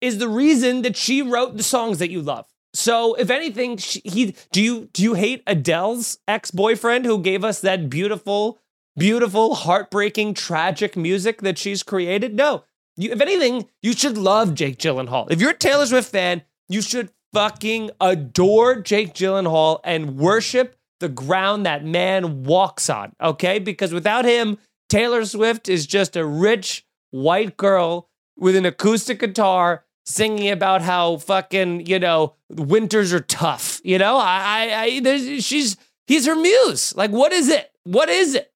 is 0.00 0.18
the 0.18 0.28
reason 0.28 0.82
that 0.82 0.96
she 0.96 1.22
wrote 1.22 1.56
the 1.56 1.62
songs 1.62 1.98
that 1.98 2.10
you 2.10 2.22
love. 2.22 2.46
So, 2.72 3.14
if 3.14 3.30
anything, 3.30 3.76
she, 3.76 4.00
he 4.04 4.34
do 4.52 4.62
you 4.62 4.88
do 4.92 5.02
you 5.02 5.14
hate 5.14 5.42
Adele's 5.46 6.18
ex 6.28 6.50
boyfriend 6.50 7.04
who 7.04 7.20
gave 7.20 7.44
us 7.44 7.60
that 7.60 7.90
beautiful, 7.90 8.58
beautiful, 9.00 9.54
heartbreaking, 9.54 10.34
tragic 10.34 10.96
music 10.96 11.40
that 11.40 11.58
she's 11.58 11.82
created? 11.82 12.34
No. 12.34 12.64
You, 12.96 13.12
if 13.12 13.20
anything, 13.20 13.68
you 13.82 13.94
should 13.94 14.18
love 14.18 14.54
Jake 14.54 14.78
Gyllenhaal. 14.78 15.30
If 15.30 15.40
you're 15.40 15.50
a 15.50 15.56
Taylor 15.56 15.86
Swift 15.86 16.10
fan, 16.10 16.42
you 16.68 16.82
should 16.82 17.10
fucking 17.32 17.90
adore 18.00 18.80
Jake 18.80 19.14
Gyllenhaal 19.14 19.80
and 19.84 20.16
worship 20.18 20.76
the 21.00 21.08
ground 21.08 21.64
that 21.64 21.84
man 21.84 22.44
walks 22.44 22.90
on, 22.90 23.14
okay? 23.22 23.58
Because 23.58 23.92
without 23.92 24.24
him, 24.24 24.58
Taylor 24.88 25.24
Swift 25.24 25.68
is 25.68 25.86
just 25.86 26.14
a 26.14 26.26
rich 26.26 26.84
white 27.10 27.56
girl 27.56 28.08
with 28.36 28.54
an 28.54 28.66
acoustic 28.66 29.20
guitar 29.20 29.84
singing 30.04 30.50
about 30.50 30.82
how 30.82 31.16
fucking, 31.16 31.86
you 31.86 31.98
know, 31.98 32.34
winters 32.50 33.12
are 33.12 33.20
tough. 33.20 33.80
You 33.82 33.98
know, 33.98 34.16
I, 34.18 34.68
I, 34.72 35.00
I 35.04 35.38
she's, 35.38 35.76
He's 36.10 36.26
her 36.26 36.34
muse. 36.34 36.96
Like, 36.96 37.12
what 37.12 37.32
is 37.32 37.48
it? 37.48 37.70
What 37.84 38.08
is 38.08 38.34
it? 38.34 38.49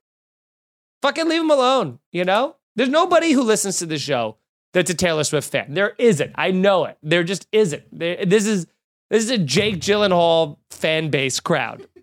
Fucking 1.05 1.29
leave 1.29 1.43
him 1.43 1.51
alone, 1.51 1.99
you 2.13 2.25
know? 2.25 2.57
There's 2.77 2.89
nobody 2.89 3.33
who 3.33 3.43
listens 3.43 3.77
to 3.81 3.85
the 3.85 3.99
show 3.99 4.39
that's 4.73 4.89
a 4.89 4.95
Taylor 4.95 5.23
Swift 5.23 5.53
fan. 5.53 5.75
There 5.75 5.95
isn't. 5.99 6.33
I 6.35 6.51
know 6.51 6.87
it. 6.87 6.97
There 7.03 7.23
just 7.23 7.47
isn't. 7.53 7.83
There, 7.93 8.25
this 8.25 8.47
is 8.47 8.67
this 9.11 9.23
is 9.23 9.31
a 9.31 9.37
Jake 9.37 9.81
Gyllenhaal 9.81 10.57
fan 10.71 11.11
base 11.11 11.41
crowd. 11.41 11.87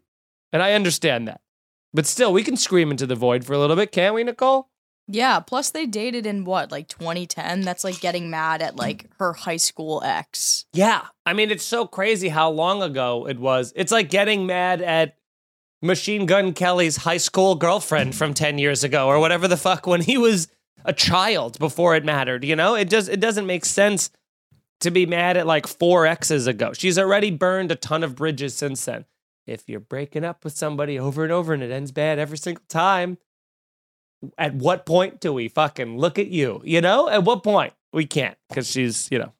And 0.53 0.61
I 0.61 0.73
understand 0.73 1.29
that. 1.29 1.39
But 1.93 2.05
still, 2.05 2.33
we 2.33 2.43
can 2.43 2.57
scream 2.57 2.91
into 2.91 3.07
the 3.07 3.15
void 3.15 3.45
for 3.45 3.53
a 3.53 3.57
little 3.57 3.77
bit, 3.77 3.93
can't 3.93 4.13
we, 4.13 4.21
Nicole? 4.21 4.67
Yeah, 5.07 5.39
plus 5.39 5.69
they 5.69 5.85
dated 5.85 6.25
in 6.25 6.43
what, 6.43 6.73
like 6.73 6.89
2010? 6.89 7.61
That's 7.61 7.85
like 7.85 8.01
getting 8.01 8.29
mad 8.29 8.61
at 8.61 8.75
like 8.75 9.09
her 9.19 9.31
high 9.31 9.55
school 9.55 10.01
ex. 10.03 10.65
Yeah. 10.73 11.05
I 11.25 11.31
mean, 11.31 11.51
it's 11.51 11.63
so 11.63 11.87
crazy 11.87 12.27
how 12.27 12.49
long 12.49 12.83
ago 12.83 13.27
it 13.29 13.39
was. 13.39 13.71
It's 13.77 13.93
like 13.93 14.09
getting 14.09 14.45
mad 14.45 14.81
at 14.81 15.15
Machine 15.81 16.25
Gun 16.25 16.53
Kelly's 16.53 16.97
high 16.97 17.17
school 17.17 17.55
girlfriend 17.55 18.15
from 18.15 18.33
10 18.33 18.57
years 18.57 18.83
ago 18.83 19.07
or 19.07 19.19
whatever 19.19 19.47
the 19.47 19.57
fuck 19.57 19.87
when 19.87 20.01
he 20.01 20.17
was 20.17 20.47
a 20.85 20.93
child 20.93 21.57
before 21.59 21.95
it 21.95 22.05
mattered, 22.05 22.43
you 22.43 22.55
know? 22.55 22.75
It 22.75 22.89
just 22.89 23.09
it 23.09 23.19
doesn't 23.19 23.45
make 23.47 23.65
sense 23.65 24.11
to 24.81 24.91
be 24.91 25.05
mad 25.05 25.37
at 25.37 25.47
like 25.47 25.67
four 25.67 26.05
exes 26.05 26.47
ago. 26.47 26.73
She's 26.73 26.99
already 26.99 27.31
burned 27.31 27.71
a 27.71 27.75
ton 27.75 28.03
of 28.03 28.15
bridges 28.15 28.53
since 28.55 28.85
then. 28.85 29.05
If 29.47 29.67
you're 29.67 29.79
breaking 29.79 30.23
up 30.23 30.43
with 30.43 30.55
somebody 30.55 30.99
over 30.99 31.23
and 31.23 31.31
over 31.31 31.53
and 31.53 31.63
it 31.63 31.71
ends 31.71 31.91
bad 31.91 32.19
every 32.19 32.37
single 32.37 32.63
time, 32.69 33.17
at 34.37 34.53
what 34.53 34.85
point 34.85 35.19
do 35.19 35.33
we 35.33 35.47
fucking 35.47 35.97
look 35.97 36.19
at 36.19 36.27
you? 36.27 36.61
You 36.63 36.81
know, 36.81 37.09
at 37.09 37.23
what 37.23 37.43
point 37.43 37.73
we 37.91 38.05
can't 38.05 38.37
because 38.49 38.69
she's 38.69 39.09
you 39.11 39.19
know 39.19 39.33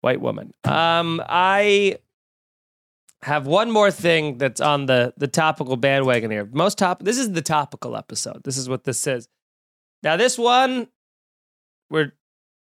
white 0.00 0.20
woman. 0.20 0.52
Um, 0.64 1.22
I 1.28 1.98
have 3.22 3.46
one 3.46 3.70
more 3.70 3.90
thing 3.90 4.38
that's 4.38 4.60
on 4.60 4.86
the 4.86 5.12
the 5.16 5.28
topical 5.28 5.76
bandwagon 5.76 6.30
here. 6.30 6.48
Most 6.52 6.78
top. 6.78 7.02
This 7.02 7.18
is 7.18 7.32
the 7.32 7.42
topical 7.42 7.96
episode. 7.96 8.42
This 8.44 8.56
is 8.56 8.68
what 8.68 8.84
this 8.84 9.06
is. 9.06 9.28
Now 10.02 10.16
this 10.16 10.38
one, 10.38 10.88
we're 11.90 12.12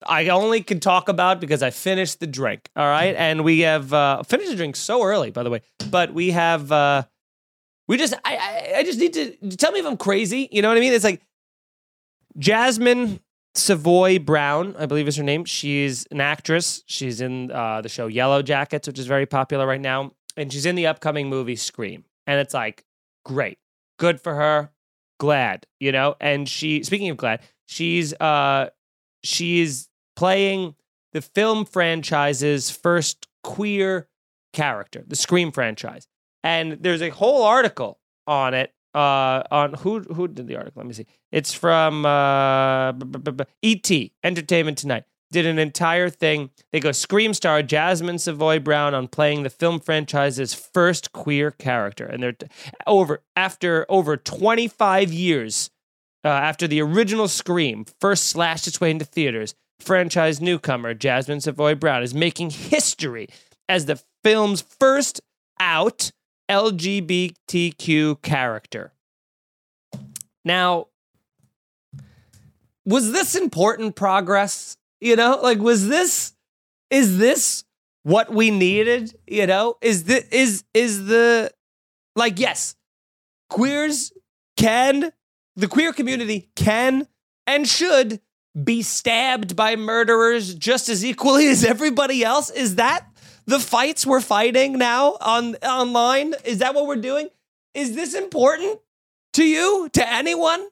I 0.07 0.29
only 0.29 0.63
can 0.63 0.81
talk 0.81 1.09
about 1.09 1.41
because 1.41 1.63
I 1.63 1.71
finished 1.71 2.21
the 2.21 2.27
drink. 2.27 2.71
All 2.77 2.87
right, 2.87 3.15
and 3.17 3.43
we 3.43 3.61
have 3.61 3.93
uh, 3.93 4.23
finished 4.23 4.51
the 4.51 4.57
drink 4.57 4.77
so 4.77 5.03
early, 5.03 5.31
by 5.31 5.43
the 5.43 5.51
way. 5.51 5.63
But 5.91 6.13
we 6.15 6.31
have. 6.31 6.71
Uh, 6.71 7.05
we 7.87 7.99
just, 7.99 8.15
I, 8.25 8.37
I, 8.37 8.79
I 8.79 8.83
just 8.83 8.99
need 8.99 9.13
to 9.13 9.57
tell 9.57 9.71
me 9.71 9.81
if 9.81 9.87
I'm 9.87 9.99
crazy. 9.99 10.49
You 10.51 10.63
know 10.63 10.69
what 10.69 10.79
I 10.79 10.81
mean? 10.81 10.95
It's 10.95 11.05
like 11.05 11.21
Jasmine 12.39 13.21
Savoy 13.55 14.19
Brown, 14.19 14.75
I 14.79 14.87
believe 14.87 15.07
is 15.07 15.17
her 15.17 15.23
name. 15.23 15.45
She's 15.45 16.07
an 16.11 16.21
actress. 16.21 16.83
She's 16.87 17.21
in 17.21 17.51
uh, 17.51 17.83
the 17.83 17.89
show 17.89 18.09
Yellowjackets, 18.09 18.87
which 18.87 18.99
is 18.99 19.07
very 19.07 19.27
popular 19.27 19.67
right 19.67 19.81
now, 19.81 20.13
and 20.37 20.53
she's 20.53 20.67
in 20.67 20.75
the 20.75 20.87
upcoming 20.87 21.29
movie 21.29 21.57
Scream. 21.57 22.05
And 22.27 22.41
it's 22.41 22.55
like, 22.55 22.85
great, 23.25 23.59
good 23.99 24.21
for 24.21 24.35
her, 24.35 24.71
glad, 25.19 25.67
you 25.81 25.93
know. 25.93 26.17
And 26.21 26.49
she, 26.49 26.83
speaking 26.83 27.11
of 27.11 27.17
glad, 27.17 27.41
she's 27.67 28.15
uh, 28.15 28.71
she's 29.23 29.89
playing 30.17 30.75
the 31.13 31.23
film 31.23 31.65
franchise's 31.65 32.71
first 32.71 33.29
queer 33.43 34.09
character, 34.53 35.05
the 35.07 35.17
Scream 35.17 35.53
franchise 35.53 36.07
and 36.45 36.73
there's 36.83 37.03
a 37.03 37.09
whole 37.09 37.43
article 37.43 37.99
on 38.29 38.55
it. 38.55 38.71
Uh, 38.95 39.43
on 39.51 39.73
who 39.75 39.99
who 40.03 40.29
did 40.29 40.47
the 40.47 40.55
article? 40.55 40.81
Let 40.81 40.87
me 40.87 40.93
see. 40.93 41.07
It's 41.33 41.53
from 41.53 42.07
uh, 42.07 42.93
ET 43.61 43.91
Entertainment 44.23 44.79
Tonight. 44.79 45.03
Did 45.31 45.47
an 45.47 45.59
entire 45.59 46.11
thing. 46.11 46.51
They 46.73 46.81
go 46.81 46.93
Scream 46.93 47.35
star 47.35 47.63
Jasmine 47.63 48.19
Savoy 48.19 48.61
Brown 48.61 48.95
on 48.95 49.09
playing 49.09 49.43
the 49.43 49.51
film 49.51 49.81
franchise's 49.81 50.55
first 50.55 51.13
queer 51.13 51.51
character, 51.51 52.05
and 52.07 52.23
they're 52.23 52.33
t- 52.33 52.47
over 52.87 53.23
after 53.35 53.85
over 53.89 54.17
25 54.17 55.13
years 55.13 55.71
uh, 56.25 56.29
after 56.29 56.67
the 56.69 56.81
original 56.81 57.29
Scream 57.29 57.85
first 58.01 58.29
slashed 58.29 58.67
its 58.67 58.81
way 58.81 58.91
into 58.91 59.05
theaters. 59.05 59.55
Franchise 59.81 60.41
newcomer 60.41 60.95
Jasmine 60.95 61.41
Savoy 61.41 61.75
Brown 61.75 62.03
is 62.03 62.15
making 62.15 62.51
history 62.51 63.29
as 63.69 63.87
the 63.87 64.01
film's 64.23 64.63
first 64.63 65.21
out 65.59 66.13
LGBTQ 66.49 68.23
character. 68.23 68.93
Now, 70.45 70.89
was 72.85 73.13
this 73.13 73.35
important 73.35 73.97
progress? 73.97 74.77
You 75.01 75.17
know, 75.17 75.39
like 75.43 75.59
was 75.59 75.89
this 75.89 76.35
is 76.91 77.19
this 77.19 77.65
what 78.03 78.33
we 78.33 78.51
needed? 78.51 79.15
You 79.27 79.47
know, 79.47 79.77
is 79.81 80.05
the 80.05 80.25
is 80.35 80.65
is 80.73 81.07
the 81.07 81.53
like 82.17 82.39
yes, 82.39 82.77
queers 83.51 84.13
can 84.57 85.13
the 85.57 85.69
queer 85.69 85.93
community 85.93 86.51
can 86.57 87.07
and 87.47 87.69
should 87.69 88.21
be 88.63 88.83
stabbed 88.83 89.57
by 89.57 89.77
murderers 89.77 90.55
just 90.55 90.89
as 90.89 91.05
equally 91.05 91.49
as 91.49 91.65
everybody 91.65 92.25
else. 92.25 92.51
Is 92.51 92.77
that 92.77 93.07
the 93.47 93.61
fights 93.61 94.07
we're 94.07 94.21
fighting 94.21 94.79
now 94.79 95.17
on 95.21 95.57
online? 95.57 96.35
Is 96.45 96.59
that 96.59 96.75
what 96.75 96.87
we're 96.87 96.97
doing? 96.97 97.29
Is 97.75 97.95
this 97.95 98.15
important 98.15 98.79
to 99.35 99.45
you, 99.45 99.89
to 99.93 100.13
anyone? 100.13 100.67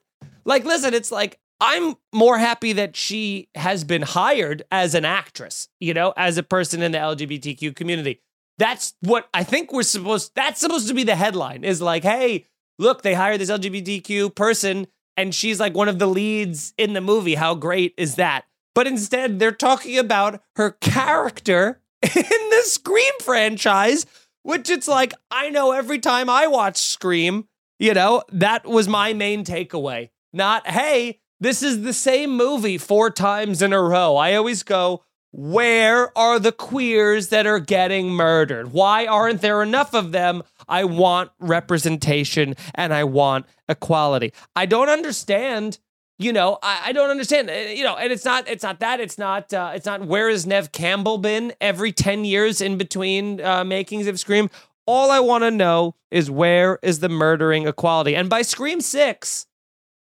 Like, 0.45 0.65
listen, 0.65 0.93
it's 0.93 1.11
like 1.11 1.39
I'm 1.63 1.95
more 2.13 2.37
happy 2.37 2.73
that 2.73 2.97
she 2.97 3.47
has 3.55 3.85
been 3.85 4.01
hired 4.01 4.63
as 4.69 4.93
an 4.95 5.05
actress, 5.05 5.69
you 5.79 5.93
know, 5.93 6.13
as 6.17 6.37
a 6.37 6.43
person 6.43 6.81
in 6.81 6.91
the 6.91 6.97
LGBTQ 6.97 7.73
community. 7.73 8.21
That's 8.57 8.95
what 8.99 9.29
I 9.33 9.45
think 9.45 9.71
we're 9.71 9.83
supposed 9.83 10.33
that's 10.35 10.59
supposed 10.59 10.89
to 10.89 10.93
be 10.93 11.05
the 11.05 11.15
headline 11.15 11.63
is 11.63 11.81
like, 11.81 12.03
hey, 12.03 12.47
look, 12.79 13.01
they 13.01 13.13
hired 13.13 13.39
this 13.39 13.49
LGBTQ 13.49 14.35
person 14.35 14.87
and 15.15 15.33
she's 15.33 15.57
like 15.57 15.73
one 15.73 15.87
of 15.87 15.99
the 15.99 16.05
leads 16.05 16.73
in 16.77 16.91
the 16.91 16.99
movie. 16.99 17.35
How 17.35 17.55
great 17.55 17.93
is 17.97 18.15
that? 18.15 18.43
But 18.75 18.85
instead, 18.85 19.39
they're 19.39 19.53
talking 19.53 19.97
about 19.97 20.43
her 20.57 20.71
character 20.71 21.79
in 22.03 22.49
the 22.49 22.61
Scream 22.65 23.13
franchise, 23.21 24.05
which 24.41 24.69
it's 24.69 24.89
like, 24.89 25.13
I 25.31 25.49
know 25.49 25.71
every 25.71 25.99
time 25.99 26.29
I 26.29 26.47
watch 26.47 26.77
Scream, 26.77 27.47
you 27.79 27.93
know, 27.93 28.23
that 28.33 28.65
was 28.65 28.89
my 28.89 29.13
main 29.13 29.45
takeaway. 29.45 30.09
Not, 30.33 30.67
hey, 30.67 31.21
this 31.43 31.61
is 31.61 31.81
the 31.81 31.93
same 31.93 32.35
movie 32.35 32.77
four 32.77 33.09
times 33.09 33.61
in 33.61 33.73
a 33.73 33.81
row. 33.81 34.15
I 34.15 34.35
always 34.35 34.63
go, 34.63 35.03
where 35.31 36.15
are 36.17 36.39
the 36.39 36.51
queers 36.51 37.29
that 37.29 37.47
are 37.47 37.59
getting 37.59 38.09
murdered? 38.09 38.71
Why 38.71 39.07
aren't 39.07 39.41
there 39.41 39.63
enough 39.63 39.93
of 39.93 40.11
them? 40.11 40.43
I 40.69 40.83
want 40.83 41.31
representation 41.39 42.55
and 42.75 42.93
I 42.93 43.03
want 43.03 43.47
equality. 43.67 44.31
I 44.55 44.65
don't 44.65 44.89
understand 44.89 45.79
you 46.19 46.31
know, 46.31 46.59
I, 46.61 46.81
I, 46.85 46.91
don't 46.91 47.09
understand. 47.09 47.49
Uh, 47.49 47.53
you 47.53 47.83
know, 47.83 47.97
and 47.97 48.13
it's 48.13 48.23
not 48.23 48.47
it's 48.47 48.63
not 48.63 48.79
that 48.79 48.99
it's 48.99 49.17
not 49.17 49.51
uh, 49.51 49.71
it's 49.73 49.85
not 49.85 50.05
where 50.05 50.29
has 50.29 50.45
Neve 50.45 50.71
Campbell 50.71 51.17
been 51.17 51.53
every 51.59 51.91
ten 51.91 52.23
years 52.23 52.61
in 52.61 52.77
between 52.77 53.41
uh, 53.41 53.63
makings 53.63 54.05
of 54.05 54.19
Scream. 54.19 54.49
All 54.85 55.09
I 55.09 55.19
want 55.19 55.43
to 55.43 55.51
know 55.51 55.95
is 56.11 56.29
where 56.29 56.77
is 56.83 56.99
the 56.99 57.09
murdering 57.09 57.67
equality? 57.67 58.15
And 58.15 58.29
by 58.29 58.43
Scream 58.43 58.79
Six, 58.79 59.47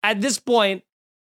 at 0.04 0.22
this 0.22 0.38
point, 0.38 0.84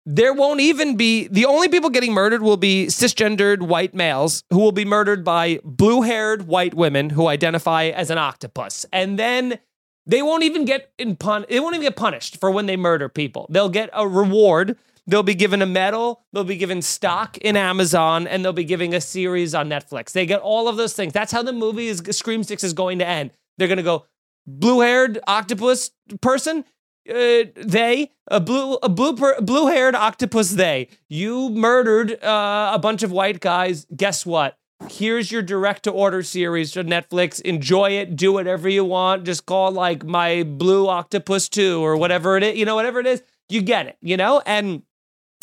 there 0.06 0.34
won't 0.34 0.60
even 0.60 0.96
be 0.96 1.28
the 1.28 1.46
only 1.46 1.68
people 1.68 1.90
getting 1.90 2.12
murdered 2.12 2.42
will 2.42 2.56
be 2.56 2.86
cisgendered 2.86 3.62
white 3.62 3.94
males 3.94 4.44
who 4.50 4.58
will 4.58 4.72
be 4.72 4.84
murdered 4.84 5.24
by 5.24 5.58
blue-haired 5.64 6.46
white 6.46 6.74
women 6.74 7.10
who 7.10 7.26
identify 7.26 7.84
as 7.86 8.10
an 8.10 8.18
octopus, 8.18 8.84
and 8.92 9.18
then 9.18 9.58
they 10.06 10.20
won't 10.20 10.42
even 10.42 10.66
get 10.66 10.92
in 10.98 11.16
pun. 11.16 11.46
They 11.48 11.60
won't 11.60 11.74
even 11.74 11.86
get 11.86 11.96
punished 11.96 12.38
for 12.38 12.50
when 12.50 12.66
they 12.66 12.76
murder 12.76 13.08
people. 13.08 13.46
They'll 13.48 13.70
get 13.70 13.88
a 13.94 14.06
reward. 14.06 14.76
They'll 15.06 15.22
be 15.22 15.34
given 15.34 15.62
a 15.62 15.66
medal. 15.66 16.24
They'll 16.32 16.44
be 16.44 16.56
given 16.56 16.82
stock 16.82 17.38
in 17.38 17.56
Amazon, 17.56 18.26
and 18.26 18.44
they'll 18.44 18.52
be 18.52 18.64
giving 18.64 18.94
a 18.94 19.00
series 19.00 19.54
on 19.54 19.70
Netflix. 19.70 20.12
They 20.12 20.26
get 20.26 20.40
all 20.40 20.68
of 20.68 20.76
those 20.76 20.92
things. 20.92 21.14
That's 21.14 21.32
how 21.32 21.42
the 21.42 21.54
movie 21.54 21.88
is. 21.88 22.02
Scream 22.10 22.42
Six 22.42 22.62
is 22.62 22.74
going 22.74 22.98
to 22.98 23.06
end. 23.06 23.30
They're 23.56 23.68
going 23.68 23.78
to 23.78 23.82
go 23.82 24.04
blue-haired 24.46 25.20
octopus 25.26 25.90
person. 26.20 26.66
Uh, 27.08 27.44
they 27.56 28.10
a 28.28 28.40
blue 28.40 28.78
a 28.82 28.88
blue 28.88 29.14
blue 29.40 29.66
haired 29.66 29.94
octopus. 29.94 30.52
They 30.52 30.88
you 31.08 31.50
murdered 31.50 32.22
uh, 32.22 32.72
a 32.74 32.78
bunch 32.78 33.02
of 33.02 33.12
white 33.12 33.40
guys. 33.40 33.86
Guess 33.94 34.24
what? 34.24 34.58
here's 34.90 35.30
your 35.30 35.42
direct 35.42 35.84
to 35.84 35.90
order 35.90 36.22
series 36.22 36.72
to 36.72 36.84
Netflix. 36.84 37.40
Enjoy 37.40 37.90
it. 37.90 38.16
Do 38.16 38.32
whatever 38.32 38.68
you 38.68 38.84
want. 38.84 39.24
Just 39.24 39.46
call 39.46 39.72
like 39.72 40.04
my 40.04 40.42
Blue 40.42 40.88
Octopus 40.88 41.48
2 41.48 41.84
or 41.84 41.96
whatever 41.96 42.36
it 42.36 42.42
is. 42.42 42.56
You 42.56 42.64
know, 42.64 42.74
whatever 42.74 43.00
it 43.00 43.06
is, 43.06 43.22
you 43.48 43.62
get 43.62 43.86
it, 43.86 43.96
you 44.00 44.16
know? 44.16 44.42
And 44.44 44.82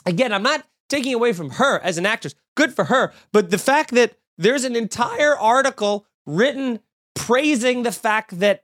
again, 0.05 0.33
I'm 0.33 0.43
not 0.43 0.65
taking 0.89 1.13
away 1.13 1.33
from 1.33 1.51
her 1.51 1.79
as 1.79 1.97
an 1.97 2.05
actress. 2.05 2.35
Good 2.55 2.73
for 2.73 2.85
her. 2.85 3.13
But 3.31 3.49
the 3.49 3.57
fact 3.57 3.91
that 3.91 4.15
there's 4.37 4.63
an 4.63 4.75
entire 4.75 5.37
article 5.37 6.05
written 6.25 6.79
praising 7.15 7.83
the 7.83 7.91
fact 7.91 8.39
that, 8.39 8.63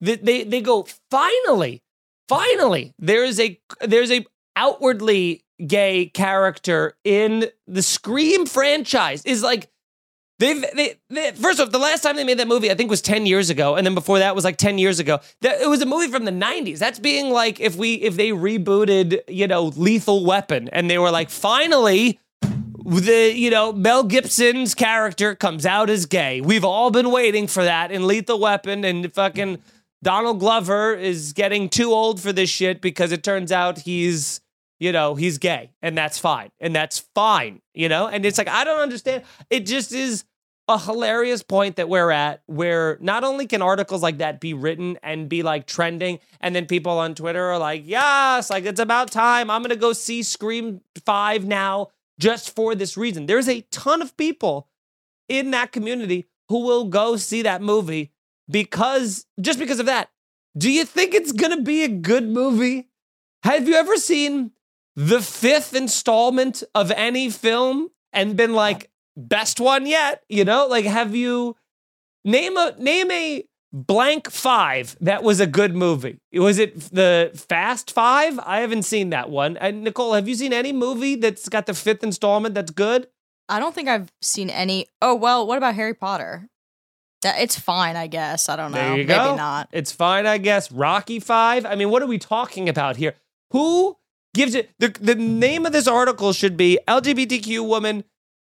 that 0.00 0.24
they, 0.24 0.44
they 0.44 0.60
go, 0.60 0.86
finally, 1.10 1.82
finally, 2.28 2.94
there's 2.98 3.38
a 3.40 3.60
there's 3.80 4.10
a 4.10 4.24
outwardly 4.56 5.44
gay 5.66 6.06
character 6.06 6.96
in 7.04 7.46
the 7.66 7.82
Scream 7.82 8.46
franchise 8.46 9.24
is 9.24 9.42
like 9.42 9.70
They've 10.38 10.60
they, 10.74 10.96
they 11.08 11.32
first 11.32 11.60
off, 11.60 11.70
the 11.70 11.78
last 11.78 12.02
time 12.02 12.16
they 12.16 12.24
made 12.24 12.38
that 12.40 12.48
movie, 12.48 12.70
I 12.70 12.74
think 12.74 12.90
was 12.90 13.00
ten 13.00 13.24
years 13.24 13.48
ago, 13.48 13.74
and 13.74 13.86
then 13.86 13.94
before 13.94 14.18
that 14.18 14.34
was 14.34 14.44
like 14.44 14.58
ten 14.58 14.76
years 14.76 14.98
ago. 14.98 15.20
That 15.40 15.62
it 15.62 15.68
was 15.68 15.80
a 15.80 15.86
movie 15.86 16.08
from 16.08 16.26
the 16.26 16.30
'90s. 16.30 16.78
That's 16.78 16.98
being 16.98 17.30
like 17.30 17.58
if 17.58 17.76
we 17.76 17.94
if 17.94 18.16
they 18.16 18.30
rebooted, 18.30 19.20
you 19.28 19.46
know, 19.46 19.72
Lethal 19.76 20.26
Weapon, 20.26 20.68
and 20.72 20.90
they 20.90 20.98
were 20.98 21.10
like, 21.10 21.30
finally, 21.30 22.20
the 22.42 23.32
you 23.34 23.48
know 23.48 23.72
Mel 23.72 24.02
Gibson's 24.04 24.74
character 24.74 25.34
comes 25.34 25.64
out 25.64 25.88
as 25.88 26.04
gay. 26.04 26.42
We've 26.42 26.64
all 26.64 26.90
been 26.90 27.10
waiting 27.10 27.46
for 27.46 27.64
that 27.64 27.90
in 27.90 28.06
Lethal 28.06 28.38
Weapon, 28.38 28.84
and 28.84 29.10
fucking 29.14 29.62
Donald 30.06 30.38
Glover 30.38 30.94
is 30.94 31.32
getting 31.32 31.68
too 31.68 31.90
old 31.90 32.20
for 32.20 32.32
this 32.32 32.48
shit 32.48 32.80
because 32.80 33.10
it 33.10 33.24
turns 33.24 33.50
out 33.50 33.80
he's 33.80 34.40
you 34.78 34.92
know 34.92 35.16
he's 35.16 35.36
gay, 35.38 35.72
and 35.82 35.98
that's 35.98 36.16
fine, 36.16 36.50
and 36.60 36.72
that's 36.72 37.00
fine, 37.12 37.60
you 37.74 37.88
know. 37.88 38.06
And 38.06 38.24
it's 38.24 38.38
like 38.38 38.46
I 38.46 38.62
don't 38.62 38.78
understand. 38.78 39.24
It 39.50 39.66
just 39.66 39.90
is 39.90 40.22
a 40.68 40.78
hilarious 40.78 41.42
point 41.42 41.74
that 41.74 41.88
we're 41.88 42.12
at 42.12 42.44
where 42.46 42.98
not 43.00 43.24
only 43.24 43.48
can 43.48 43.62
articles 43.62 44.00
like 44.00 44.18
that 44.18 44.38
be 44.38 44.54
written 44.54 44.96
and 45.02 45.28
be 45.28 45.42
like 45.42 45.66
trending 45.66 46.20
and 46.40 46.56
then 46.56 46.66
people 46.66 46.98
on 46.98 47.14
twitter 47.14 47.44
are 47.52 47.58
like 47.58 47.82
yes 47.84 48.50
like 48.50 48.64
it's 48.64 48.80
about 48.80 49.12
time 49.12 49.48
i'm 49.48 49.62
gonna 49.62 49.76
go 49.76 49.92
see 49.92 50.24
scream 50.24 50.80
5 51.04 51.44
now 51.44 51.86
just 52.18 52.52
for 52.52 52.74
this 52.74 52.96
reason 52.96 53.26
there's 53.26 53.48
a 53.48 53.60
ton 53.70 54.02
of 54.02 54.16
people 54.16 54.66
in 55.28 55.52
that 55.52 55.70
community 55.70 56.26
who 56.48 56.64
will 56.64 56.86
go 56.86 57.16
see 57.16 57.42
that 57.42 57.62
movie 57.62 58.10
because 58.48 59.26
just 59.40 59.58
because 59.58 59.80
of 59.80 59.86
that 59.86 60.08
do 60.56 60.70
you 60.70 60.84
think 60.84 61.14
it's 61.14 61.32
gonna 61.32 61.60
be 61.60 61.84
a 61.84 61.88
good 61.88 62.28
movie 62.28 62.88
have 63.42 63.68
you 63.68 63.74
ever 63.74 63.96
seen 63.96 64.52
the 64.96 65.20
fifth 65.20 65.74
installment 65.74 66.62
of 66.74 66.90
any 66.92 67.28
film 67.30 67.90
and 68.12 68.36
been 68.36 68.54
like 68.54 68.90
best 69.16 69.60
one 69.60 69.86
yet. 69.86 70.22
You 70.28 70.44
know, 70.44 70.66
like 70.66 70.84
have 70.84 71.14
you 71.14 71.56
name 72.24 72.56
a 72.56 72.74
name 72.78 73.10
a 73.10 73.44
blank 73.72 74.30
five 74.30 74.96
that 75.00 75.22
was 75.22 75.38
a 75.38 75.46
good 75.46 75.76
movie? 75.76 76.18
Was 76.32 76.58
it 76.58 76.80
the 76.92 77.30
Fast 77.48 77.92
Five? 77.92 78.38
I 78.40 78.60
haven't 78.60 78.82
seen 78.82 79.10
that 79.10 79.30
one. 79.30 79.56
And 79.58 79.84
Nicole, 79.84 80.14
have 80.14 80.28
you 80.28 80.34
seen 80.34 80.52
any 80.52 80.72
movie 80.72 81.16
that's 81.16 81.48
got 81.48 81.66
the 81.66 81.74
fifth 81.74 82.02
installment 82.02 82.54
that's 82.54 82.70
good? 82.70 83.06
I 83.48 83.60
don't 83.60 83.74
think 83.74 83.88
I've 83.88 84.10
seen 84.22 84.50
any. 84.50 84.86
Oh 85.00 85.14
well, 85.14 85.46
what 85.46 85.58
about 85.58 85.74
Harry 85.74 85.94
Potter? 85.94 86.48
That 87.22 87.40
it's 87.40 87.58
fine, 87.58 87.96
I 87.96 88.06
guess. 88.06 88.48
I 88.48 88.56
don't 88.56 88.72
know. 88.72 88.78
There 88.78 88.90
you 88.90 89.06
Maybe 89.06 89.08
go. 89.08 89.36
not. 89.36 89.68
It's 89.72 89.92
fine, 89.92 90.26
I 90.26 90.38
guess. 90.38 90.70
Rocky 90.70 91.18
Five. 91.18 91.64
I 91.64 91.74
mean, 91.74 91.90
what 91.90 92.02
are 92.02 92.06
we 92.06 92.18
talking 92.18 92.68
about 92.68 92.96
here? 92.96 93.14
Who 93.52 93.96
gives 94.34 94.54
it? 94.54 94.70
The 94.78 94.88
the 94.88 95.14
name 95.14 95.66
of 95.66 95.72
this 95.72 95.88
article 95.88 96.32
should 96.32 96.56
be 96.56 96.78
LGBTQ 96.86 97.66
woman 97.66 98.04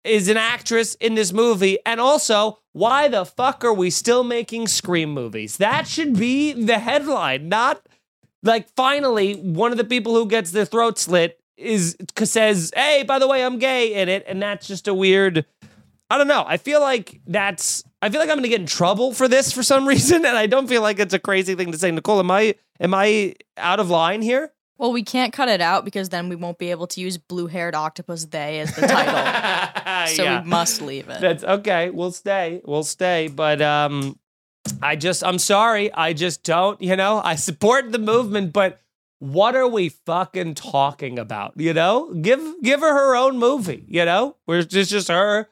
is 0.05 0.29
an 0.29 0.37
actress 0.37 0.95
in 0.97 1.15
this 1.15 1.33
movie, 1.33 1.79
and 1.85 2.01
also 2.01 2.59
why 2.73 3.09
the 3.09 3.25
fuck 3.25 3.65
are 3.65 3.75
we 3.75 3.91
still 3.91 4.25
making 4.25 4.69
Scream 4.69 5.11
movies? 5.11 5.57
That 5.59 5.87
should 5.87 6.17
be 6.17 6.53
the 6.53 6.79
headline, 6.79 7.49
not 7.49 7.87
like 8.43 8.69
finally 8.77 9.35
one 9.35 9.73
of 9.73 9.79
the 9.79 9.85
people 9.85 10.15
who 10.15 10.27
gets 10.27 10.53
their 10.53 10.65
throat 10.65 10.99
slit 10.99 11.41
is 11.57 11.97
says, 12.23 12.73
"Hey, 12.75 13.03
by 13.03 13.19
the 13.19 13.27
way, 13.29 13.45
I'm 13.45 13.59
gay" 13.59 13.95
in 13.95 14.09
it, 14.09 14.25
and 14.27 14.41
that's 14.41 14.67
just 14.67 14.89
a 14.89 14.95
weird. 14.95 15.45
I 16.09 16.19
don't 16.19 16.29
know. 16.29 16.45
I 16.47 16.57
feel 16.57 16.81
like 16.81 17.21
that's. 17.27 17.83
I 18.03 18.11
feel 18.11 18.21
like 18.21 18.29
I'm 18.29 18.37
going 18.37 18.43
to 18.45 18.49
get 18.49 18.61
in 18.61 18.67
trouble 18.67 19.13
for 19.15 19.27
this 19.29 19.53
for 19.53 19.63
some 19.63 19.87
reason, 19.89 20.25
and 20.27 20.37
I 20.37 20.47
don't 20.47 20.69
feel 20.69 20.83
like 20.83 20.99
it's 20.99 21.15
a 21.15 21.19
crazy 21.19 21.55
thing 21.55 21.73
to 21.73 21.79
say. 21.79 21.91
Nicole, 21.91 22.19
am 22.21 22.31
I 22.31 22.55
am 22.81 22.95
I 22.95 23.35
out 23.57 23.81
of 23.81 23.91
line 23.91 24.23
here? 24.23 24.53
Well, 24.79 24.93
we 24.93 25.03
can't 25.03 25.33
cut 25.33 25.49
it 25.49 25.63
out 25.63 25.87
because 25.87 26.11
then 26.11 26.29
we 26.29 26.37
won't 26.37 26.59
be 26.59 26.71
able 26.71 26.87
to 26.89 27.01
use 27.01 27.17
blue-haired 27.17 27.75
octopus 27.75 28.27
they 28.27 28.61
as 28.61 28.75
the 28.77 28.83
title. 28.87 30.07
so 30.15 30.23
Yeah. 30.23 30.43
we 30.43 30.49
must 30.51 30.83
leave 30.83 31.09
it. 31.09 31.19
That's 31.19 31.43
okay. 31.43 31.89
We'll 31.89 32.13
stay. 32.13 32.61
We'll 32.63 32.83
stay. 32.85 33.29
But 33.29 33.63
um, 33.63 34.19
I 34.83 34.97
just, 34.97 35.25
I'm 35.25 35.39
sorry. 35.39 35.91
I 35.95 36.13
just 36.13 36.43
don't. 36.43 36.81
You 36.83 36.95
know, 36.95 37.23
I 37.25 37.37
support 37.37 37.91
the 37.91 37.99
movement, 37.99 38.53
but 38.53 38.83
what 39.19 39.57
are 39.57 39.67
we 39.67 39.89
fucking 39.89 40.57
talking 40.57 41.19
about? 41.19 41.55
You 41.57 41.73
know, 41.73 42.13
give 42.13 42.43
give 42.63 42.81
her 42.81 42.93
her 42.93 43.17
own 43.17 43.39
movie. 43.39 43.83
You 43.89 44.05
know, 44.05 44.37
where 44.45 44.59
it's 44.59 44.75
just 44.91 45.09
her 45.09 45.49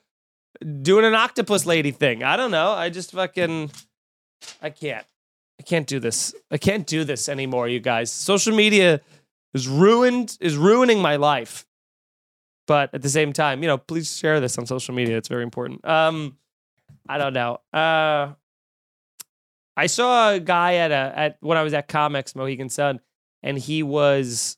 doing 0.82 1.04
an 1.04 1.14
octopus 1.14 1.66
lady 1.66 1.90
thing. 1.90 2.22
I 2.22 2.36
don't 2.36 2.50
know. 2.50 2.70
I 2.70 2.90
just 2.90 3.12
fucking, 3.12 3.70
I 4.62 4.70
can't. 4.70 5.06
I 5.58 5.62
can't 5.62 5.86
do 5.86 6.00
this. 6.00 6.34
I 6.50 6.58
can't 6.58 6.86
do 6.86 7.04
this 7.04 7.28
anymore, 7.28 7.68
you 7.68 7.80
guys. 7.80 8.10
Social 8.10 8.54
media 8.54 9.00
is 9.52 9.68
ruined, 9.68 10.36
is 10.40 10.56
ruining 10.56 11.00
my 11.00 11.16
life. 11.16 11.66
But 12.66 12.90
at 12.94 13.02
the 13.02 13.08
same 13.08 13.32
time, 13.32 13.62
you 13.62 13.68
know, 13.68 13.78
please 13.78 14.16
share 14.16 14.40
this 14.40 14.56
on 14.58 14.66
social 14.66 14.94
media. 14.94 15.16
It's 15.16 15.28
very 15.28 15.42
important. 15.42 15.84
Um, 15.86 16.38
I 17.08 17.18
don't 17.18 17.34
know. 17.34 17.58
Uh, 17.72 18.32
I 19.76 19.86
saw 19.86 20.32
a 20.32 20.40
guy 20.40 20.74
at 20.76 20.90
a 20.90 21.12
at 21.16 21.36
when 21.40 21.58
I 21.58 21.62
was 21.62 21.74
at 21.74 21.88
Comix 21.88 22.34
Mohegan 22.34 22.68
Sun, 22.68 23.00
and 23.42 23.58
he 23.58 23.82
was 23.82 24.56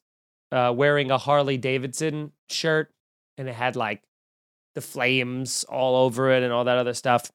uh, 0.53 0.73
wearing 0.75 1.11
a 1.11 1.19
Harley 1.19 1.57
Davidson 1.57 2.33
shirt, 2.49 2.93
and 3.37 3.49
it 3.49 3.55
had 3.55 3.77
like 3.77 4.03
the 4.77 4.81
flames 4.81 5.65
all 5.65 6.05
over 6.05 6.31
it 6.31 6.45
and 6.45 6.53
all 6.53 6.65
that 6.65 6.79
other 6.79 6.95
stuff. 6.95 7.33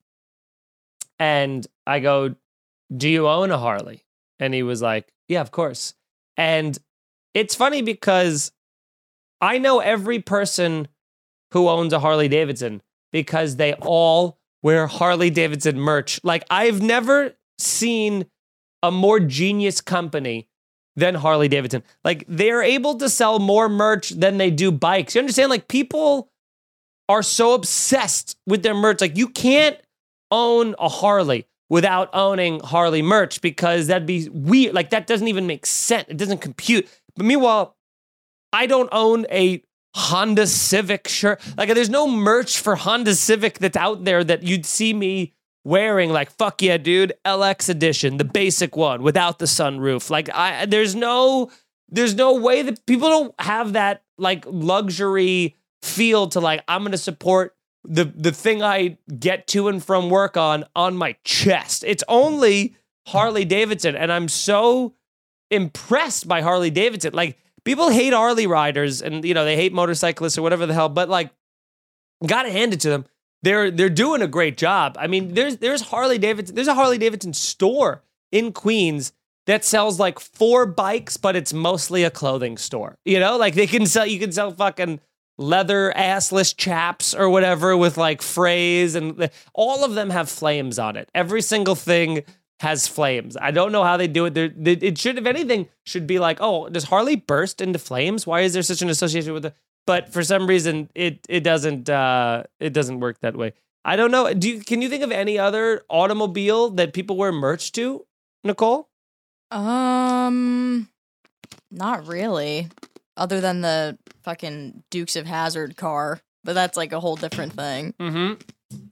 And 1.19 1.67
I 1.85 1.99
go, 1.99 2.35
"Do 2.95 3.09
you 3.09 3.27
own 3.27 3.51
a 3.51 3.57
Harley?" 3.57 4.05
And 4.39 4.53
he 4.53 4.63
was 4.63 4.81
like, 4.81 5.11
"Yeah, 5.27 5.41
of 5.41 5.51
course." 5.51 5.95
And 6.37 6.77
it's 7.33 7.55
funny 7.55 7.81
because 7.81 8.53
I 9.41 9.57
know 9.57 9.79
every 9.79 10.19
person 10.19 10.87
who 11.51 11.67
owns 11.67 11.91
a 11.91 11.99
Harley 11.99 12.27
Davidson 12.27 12.81
because 13.11 13.57
they 13.57 13.73
all 13.73 14.39
wear 14.63 14.87
Harley 14.87 15.29
Davidson 15.29 15.79
merch. 15.79 16.19
Like 16.23 16.45
I've 16.49 16.81
never 16.81 17.35
seen 17.57 18.25
a 18.83 18.91
more 18.91 19.19
genius 19.19 19.81
company 19.81 20.47
than 20.95 21.15
Harley 21.15 21.47
Davidson. 21.47 21.83
Like 22.03 22.25
they're 22.27 22.63
able 22.63 22.95
to 22.97 23.09
sell 23.09 23.39
more 23.39 23.69
merch 23.69 24.11
than 24.11 24.37
they 24.37 24.51
do 24.51 24.71
bikes. 24.71 25.15
You 25.15 25.19
understand? 25.19 25.49
Like 25.49 25.67
people 25.67 26.30
are 27.09 27.23
so 27.23 27.53
obsessed 27.53 28.37
with 28.47 28.63
their 28.63 28.73
merch. 28.73 29.01
Like 29.01 29.17
you 29.17 29.27
can't 29.27 29.77
own 30.31 30.75
a 30.79 30.87
Harley 30.89 31.47
without 31.69 32.09
owning 32.13 32.59
Harley 32.59 33.01
merch 33.01 33.41
because 33.41 33.87
that'd 33.87 34.07
be 34.07 34.29
weird. 34.29 34.73
Like 34.73 34.89
that 34.91 35.07
doesn't 35.07 35.27
even 35.27 35.47
make 35.47 35.65
sense. 35.65 36.05
It 36.09 36.17
doesn't 36.17 36.39
compute. 36.39 36.87
But 37.15 37.25
meanwhile, 37.25 37.75
I 38.53 38.65
don't 38.65 38.89
own 38.91 39.25
a 39.31 39.63
Honda 39.95 40.47
Civic 40.47 41.07
shirt. 41.07 41.41
Like 41.57 41.73
there's 41.73 41.89
no 41.89 42.07
merch 42.07 42.59
for 42.59 42.75
Honda 42.75 43.15
Civic 43.15 43.59
that's 43.59 43.77
out 43.77 44.05
there 44.05 44.23
that 44.23 44.43
you'd 44.43 44.65
see 44.65 44.93
me 44.93 45.33
wearing 45.63 46.09
like 46.11 46.31
fuck 46.31 46.61
yeah 46.61 46.77
dude 46.77 47.13
LX 47.23 47.69
edition 47.69 48.17
the 48.17 48.25
basic 48.25 48.75
one 48.75 49.03
without 49.03 49.37
the 49.37 49.45
sunroof 49.45 50.09
like 50.09 50.27
I 50.33 50.65
there's 50.65 50.95
no 50.95 51.51
there's 51.89 52.15
no 52.15 52.33
way 52.35 52.63
that 52.63 52.83
people 52.87 53.09
don't 53.09 53.35
have 53.39 53.73
that 53.73 54.01
like 54.17 54.43
luxury 54.47 55.55
feel 55.81 56.27
to 56.27 56.39
like 56.39 56.63
I'm 56.67 56.81
going 56.81 56.91
to 56.91 56.97
support 56.97 57.55
the 57.83 58.05
the 58.05 58.31
thing 58.31 58.61
I 58.61 58.97
get 59.17 59.47
to 59.47 59.67
and 59.67 59.83
from 59.83 60.09
work 60.09 60.37
on 60.37 60.65
on 60.75 60.95
my 60.95 61.15
chest. 61.23 61.83
It's 61.83 62.03
only 62.07 62.75
Harley 63.07 63.45
Davidson 63.45 63.95
and 63.95 64.11
I'm 64.11 64.27
so 64.27 64.93
impressed 65.49 66.27
by 66.27 66.41
Harley 66.41 66.69
Davidson. 66.69 67.13
Like 67.13 67.37
people 67.65 67.89
hate 67.89 68.13
Harley 68.13 68.47
riders 68.47 69.01
and 69.01 69.25
you 69.25 69.33
know 69.33 69.45
they 69.45 69.55
hate 69.55 69.73
motorcyclists 69.73 70.37
or 70.37 70.41
whatever 70.41 70.65
the 70.65 70.73
hell 70.73 70.89
but 70.89 71.09
like 71.09 71.31
gotta 72.25 72.51
hand 72.51 72.73
it 72.73 72.79
to 72.81 72.89
them. 72.89 73.05
They're 73.43 73.71
they're 73.71 73.89
doing 73.89 74.21
a 74.21 74.27
great 74.27 74.57
job. 74.57 74.95
I 74.99 75.07
mean 75.07 75.33
there's 75.33 75.57
there's 75.57 75.81
harley 75.81 76.19
davidson 76.19 76.55
there's 76.55 76.67
a 76.67 76.75
harley 76.75 76.99
davidson 76.99 77.33
store 77.33 78.03
in 78.31 78.53
queens 78.53 79.11
that 79.47 79.65
sells 79.65 79.99
like 79.99 80.19
four 80.19 80.67
bikes 80.67 81.17
but 81.17 81.35
it's 81.35 81.51
mostly 81.51 82.03
a 82.03 82.11
clothing 82.11 82.57
store. 82.57 82.99
You 83.05 83.19
know 83.19 83.37
like 83.37 83.55
they 83.55 83.65
can 83.65 83.87
sell 83.87 84.05
you 84.05 84.19
can 84.19 84.31
sell 84.31 84.51
fucking 84.51 84.99
leather 85.37 85.93
assless 85.95 86.55
chaps 86.55 87.13
or 87.13 87.29
whatever 87.29 87.75
with 87.75 87.97
like 87.97 88.21
phrase 88.21 88.95
and 88.95 89.29
all 89.53 89.83
of 89.83 89.95
them 89.95 90.09
have 90.09 90.29
flames 90.29 90.77
on 90.77 90.95
it 90.95 91.09
every 91.15 91.41
single 91.41 91.75
thing 91.75 92.23
has 92.61 92.87
flames. 92.87 93.35
I 93.41 93.51
don't 93.51 93.71
know 93.71 93.83
how 93.83 93.97
they 93.97 94.07
do 94.07 94.25
it. 94.25 94.35
They, 94.35 94.73
it 94.73 94.97
should, 94.97 95.17
if 95.17 95.25
anything, 95.25 95.67
should 95.83 96.05
be 96.05 96.19
like, 96.19 96.37
oh, 96.39 96.69
does 96.69 96.85
Harley 96.85 97.15
burst 97.15 97.59
into 97.59 97.79
flames? 97.79 98.25
Why 98.27 98.41
is 98.41 98.53
there 98.53 98.61
such 98.61 98.83
an 98.83 98.89
association 98.89 99.33
with 99.33 99.45
it? 99.45 99.55
But 99.87 100.13
for 100.13 100.23
some 100.23 100.45
reason, 100.45 100.89
it 100.93 101.25
it 101.27 101.39
doesn't 101.43 101.89
uh, 101.89 102.43
it 102.59 102.71
doesn't 102.71 102.99
work 102.99 103.19
that 103.21 103.35
way. 103.35 103.53
I 103.83 103.95
don't 103.95 104.11
know. 104.11 104.31
Do 104.31 104.47
you, 104.47 104.59
can 104.59 104.83
you 104.83 104.89
think 104.89 105.03
of 105.03 105.11
any 105.11 105.39
other 105.39 105.81
automobile 105.89 106.69
that 106.69 106.93
people 106.93 107.17
wear 107.17 107.31
merch 107.31 107.71
to, 107.73 108.05
Nicole? 108.43 108.89
Um, 109.49 110.87
not 111.71 112.05
really. 112.05 112.67
Other 113.21 113.39
than 113.39 113.61
the 113.61 113.99
fucking 114.23 114.81
Dukes 114.89 115.15
of 115.15 115.27
Hazzard 115.27 115.77
car, 115.77 116.19
but 116.43 116.53
that's 116.53 116.75
like 116.75 116.91
a 116.91 116.99
whole 116.99 117.15
different 117.15 117.53
thing. 117.53 117.93
Mm-hmm. 117.99 118.33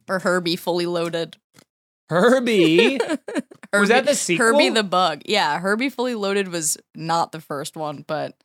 Or 0.08 0.20
Herbie 0.20 0.56
fully 0.56 0.86
loaded. 0.86 1.36
Herbie. 2.10 3.00
Herbie, 3.00 3.20
Was 3.74 3.90
that 3.90 4.06
the 4.06 4.14
sequel? 4.14 4.46
Herbie 4.46 4.70
the 4.70 4.84
Bug. 4.84 5.24
Yeah, 5.26 5.60
Herbie 5.60 5.90
Fully 5.90 6.14
Loaded 6.16 6.48
was 6.48 6.78
not 6.96 7.32
the 7.32 7.42
first 7.42 7.76
one, 7.76 8.04
but, 8.08 8.36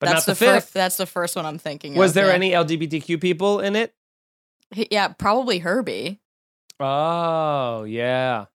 but 0.00 0.06
that's 0.06 0.26
not 0.26 0.38
the, 0.38 0.44
fir- 0.44 0.54
fifth. 0.60 0.72
that's 0.72 0.96
the 0.96 1.06
first 1.06 1.34
one 1.36 1.46
I'm 1.46 1.58
thinking 1.58 1.94
Was 1.94 2.10
of. 2.10 2.14
there 2.16 2.26
yeah. 2.28 2.34
any 2.34 2.50
LGBTQ 2.50 3.20
people 3.20 3.60
in 3.60 3.76
it? 3.76 3.94
Yeah, 4.74 5.08
probably 5.08 5.58
Herbie. 5.60 6.20
Oh, 6.80 7.84
yeah. 7.84 8.46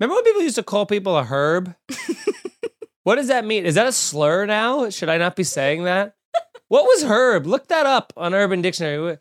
Remember 0.00 0.14
when 0.16 0.24
people 0.24 0.42
used 0.42 0.56
to 0.56 0.62
call 0.62 0.86
people 0.86 1.16
a 1.16 1.24
herb? 1.24 1.74
what 3.08 3.14
does 3.14 3.28
that 3.28 3.46
mean? 3.46 3.64
Is 3.64 3.76
that 3.76 3.86
a 3.86 3.92
slur 3.92 4.44
now? 4.44 4.90
Should 4.90 5.08
I 5.08 5.16
not 5.16 5.34
be 5.34 5.42
saying 5.42 5.84
that? 5.84 6.14
What 6.68 6.84
was 6.84 7.04
herb? 7.04 7.46
Look 7.46 7.68
that 7.68 7.86
up 7.86 8.12
on 8.18 8.34
Urban 8.34 8.60
Dictionary. 8.60 9.16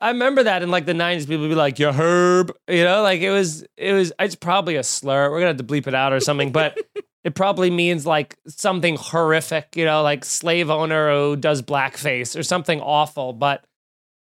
I 0.00 0.10
remember 0.10 0.44
that 0.44 0.62
in 0.62 0.70
like 0.70 0.86
the 0.86 0.92
90s, 0.92 1.26
people 1.26 1.40
would 1.40 1.48
be 1.48 1.56
like, 1.56 1.80
you 1.80 1.90
herb. 1.90 2.52
You 2.68 2.84
know, 2.84 3.02
like 3.02 3.20
it 3.20 3.32
was, 3.32 3.66
it 3.76 3.94
was, 3.94 4.12
it's 4.20 4.36
probably 4.36 4.76
a 4.76 4.84
slur. 4.84 5.28
We're 5.28 5.40
going 5.40 5.56
to 5.56 5.60
have 5.60 5.66
to 5.66 5.74
bleep 5.74 5.88
it 5.88 5.94
out 5.96 6.12
or 6.12 6.20
something, 6.20 6.52
but 6.52 6.78
it 7.24 7.34
probably 7.34 7.68
means 7.68 8.06
like 8.06 8.36
something 8.46 8.94
horrific, 8.94 9.74
you 9.74 9.86
know, 9.86 10.04
like 10.04 10.24
slave 10.24 10.70
owner 10.70 11.10
who 11.10 11.34
does 11.34 11.62
blackface 11.62 12.38
or 12.38 12.44
something 12.44 12.80
awful. 12.80 13.32
But 13.32 13.64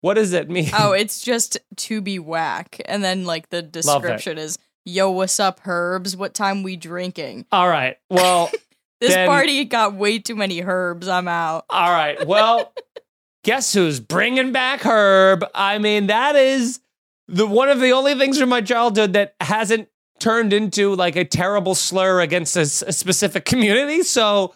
what 0.03 0.15
does 0.15 0.35
it 0.35 0.51
mean? 0.51 0.69
Oh, 0.79 0.93
it's 0.93 1.23
just 1.23 1.57
to 1.75 2.03
be 2.03 2.19
whack. 2.19 2.83
And 2.85 3.03
then 3.03 3.25
like 3.25 3.49
the 3.49 3.63
description 3.63 4.37
is 4.37 4.59
Yo, 4.89 5.11
what's 5.11 5.41
up, 5.41 5.63
herbs? 5.67 6.17
What 6.17 6.33
time 6.33 6.63
we 6.63 6.77
drinking? 6.77 7.45
All 7.51 7.69
right. 7.69 7.97
Well, 8.09 8.53
This 9.01 9.15
Then- 9.15 9.29
party 9.29 9.65
got 9.65 9.95
way 9.95 10.19
too 10.19 10.37
many 10.37 10.63
herbs. 10.63 11.09
I'm 11.09 11.29
out. 11.29 11.65
All 11.71 11.91
right. 11.91 12.27
Well, 12.27 12.73
guess 13.45 13.73
who's 13.73 14.01
bringing 14.01 14.53
back 14.53 14.81
Herb? 14.83 15.45
I 15.55 15.79
mean, 15.79 16.07
that 16.09 16.35
is 16.37 16.81
the 17.29 17.47
one 17.47 17.69
of 17.69 17.81
the 17.81 17.91
only 17.91 18.15
things 18.15 18.39
from 18.39 18.49
my 18.49 18.61
childhood 18.61 19.13
that 19.15 19.35
hasn't 19.41 19.89
turned 20.19 20.53
into 20.53 20.95
like 20.95 21.17
a 21.17 21.25
terrible 21.25 21.75
slur 21.75 22.21
against 22.21 22.57
a 22.57 22.65
specific 22.67 23.45
community. 23.45 24.03
So, 24.03 24.55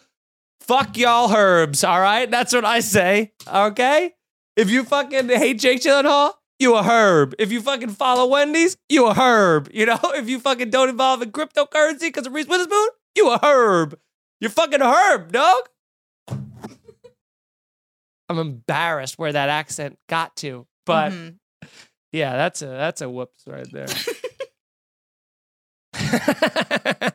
fuck 0.59 0.97
y'all, 0.97 1.31
Herbs. 1.31 1.83
All 1.83 2.01
right, 2.01 2.29
that's 2.29 2.53
what 2.53 2.65
I 2.65 2.79
say. 2.79 3.33
Okay. 3.47 4.13
If 4.57 4.69
you 4.69 4.83
fucking 4.83 5.29
hate 5.29 5.59
Jake 5.59 5.81
Gyllenhaal, 5.81 6.33
you 6.59 6.75
a 6.75 6.83
herb. 6.83 7.33
If 7.39 7.51
you 7.51 7.61
fucking 7.61 7.89
follow 7.89 8.27
Wendy's, 8.27 8.77
you 8.89 9.07
a 9.07 9.13
herb. 9.13 9.69
You 9.73 9.85
know, 9.85 9.99
if 10.03 10.29
you 10.29 10.39
fucking 10.39 10.69
don't 10.69 10.89
involve 10.89 11.21
in 11.21 11.31
cryptocurrency 11.31 12.01
because 12.01 12.27
of 12.27 12.33
Reese 12.33 12.47
Witherspoon, 12.47 12.87
you 13.15 13.29
a 13.31 13.39
herb. 13.43 13.97
You're 14.41 14.49
fucking 14.49 14.81
herb, 14.81 15.31
dog. 15.31 15.61
I'm 18.27 18.39
embarrassed 18.39 19.17
where 19.19 19.31
that 19.33 19.49
accent 19.49 19.97
got 20.09 20.35
to, 20.37 20.65
but 20.85 21.11
Mhm. 21.11 21.37
yeah, 22.11 22.35
that's 22.35 22.61
a 22.61 22.65
that's 22.67 23.01
a 23.01 23.09
whoops 23.09 23.43
right 23.47 23.67
there. 23.71 23.87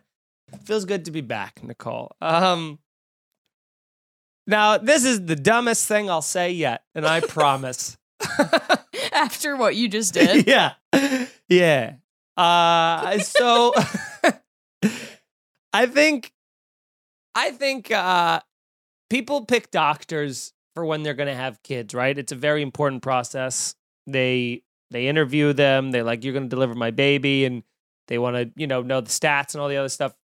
Feels 0.64 0.84
good 0.84 1.04
to 1.06 1.10
be 1.10 1.20
back, 1.22 1.62
Nicole. 1.62 2.14
Um, 2.20 2.78
now 4.46 4.78
this 4.78 5.04
is 5.04 5.24
the 5.26 5.36
dumbest 5.36 5.86
thing 5.88 6.08
I'll 6.10 6.22
say 6.22 6.52
yet, 6.52 6.82
and 6.94 7.06
I 7.06 7.20
promise. 7.20 7.96
after 9.12 9.56
what 9.56 9.74
you 9.76 9.88
just 9.88 10.14
did. 10.14 10.46
yeah, 10.46 10.74
yeah. 11.48 11.94
Uh, 12.36 13.18
so 13.20 13.72
I 15.72 15.86
think, 15.86 16.32
I 17.37 17.51
think 17.51 17.91
uh, 17.91 18.41
people 19.11 19.45
pick 19.45 19.70
doctors 19.70 20.55
for 20.74 20.87
when 20.87 21.03
they're 21.03 21.14
going 21.14 21.28
to 21.28 21.34
have 21.34 21.62
kids, 21.62 21.95
right? 21.95 22.16
It's 22.16 22.32
a 22.32 22.37
very 22.37 22.62
important 22.62 23.03
process. 23.03 23.74
They 24.07 24.62
they 24.91 25.07
interview 25.07 25.53
them. 25.53 25.91
They're 25.91 26.03
like 26.03 26.24
you're 26.24 26.32
going 26.32 26.45
to 26.45 26.49
deliver 26.49 26.74
my 26.74 26.91
baby, 26.91 27.45
and 27.45 27.62
they 28.09 28.18
want 28.18 28.37
to 28.37 28.51
you 28.57 28.66
know 28.66 28.82
know 28.82 29.03
the 29.03 29.11
stats 29.11 29.55
and 29.55 29.61
all 29.61 29.68
the 29.68 29.76
other 29.76 29.91
stuff. 29.91 30.14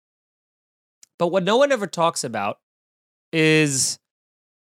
But 1.18 1.28
what 1.28 1.44
no 1.44 1.58
one 1.58 1.70
ever 1.70 1.86
talks 1.86 2.24
about 2.24 2.58
is, 3.30 3.98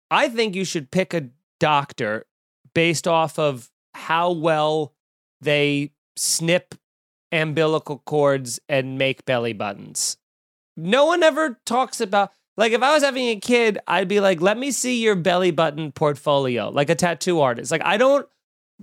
I 0.10 0.30
think 0.30 0.56
you 0.56 0.64
should 0.64 0.92
pick 0.92 1.14
a 1.14 1.30
doctor 1.60 2.26
based 2.74 3.08
off 3.08 3.38
of 3.38 3.70
how 3.94 4.32
well 4.32 4.94
they 5.42 5.92
snip 6.16 6.74
umbilical 7.32 8.02
cords 8.06 8.60
and 8.70 8.98
make 8.98 9.26
belly 9.26 9.54
buttons. 9.54 10.19
No 10.84 11.06
one 11.06 11.24
ever 11.24 11.60
talks 11.66 12.02
about 12.02 12.32
like 12.60 12.74
if 12.74 12.84
I 12.84 12.94
was 12.94 13.04
having 13.04 13.28
a 13.30 13.40
kid, 13.40 13.78
I'd 13.88 14.10
be 14.10 14.20
like, 14.20 14.42
"Let 14.42 14.58
me 14.58 14.72
see 14.72 15.02
your 15.02 15.16
belly 15.16 15.52
button 15.52 15.94
portfolio," 15.94 16.70
like 16.70 16.90
a 16.90 16.96
tattoo 16.96 17.40
artist. 17.40 17.72
Like 17.72 17.86
I 17.86 17.96
don't 17.96 18.28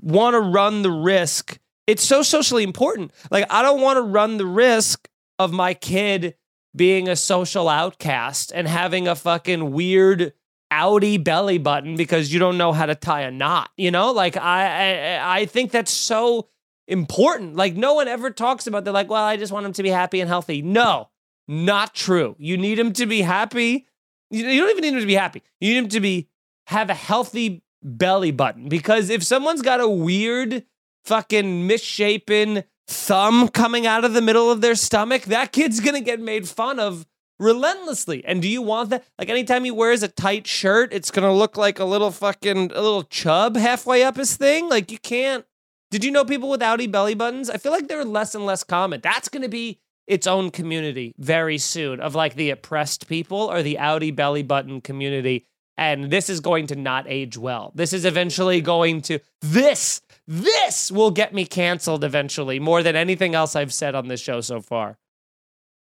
want 0.01 0.35
to 0.35 0.41
run 0.41 0.81
the 0.81 0.91
risk. 0.91 1.59
It's 1.87 2.03
so 2.03 2.23
socially 2.23 2.65
important. 2.65 3.13
Like 3.31 3.45
I 3.51 3.63
don't 3.63 3.83
want 3.83 3.99
to 3.99 4.03
run 4.03 4.39
the 4.39 4.47
risk 4.47 5.09
of 5.39 5.53
my 5.53 5.75
kid 5.75 6.37
being 6.75 7.09
a 7.09 7.17
social 7.17 7.69
outcast 7.69 8.51
and 8.55 8.67
having 8.67 9.09
a 9.09 9.15
fucking 9.15 9.73
weird 9.73 10.33
outy 10.73 11.23
belly 11.23 11.59
button 11.59 11.97
because 11.97 12.33
you 12.33 12.39
don't 12.39 12.59
know 12.59 12.73
how 12.73 12.87
to 12.87 12.95
tie 12.95 13.23
a 13.23 13.31
knot. 13.31 13.71
You 13.77 13.91
know, 13.91 14.13
like 14.13 14.39
I 14.39 15.17
I, 15.17 15.41
I 15.41 15.47
think 15.47 15.71
that's 15.71 15.93
so 15.93 16.49
important. 16.89 17.57
Like 17.57 17.75
no 17.77 17.93
one 17.93 18.09
ever 18.09 18.31
talks 18.31 18.67
about. 18.67 18.85
They're 18.85 18.93
like, 18.93 19.11
well, 19.11 19.25
I 19.25 19.37
just 19.37 19.53
want 19.53 19.67
him 19.67 19.73
to 19.75 19.83
be 19.83 19.91
happy 19.91 20.21
and 20.21 20.29
healthy. 20.29 20.63
No, 20.63 21.11
not 21.49 21.95
true. 21.95 22.37
You 22.39 22.57
need 22.57 22.79
him 22.79 22.93
to 22.95 23.07
be 23.07 23.23
happy. 23.23 23.87
You 24.31 24.43
don't 24.43 24.71
even 24.71 24.83
need 24.83 24.95
him 24.95 25.01
to 25.01 25.07
be 25.07 25.15
happy. 25.15 25.43
You 25.61 25.71
need 25.71 25.79
him 25.79 25.89
to 25.91 26.01
be 26.01 26.29
have 26.67 26.91
a 26.91 26.95
healthy 26.95 27.63
belly 27.83 28.33
button 28.33 28.69
because 28.69 29.11
if 29.11 29.23
someone's 29.23 29.63
got 29.63 29.81
a 29.81 29.89
weird 29.89 30.65
fucking 31.05 31.67
misshapen 31.67 32.65
thumb 32.89 33.49
coming 33.49 33.87
out 33.87 34.05
of 34.05 34.13
the 34.13 34.23
middle 34.23 34.51
of 34.51 34.61
their 34.61 34.75
stomach, 34.75 35.23
that 35.23 35.53
kid's 35.53 35.81
gonna 35.81 36.01
get 36.01 36.21
made 36.21 36.49
fun 36.49 36.81
of 36.81 37.07
relentlessly. 37.39 38.25
And 38.25 38.43
do 38.43 38.49
you 38.49 38.63
want 38.63 38.91
that? 38.91 39.05
Like 39.19 39.29
anytime 39.29 39.65
he 39.65 39.71
wears 39.71 40.03
a 40.03 40.09
tight 40.09 40.47
shirt, 40.47 40.93
it's 40.93 41.11
gonna 41.11 41.33
look 41.33 41.57
like 41.57 41.79
a 41.79 41.85
little 41.85 42.11
fucking 42.11 42.73
a 42.73 42.83
little 42.83 43.05
chub 43.05 43.57
halfway 43.57 44.03
up 44.03 44.17
his 44.17 44.37
thing. 44.37 44.69
Like 44.69 44.91
you 44.91 44.99
can't. 44.99 45.45
Did 45.91 46.05
you 46.05 46.11
know 46.11 46.25
people 46.25 46.51
with 46.51 46.61
outy 46.61 46.91
belly 46.91 47.15
buttons? 47.15 47.49
I 47.49 47.59
feel 47.59 47.71
like 47.71 47.87
they're 47.87 48.05
less 48.05 48.35
and 48.35 48.45
less 48.45 48.65
common. 48.65 49.01
That's 49.03 49.29
gonna 49.29 49.49
be 49.49 49.79
its 50.07 50.27
own 50.27 50.51
community 50.51 51.15
very 51.19 51.59
soon 51.59 52.01
of 52.01 52.15
like 52.15 52.35
the 52.35 52.51
oppressed 52.51 53.09
people 53.09 53.39
or 53.39 53.63
the 53.63 53.77
outy 53.81 54.15
belly 54.15 54.43
button 54.43 54.81
community. 54.81 55.47
And 55.79 56.11
this 56.11 56.31
is 56.31 56.41
going 56.41 56.69
to 56.69 56.77
not 56.77 57.05
age 57.07 57.37
well. 57.37 57.73
This 57.75 57.93
is 57.93 58.05
eventually 58.05 58.61
going 58.61 59.03
to 59.03 59.19
this 59.43 60.01
this 60.29 60.91
will 60.91 61.11
get 61.11 61.33
me 61.35 61.45
canceled 61.45 62.03
eventually 62.03 62.59
more 62.59 62.83
than 62.83 62.97
anything 62.97 63.35
else 63.35 63.55
I've 63.55 63.73
said 63.75 63.95
on 63.95 64.09
this 64.09 64.21
show 64.21 64.41
so 64.41 64.61
far. 64.61 64.99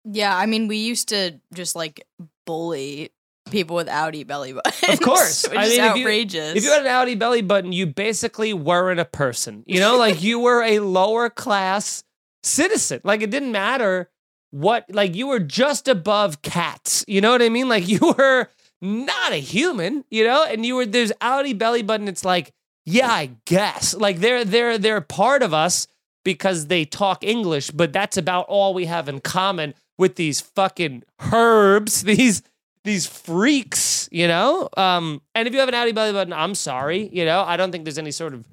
Yeah, 0.06 0.36
I 0.36 0.48
mean, 0.48 0.68
we 0.68 0.78
used 0.78 1.10
to 1.10 1.40
just 1.54 1.76
like 1.76 2.06
bully 2.46 3.12
people 3.52 3.76
with 3.76 3.88
outy 3.88 4.26
belly 4.26 4.54
buttons. 4.54 4.84
Of 4.94 5.00
course. 5.02 5.44
which 5.50 5.58
I 5.58 5.66
is 5.66 5.78
mean, 5.78 5.86
if 5.86 5.96
you- 5.96 6.04
outrageous. 6.04 6.56
If 6.56 6.64
you 6.64 6.72
had 6.72 6.86
an 6.86 6.88
outy 6.92 7.18
belly 7.18 7.42
button, 7.42 7.72
you 7.72 7.86
basically 7.86 8.54
weren't 8.54 9.00
a 9.00 9.06
person. 9.06 9.64
You 9.66 9.80
know, 9.80 9.98
like 9.98 10.22
you 10.24 10.40
were 10.40 10.62
a 10.64 10.80
lower 10.80 11.30
class 11.30 12.04
citizen. 12.44 13.00
Like 13.04 13.22
it 13.22 13.30
didn't 13.32 13.52
matter 13.52 14.10
what, 14.54 14.86
like 14.89 15.16
you 15.16 15.28
were 15.28 15.39
just 15.39 15.88
above 15.88 16.41
cats. 16.43 17.04
You 17.08 17.22
know 17.22 17.32
what 17.32 17.41
I 17.41 17.49
mean? 17.49 17.68
Like 17.68 17.88
you 17.88 18.14
were 18.18 18.49
not 18.82 19.32
a 19.32 19.38
human, 19.38 20.06
you 20.12 20.24
know, 20.24 20.45
and 20.45 20.66
you 20.66 20.76
were, 20.76 20.86
there's 20.86 21.12
outy 21.14 21.58
belly 21.58 21.82
button. 21.82 22.08
It's 22.08 22.24
like, 22.24 22.54
yeah, 22.86 23.12
I 23.12 23.32
guess. 23.45 23.93
Like 23.95 24.20
they're, 24.20 24.45
they're, 24.45 24.78
they're 24.78 25.01
part 25.01 25.41
of 25.41 25.54
us 25.54 25.88
because 26.24 26.68
they 26.68 26.86
talk 26.86 27.24
English, 27.24 27.72
but 27.72 27.91
that's 27.91 28.18
about 28.18 28.45
all 28.47 28.74
we 28.74 28.86
have 28.86 29.10
in 29.10 29.22
common 29.22 29.74
with 29.97 30.16
these 30.16 30.41
fucking 30.41 31.04
herbs, 31.32 32.04
these 32.04 32.43
these 32.84 33.08
freaks, 33.08 34.10
you 34.12 34.28
know? 34.28 34.68
Um, 34.76 35.22
and 35.34 35.47
if 35.47 35.54
you 35.54 35.62
have 35.62 35.70
an 35.70 35.76
outy 35.76 35.95
belly 35.95 36.12
button, 36.12 36.34
I'm 36.34 36.54
sorry, 36.54 37.10
you 37.14 37.24
know, 37.24 37.41
I 37.41 37.56
don't 37.56 37.72
think 37.72 37.86
there's 37.86 37.97
any 37.97 38.12
sort 38.12 38.34
of 38.34 38.45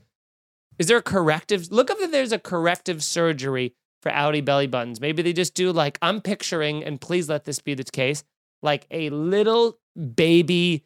is 0.79 0.87
there 0.87 0.97
a 0.97 1.03
corrective 1.03 1.71
look 1.71 1.91
up 1.91 1.99
if 2.01 2.11
there's 2.11 2.33
a 2.33 2.39
corrective 2.39 3.03
surgery 3.05 3.75
for 4.03 4.11
outy 4.11 4.45
belly 4.45 4.67
buttons. 4.67 5.01
Maybe 5.01 5.23
they 5.23 5.33
just 5.33 5.55
do 5.55 5.73
like 5.73 5.99
I'm 6.03 6.21
picturing, 6.21 6.85
and 6.85 7.01
please 7.01 7.29
let 7.29 7.45
this 7.45 7.61
be 7.61 7.75
the 7.75 7.85
case, 7.85 8.25
like 8.63 8.87
a 8.91 9.11
little 9.11 9.79
baby 10.15 10.85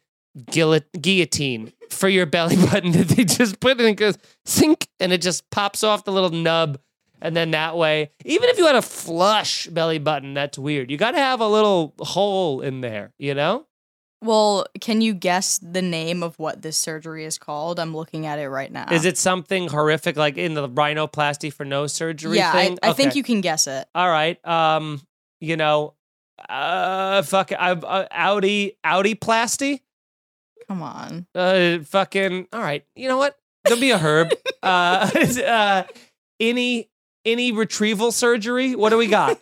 guillot- 0.51 1.01
guillotine 1.01 1.71
for 1.89 2.09
your 2.09 2.25
belly 2.25 2.55
button 2.71 2.91
that 2.91 3.09
they 3.09 3.23
just 3.23 3.59
put 3.59 3.79
in 3.79 3.85
and 3.85 3.97
goes 3.97 4.17
sink 4.45 4.87
and 4.99 5.13
it 5.13 5.21
just 5.21 5.49
pops 5.49 5.83
off 5.83 6.03
the 6.03 6.11
little 6.11 6.29
nub. 6.29 6.79
And 7.21 7.35
then 7.35 7.51
that 7.51 7.77
way, 7.77 8.11
even 8.25 8.49
if 8.49 8.57
you 8.57 8.65
had 8.65 8.75
a 8.75 8.81
flush 8.81 9.67
belly 9.67 9.99
button, 9.99 10.33
that's 10.33 10.57
weird. 10.59 10.91
You 10.91 10.97
got 10.97 11.11
to 11.11 11.17
have 11.17 11.39
a 11.39 11.47
little 11.47 11.93
hole 11.99 12.61
in 12.61 12.81
there, 12.81 13.13
you 13.17 13.33
know? 13.33 13.65
Well, 14.25 14.65
can 14.81 15.01
you 15.01 15.13
guess 15.13 15.57
the 15.59 15.81
name 15.81 16.23
of 16.23 16.37
what 16.37 16.61
this 16.61 16.77
surgery 16.77 17.25
is 17.25 17.37
called? 17.37 17.79
I'm 17.79 17.95
looking 17.95 18.25
at 18.25 18.39
it 18.39 18.49
right 18.49 18.71
now. 18.71 18.87
Is 18.91 19.05
it 19.05 19.17
something 19.17 19.67
horrific 19.67 20.17
like 20.17 20.37
in 20.37 20.53
the 20.53 20.67
rhinoplasty 20.67 21.53
for 21.53 21.63
nose 21.65 21.93
surgery 21.93 22.37
Yeah, 22.37 22.51
thing? 22.51 22.77
I, 22.83 22.89
I 22.89 22.93
think 22.93 23.15
you 23.15 23.23
can 23.23 23.41
guess 23.41 23.67
it. 23.67 23.87
All 23.95 24.09
right. 24.09 24.43
Um, 24.45 25.01
you 25.39 25.57
know, 25.57 25.93
uh, 26.49 27.21
fuck, 27.21 27.51
I've 27.57 27.83
uh, 27.83 28.07
Audi 28.11 28.77
Audi 28.83 29.15
plasty. 29.15 29.81
Come 30.67 30.81
on. 30.81 31.27
Uh, 31.35 31.79
fucking. 31.79 32.47
All 32.51 32.61
right. 32.61 32.83
You 32.95 33.07
know 33.07 33.17
what? 33.17 33.37
Don't 33.65 33.79
be 33.79 33.91
a 33.91 33.97
herb. 33.97 34.31
uh, 34.63 35.09
uh, 35.45 35.83
any 36.39 36.89
any 37.23 37.51
retrieval 37.51 38.11
surgery? 38.11 38.75
What 38.75 38.89
do 38.89 38.97
we 38.97 39.07
got? 39.07 39.39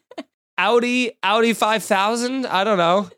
Audi 0.58 1.12
Audi 1.22 1.52
five 1.52 1.82
thousand. 1.82 2.46
I 2.46 2.64
don't 2.64 2.78
know. 2.78 3.08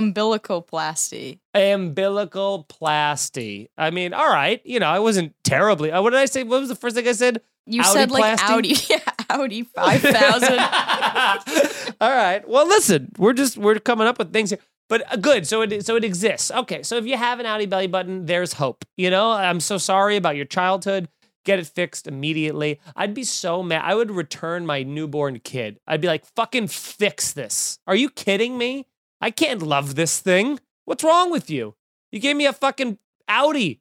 Umbilicoplasty. 0.00 1.38
Umbilical 1.54 2.64
plasty. 2.68 3.68
I 3.78 3.90
mean, 3.90 4.12
all 4.14 4.28
right. 4.28 4.60
You 4.64 4.80
know, 4.80 4.86
I 4.88 4.98
wasn't 4.98 5.34
terribly. 5.44 5.90
uh, 5.92 6.02
What 6.02 6.10
did 6.10 6.20
I 6.20 6.26
say? 6.26 6.42
What 6.42 6.60
was 6.60 6.68
the 6.68 6.74
first 6.76 6.96
thing 6.96 7.06
I 7.08 7.12
said? 7.12 7.40
You 7.66 7.82
said 7.82 8.10
like? 8.10 8.38
Audi, 8.42 8.74
yeah, 8.90 8.98
Audi 9.30 9.62
five 9.62 10.02
thousand. 10.02 10.58
All 12.00 12.10
right. 12.10 12.46
Well, 12.46 12.66
listen, 12.66 13.10
we're 13.16 13.32
just 13.32 13.56
we're 13.56 13.78
coming 13.78 14.06
up 14.06 14.18
with 14.18 14.32
things 14.34 14.50
here. 14.50 14.58
But 14.90 15.10
uh, 15.10 15.16
good. 15.16 15.46
So 15.46 15.62
it 15.62 15.86
so 15.86 15.96
it 15.96 16.04
exists. 16.04 16.50
Okay. 16.50 16.82
So 16.82 16.96
if 16.98 17.06
you 17.06 17.16
have 17.16 17.40
an 17.40 17.46
outy 17.46 17.68
belly 17.68 17.86
button, 17.86 18.26
there's 18.26 18.52
hope. 18.54 18.84
You 18.98 19.08
know, 19.10 19.30
I'm 19.30 19.60
so 19.60 19.78
sorry 19.78 20.16
about 20.16 20.36
your 20.36 20.44
childhood. 20.44 21.08
Get 21.46 21.58
it 21.58 21.66
fixed 21.66 22.06
immediately. 22.06 22.80
I'd 22.96 23.14
be 23.14 23.24
so 23.24 23.62
mad. 23.62 23.82
I 23.84 23.94
would 23.94 24.10
return 24.10 24.66
my 24.66 24.82
newborn 24.82 25.38
kid. 25.40 25.78
I'd 25.86 26.00
be 26.02 26.06
like, 26.08 26.24
fucking 26.36 26.68
fix 26.68 27.32
this. 27.32 27.78
Are 27.86 27.94
you 27.96 28.08
kidding 28.10 28.56
me? 28.58 28.86
I 29.24 29.30
can't 29.30 29.62
love 29.62 29.94
this 29.94 30.20
thing. 30.20 30.60
What's 30.84 31.02
wrong 31.02 31.30
with 31.30 31.48
you? 31.48 31.76
You 32.12 32.20
gave 32.20 32.36
me 32.36 32.44
a 32.44 32.52
fucking 32.52 32.98
Audi. 33.26 33.80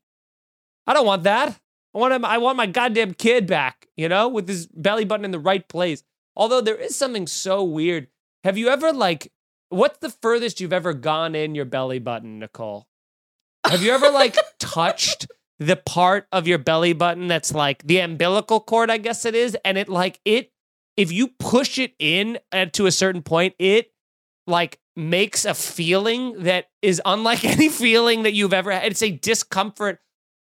I 0.88 0.94
don't 0.94 1.06
want 1.06 1.24
that. 1.24 1.60
I 1.94 1.98
want 1.98 2.14
him, 2.14 2.24
I 2.24 2.38
want 2.38 2.56
my 2.56 2.66
goddamn 2.66 3.14
kid 3.14 3.46
back, 3.46 3.90
you 3.98 4.08
know, 4.08 4.30
with 4.30 4.48
his 4.48 4.68
belly 4.68 5.04
button 5.04 5.26
in 5.26 5.32
the 5.32 5.40
right 5.40 5.68
place. 5.68 6.02
Although 6.38 6.62
there 6.62 6.78
is 6.78 6.96
something 6.96 7.28
so 7.28 7.62
weird. 7.62 8.08
Have 8.46 8.58
you 8.58 8.70
ever 8.70 8.94
like 8.94 9.34
what's 9.68 9.98
the 9.98 10.12
furthest 10.12 10.62
you've 10.62 10.72
ever 10.72 10.94
gone 10.94 11.36
in 11.36 11.56
your 11.56 11.66
belly 11.66 12.00
button, 12.00 12.40
Nicole? 12.40 12.88
Have 13.66 13.84
you 13.84 13.92
ever 13.92 14.10
like 14.10 14.38
touched 14.60 15.28
the 15.60 15.76
part 15.76 16.26
of 16.32 16.48
your 16.48 16.58
belly 16.58 16.94
button 16.94 17.28
that's 17.28 17.54
like 17.54 17.84
the 17.84 18.00
umbilical 18.00 18.62
cord, 18.62 18.90
I 18.90 18.98
guess 18.98 19.26
it 19.26 19.36
is, 19.36 19.58
and 19.66 19.78
it 19.78 19.90
like 19.90 20.22
it 20.24 20.54
if 20.96 21.12
you 21.12 21.28
push 21.28 21.80
it 21.80 21.96
in 22.00 22.40
to 22.72 22.86
a 22.86 22.92
certain 22.92 23.24
point, 23.24 23.56
it 23.60 23.93
like 24.48 24.80
makes 24.96 25.46
a 25.46 25.54
feeling 25.54 26.44
that 26.44 26.68
is 26.82 27.02
unlike 27.06 27.44
any 27.46 27.70
feeling 27.70 28.24
that 28.24 28.34
you've 28.34 28.54
ever 28.54 28.72
had. 28.72 28.86
It's 28.86 29.04
a 29.04 29.12
discomfort 29.12 30.00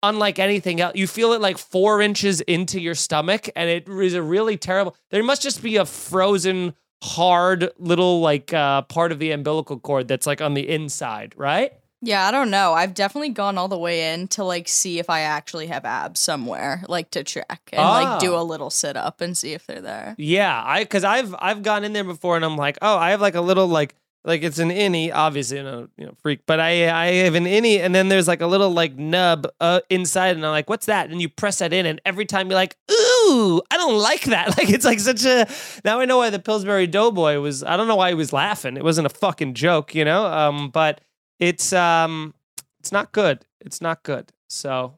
unlike 0.04 0.40
anything 0.40 0.82
else. 0.82 0.96
You 0.96 1.08
feel 1.08 1.34
it 1.34 1.42
like 1.42 1.58
four 1.58 2.02
inches 2.02 2.42
into 2.42 2.80
your 2.80 2.96
stomach, 2.96 3.50
and 3.56 3.70
it 3.70 3.88
is 3.88 4.14
a 4.14 4.22
really 4.22 4.58
terrible. 4.58 4.96
There 5.12 5.24
must 5.24 5.42
just 5.42 5.62
be 5.62 5.78
a 5.78 5.86
frozen, 5.86 6.74
hard 7.04 7.70
little 7.78 8.22
like 8.22 8.54
uh, 8.54 8.84
part 8.84 9.12
of 9.12 9.20
the 9.20 9.32
umbilical 9.32 9.80
cord 9.80 10.08
that's 10.08 10.28
like 10.28 10.42
on 10.42 10.54
the 10.54 10.68
inside, 10.68 11.34
right? 11.38 11.74
Yeah, 12.04 12.28
I 12.28 12.32
don't 12.32 12.50
know. 12.50 12.74
I've 12.74 12.94
definitely 12.96 13.30
gone 13.30 13.58
all 13.60 13.68
the 13.68 13.78
way 13.78 14.14
in 14.14 14.28
to 14.30 14.44
like 14.44 14.68
see 14.68 14.98
if 14.98 15.10
I 15.10 15.22
actually 15.22 15.68
have 15.68 15.86
abs 15.86 16.20
somewhere, 16.20 16.84
like 16.88 17.12
to 17.12 17.24
check 17.24 17.70
and 17.72 17.82
like 17.82 18.20
do 18.20 18.34
Oh. 18.34 18.42
a 18.42 18.44
little 18.44 18.70
sit 18.72 18.98
up 18.98 19.22
and 19.22 19.38
see 19.38 19.54
if 19.54 19.68
they're 19.68 19.82
there. 19.82 20.16
Yeah, 20.18 20.64
I 20.66 20.84
because 20.84 21.04
I've 21.04 21.36
I've 21.38 21.62
gone 21.62 21.84
in 21.84 21.94
there 21.94 22.04
before, 22.04 22.36
and 22.36 22.44
I'm 22.46 22.58
like, 22.58 22.78
oh, 22.82 22.98
I 22.98 23.12
have 23.12 23.22
like 23.22 23.36
a 23.36 23.42
little 23.42 23.68
like 23.68 23.94
like 24.24 24.42
it's 24.44 24.58
an 24.60 24.70
innie, 24.70 25.12
obviously, 25.14 25.58
you 25.58 25.64
know, 25.64 25.88
you 25.98 26.06
know, 26.06 26.14
freak, 26.24 26.42
but 26.48 26.60
I 26.60 26.90
I 26.92 27.06
have 27.24 27.36
an 27.36 27.46
innie, 27.46 27.80
and 27.80 27.94
then 27.94 28.08
there's 28.10 28.28
like 28.28 28.42
a 28.42 28.48
little 28.48 28.72
like 28.72 28.96
nub 28.98 29.48
uh, 29.60 29.82
inside, 29.92 30.36
and 30.36 30.46
I'm 30.46 30.52
like, 30.52 30.70
what's 30.70 30.88
that? 30.88 31.10
And 31.12 31.22
you 31.22 31.30
press 31.30 31.60
that 31.60 31.72
in, 31.72 31.86
and 31.86 32.02
every 32.06 32.26
time 32.26 32.48
you're 32.50 32.56
like, 32.56 32.78
ooh, 32.92 33.62
I 33.72 33.78
don't 33.78 33.98
like 34.00 34.24
that. 34.26 34.48
Like 34.58 34.70
it's 34.72 34.86
like 34.86 35.00
such 35.00 35.24
a. 35.26 35.48
Now 35.86 36.00
I 36.00 36.06
know 36.06 36.18
why 36.18 36.32
the 36.32 36.40
Pillsbury 36.40 36.88
Doughboy 36.88 37.40
was. 37.40 37.64
I 37.64 37.78
don't 37.78 37.88
know 37.88 37.96
why 37.96 38.10
he 38.10 38.16
was 38.16 38.34
laughing. 38.34 38.76
It 38.78 38.84
wasn't 38.84 39.06
a 39.06 39.10
fucking 39.10 39.54
joke, 39.54 39.94
you 39.94 40.04
know. 40.06 40.26
Um, 40.26 40.70
but 40.70 41.02
it's 41.42 41.74
um, 41.74 42.34
it's 42.80 42.94
not 42.94 43.12
good. 43.12 43.46
It's 43.60 43.82
not 43.82 44.04
good. 44.04 44.32
So 44.48 44.98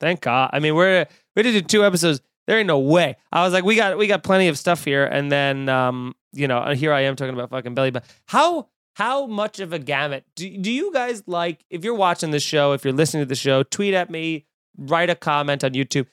thank 0.00 0.22
God. 0.22 0.50
I 0.52 0.58
mean, 0.58 0.74
we're 0.74 1.06
we 1.36 1.42
did 1.42 1.68
two 1.68 1.84
episodes. 1.84 2.20
There 2.46 2.58
ain't 2.58 2.66
no 2.66 2.80
way. 2.80 3.16
I 3.30 3.44
was 3.44 3.52
like, 3.52 3.62
we 3.62 3.76
got 3.76 3.96
we 3.96 4.08
got 4.08 4.24
plenty 4.24 4.48
of 4.48 4.58
stuff 4.58 4.84
here, 4.84 5.04
and 5.04 5.30
then 5.30 5.68
um, 5.68 6.16
you 6.32 6.48
know, 6.48 6.72
here 6.72 6.92
I 6.92 7.02
am 7.02 7.14
talking 7.14 7.34
about 7.34 7.50
fucking 7.50 7.74
belly. 7.74 7.90
But 7.92 8.04
how 8.26 8.68
how 8.94 9.26
much 9.26 9.60
of 9.60 9.72
a 9.72 9.78
gamut 9.78 10.24
do 10.34 10.58
do 10.58 10.72
you 10.72 10.92
guys 10.92 11.22
like? 11.26 11.64
If 11.70 11.84
you're 11.84 11.94
watching 11.94 12.32
the 12.32 12.40
show, 12.40 12.72
if 12.72 12.84
you're 12.84 12.94
listening 12.94 13.22
to 13.22 13.28
the 13.28 13.36
show, 13.36 13.62
tweet 13.62 13.94
at 13.94 14.10
me, 14.10 14.46
write 14.76 15.10
a 15.10 15.14
comment 15.14 15.62
on 15.62 15.72
YouTube. 15.72 16.06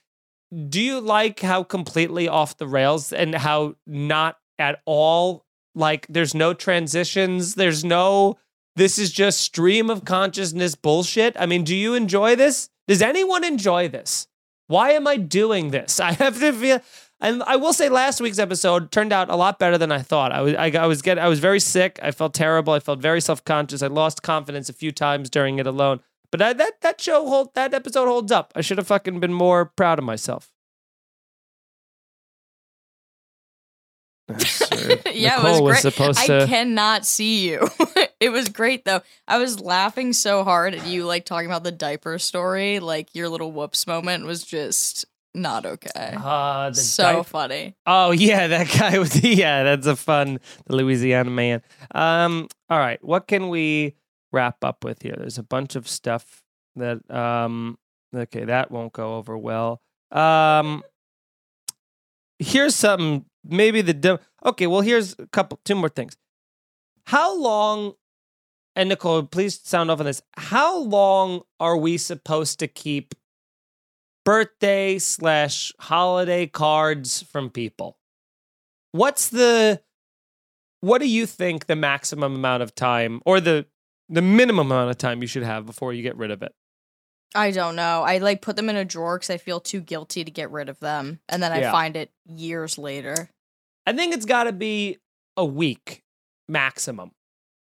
Do 0.70 0.82
you 0.82 1.00
like 1.00 1.39
how 1.39 1.64
completely 1.64 2.28
off 2.28 2.58
the 2.58 2.68
rails 2.68 3.12
and 3.12 3.34
how 3.34 3.76
not 3.86 4.38
at 4.60 4.82
all 4.86 5.45
like 5.76 6.08
there's 6.08 6.34
no 6.34 6.54
transitions, 6.54 7.56
there's 7.56 7.86
no 7.86 8.38
this 8.78 8.99
is 8.99 9.11
just 9.11 9.39
stream 9.39 9.89
of 9.89 10.05
consciousness 10.05 10.75
bullshit. 10.75 11.36
I 11.39 11.47
mean, 11.47 11.63
do 11.63 11.75
you 11.75 11.95
enjoy 11.95 12.36
this? 12.36 12.69
Does 12.88 13.01
anyone 13.01 13.43
enjoy 13.43 13.88
this? 13.88 14.28
Why 14.67 14.91
am 14.91 15.07
I 15.07 15.17
doing 15.17 15.71
this? 15.71 15.99
I 15.99 16.13
have 16.13 16.39
to 16.39 16.53
feel 16.53 16.82
and 17.19 17.41
I 17.43 17.55
will 17.55 17.73
say 17.73 17.89
last 17.89 18.21
week's 18.21 18.38
episode 18.38 18.91
turned 18.91 19.11
out 19.11 19.32
a 19.32 19.36
lot 19.36 19.57
better 19.57 19.78
than 19.80 19.91
I 19.91 20.03
thought. 20.03 20.32
I 20.32 20.41
was 20.41 20.53
I, 20.53 20.69
I 20.69 20.86
was 20.86 21.01
get 21.01 21.17
I 21.17 21.28
was 21.28 21.39
very 21.39 21.59
sick. 21.59 21.99
I 22.03 22.11
felt 22.11 22.36
terrible. 22.36 22.73
I 22.73 22.80
felt 22.80 22.99
very 22.99 23.19
self-conscious. 23.19 23.82
I 23.82 23.88
lost 23.88 24.21
confidence 24.21 24.69
a 24.69 24.73
few 24.73 24.91
times 24.91 25.30
during 25.30 25.57
it 25.57 25.65
alone. 25.65 25.99
But 26.32 26.41
I, 26.41 26.53
that 26.53 26.82
that 26.82 27.01
show 27.01 27.28
hold 27.28 27.55
that 27.55 27.73
episode 27.73 28.07
holds 28.07 28.32
up. 28.32 28.53
I 28.55 28.61
should 28.61 28.78
have 28.78 28.88
fucking 28.88 29.19
been 29.19 29.34
more 29.34 29.65
proud 29.65 29.97
of 29.97 30.05
myself. 30.05 30.51
yeah, 35.13 35.36
Nicole 35.38 35.45
it 35.45 35.61
was 35.61 35.61
was 35.61 35.71
great. 35.82 35.93
supposed 35.93 36.19
I 36.19 36.45
cannot 36.47 37.05
see 37.05 37.49
you. 37.49 37.67
it 38.19 38.30
was 38.30 38.49
great 38.49 38.84
though. 38.84 39.01
I 39.28 39.38
was 39.38 39.59
laughing 39.61 40.11
so 40.11 40.43
hard 40.43 40.75
at 40.75 40.86
you 40.86 41.05
like 41.05 41.23
talking 41.25 41.47
about 41.49 41.63
the 41.63 41.71
diaper 41.71 42.19
story. 42.19 42.80
Like 42.80 43.15
your 43.15 43.30
little 43.30 43.51
whoops 43.53 43.88
moment 43.88 44.25
was 44.25 44.43
just 44.43 45.05
not 45.34 45.65
okay. 45.65 46.13
Uh, 46.17 46.69
the 46.69 46.75
so 46.75 47.03
diaper- 47.03 47.23
funny. 47.23 47.75
Oh 47.86 48.11
yeah, 48.11 48.47
that 48.47 48.67
guy 48.78 48.97
was 48.99 49.21
yeah, 49.23 49.63
that's 49.63 49.88
a 49.88 49.95
fun 49.95 50.39
the 50.65 50.75
Louisiana 50.75 51.30
man. 51.30 51.61
Um 51.95 52.49
all 52.69 52.80
right, 52.80 53.01
what 53.03 53.28
can 53.28 53.47
we 53.47 53.95
wrap 54.34 54.61
up 54.61 54.84
with 54.84 55.03
here? 55.03 55.15
There's 55.17 55.38
a 55.38 55.43
bunch 55.43 55.75
of 55.78 55.88
stuff 55.88 56.43
that 56.75 56.99
um 57.09 57.78
okay, 58.13 58.43
that 58.43 58.71
won't 58.71 58.91
go 58.91 59.15
over 59.15 59.38
well. 59.38 59.82
Um 60.11 60.84
here's 62.39 62.75
something 62.75 63.25
maybe 63.50 63.82
the 63.82 63.93
dim- 63.93 64.20
Okay, 64.45 64.68
well 64.68 64.82
here's 64.82 65.16
a 65.20 65.28
couple 65.28 65.60
two 65.66 65.76
more 65.76 65.89
things. 65.89 66.16
How 67.06 67.36
long 67.39 67.93
and 68.76 68.89
Nicole, 68.89 69.24
please 69.24 69.60
sound 69.64 69.89
off 69.89 70.00
on 70.00 70.06
this. 70.06 70.22
How 70.38 70.78
long 70.78 71.41
are 71.60 71.76
we 71.78 71.98
supposed 71.98 72.60
to 72.60 72.68
keep 72.68 73.16
birthday 74.26 75.00
slash 75.00 75.72
holiday 75.80 76.48
cards 76.48 77.24
from 77.24 77.50
people? 77.50 77.98
What's 78.91 79.30
the 79.30 79.82
what 80.82 81.00
do 81.00 81.08
you 81.10 81.26
think 81.26 81.66
the 81.66 81.76
maximum 81.76 82.36
amount 82.36 82.62
of 82.64 82.76
time 82.76 83.22
or 83.26 83.39
the 83.39 83.66
the 84.10 84.22
minimum 84.22 84.72
amount 84.72 84.89
of 84.89 84.98
time 84.98 85.22
you 85.22 85.28
should 85.28 85.43
have 85.43 85.66
before 85.66 85.91
you 85.93 86.04
get 86.04 86.16
rid 86.18 86.32
of 86.32 86.43
it? 86.43 86.54
I 87.36 87.52
don't 87.52 87.76
know. 87.76 88.04
I 88.04 88.20
like 88.20 88.41
put 88.41 88.56
them 88.56 88.70
in 88.70 88.76
a 88.78 88.86
drawer 88.86 89.18
because 89.18 89.30
I 89.30 89.38
feel 89.38 89.60
too 89.60 89.82
guilty 89.82 90.24
to 90.24 90.32
get 90.32 90.50
rid 90.52 90.70
of 90.70 90.80
them, 90.80 91.20
and 91.28 91.43
then 91.43 91.52
I 91.52 91.60
Yeah. 91.60 91.72
find 91.72 91.95
it 91.98 92.12
years 92.26 92.78
later. 92.78 93.30
I 93.88 93.93
think 93.93 94.13
it's 94.13 94.25
got 94.25 94.43
to 94.43 94.51
be 94.51 94.97
a 95.38 95.45
week 95.45 96.03
maximum. 96.49 97.11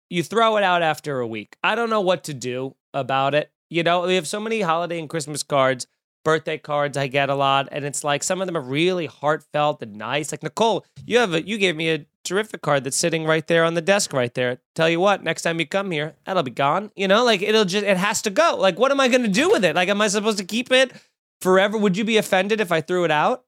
You 0.09 0.24
throw 0.24 0.57
it 0.57 0.64
out 0.64 0.82
after 0.82 1.22
a 1.22 1.28
week. 1.28 1.55
I 1.64 1.74
don't 1.74 1.89
know 1.89 2.01
what 2.01 2.26
to 2.26 2.34
do 2.34 2.76
about 2.93 3.34
it. 3.34 3.49
You 3.70 3.84
know, 3.84 4.05
we 4.05 4.16
have 4.16 4.28
so 4.28 4.41
many 4.41 4.59
holiday 4.59 4.99
and 4.99 5.09
Christmas 5.09 5.41
cards, 5.41 5.88
birthday 6.26 6.57
cards 6.57 6.97
I 6.97 7.07
get 7.07 7.30
a 7.30 7.36
lot, 7.36 7.70
and 7.72 7.86
it's 7.86 8.03
like 8.03 8.24
some 8.24 8.41
of 8.41 8.47
them 8.47 8.57
are 8.57 8.62
really 8.62 9.05
heartfelt 9.05 9.82
and 9.82 9.95
nice. 9.95 10.34
Like 10.34 10.43
Nicole, 10.43 10.86
you 11.05 11.18
have 11.20 11.34
a 11.34 11.47
you 11.47 11.57
gave 11.57 11.78
me 11.78 11.89
a 11.89 12.05
terrific 12.26 12.62
card 12.62 12.84
that's 12.84 12.97
sitting 12.97 13.24
right 13.24 13.47
there 13.47 13.64
on 13.64 13.76
the 13.76 13.82
desk 13.82 14.12
right 14.12 14.34
there. 14.34 14.59
Tell 14.76 14.89
you 14.89 14.99
what, 14.99 15.24
next 15.24 15.43
time 15.43 15.62
you 15.62 15.66
come 15.66 15.91
here, 15.91 16.16
that'll 16.26 16.43
be 16.43 16.51
gone. 16.51 16.91
You 16.97 17.07
know, 17.07 17.24
like 17.24 17.41
it'll 17.41 17.64
just 17.64 17.86
it 17.86 17.95
has 17.95 18.22
to 18.24 18.30
go. 18.30 18.57
Like 18.59 18.78
what 18.78 18.91
am 18.91 18.99
I 18.99 19.07
going 19.07 19.24
to 19.24 19.30
do 19.30 19.49
with 19.49 19.64
it? 19.64 19.78
Like 19.78 19.88
am 19.88 20.01
I 20.01 20.09
supposed 20.09 20.39
to 20.39 20.43
keep 20.43 20.74
it 20.74 20.91
forever? 21.39 21.78
Would 21.78 21.95
you 21.95 22.03
be 22.03 22.18
offended 22.18 22.59
if 22.59 22.74
I 22.74 22.82
threw 22.82 23.05
it 23.05 23.12
out? 23.12 23.45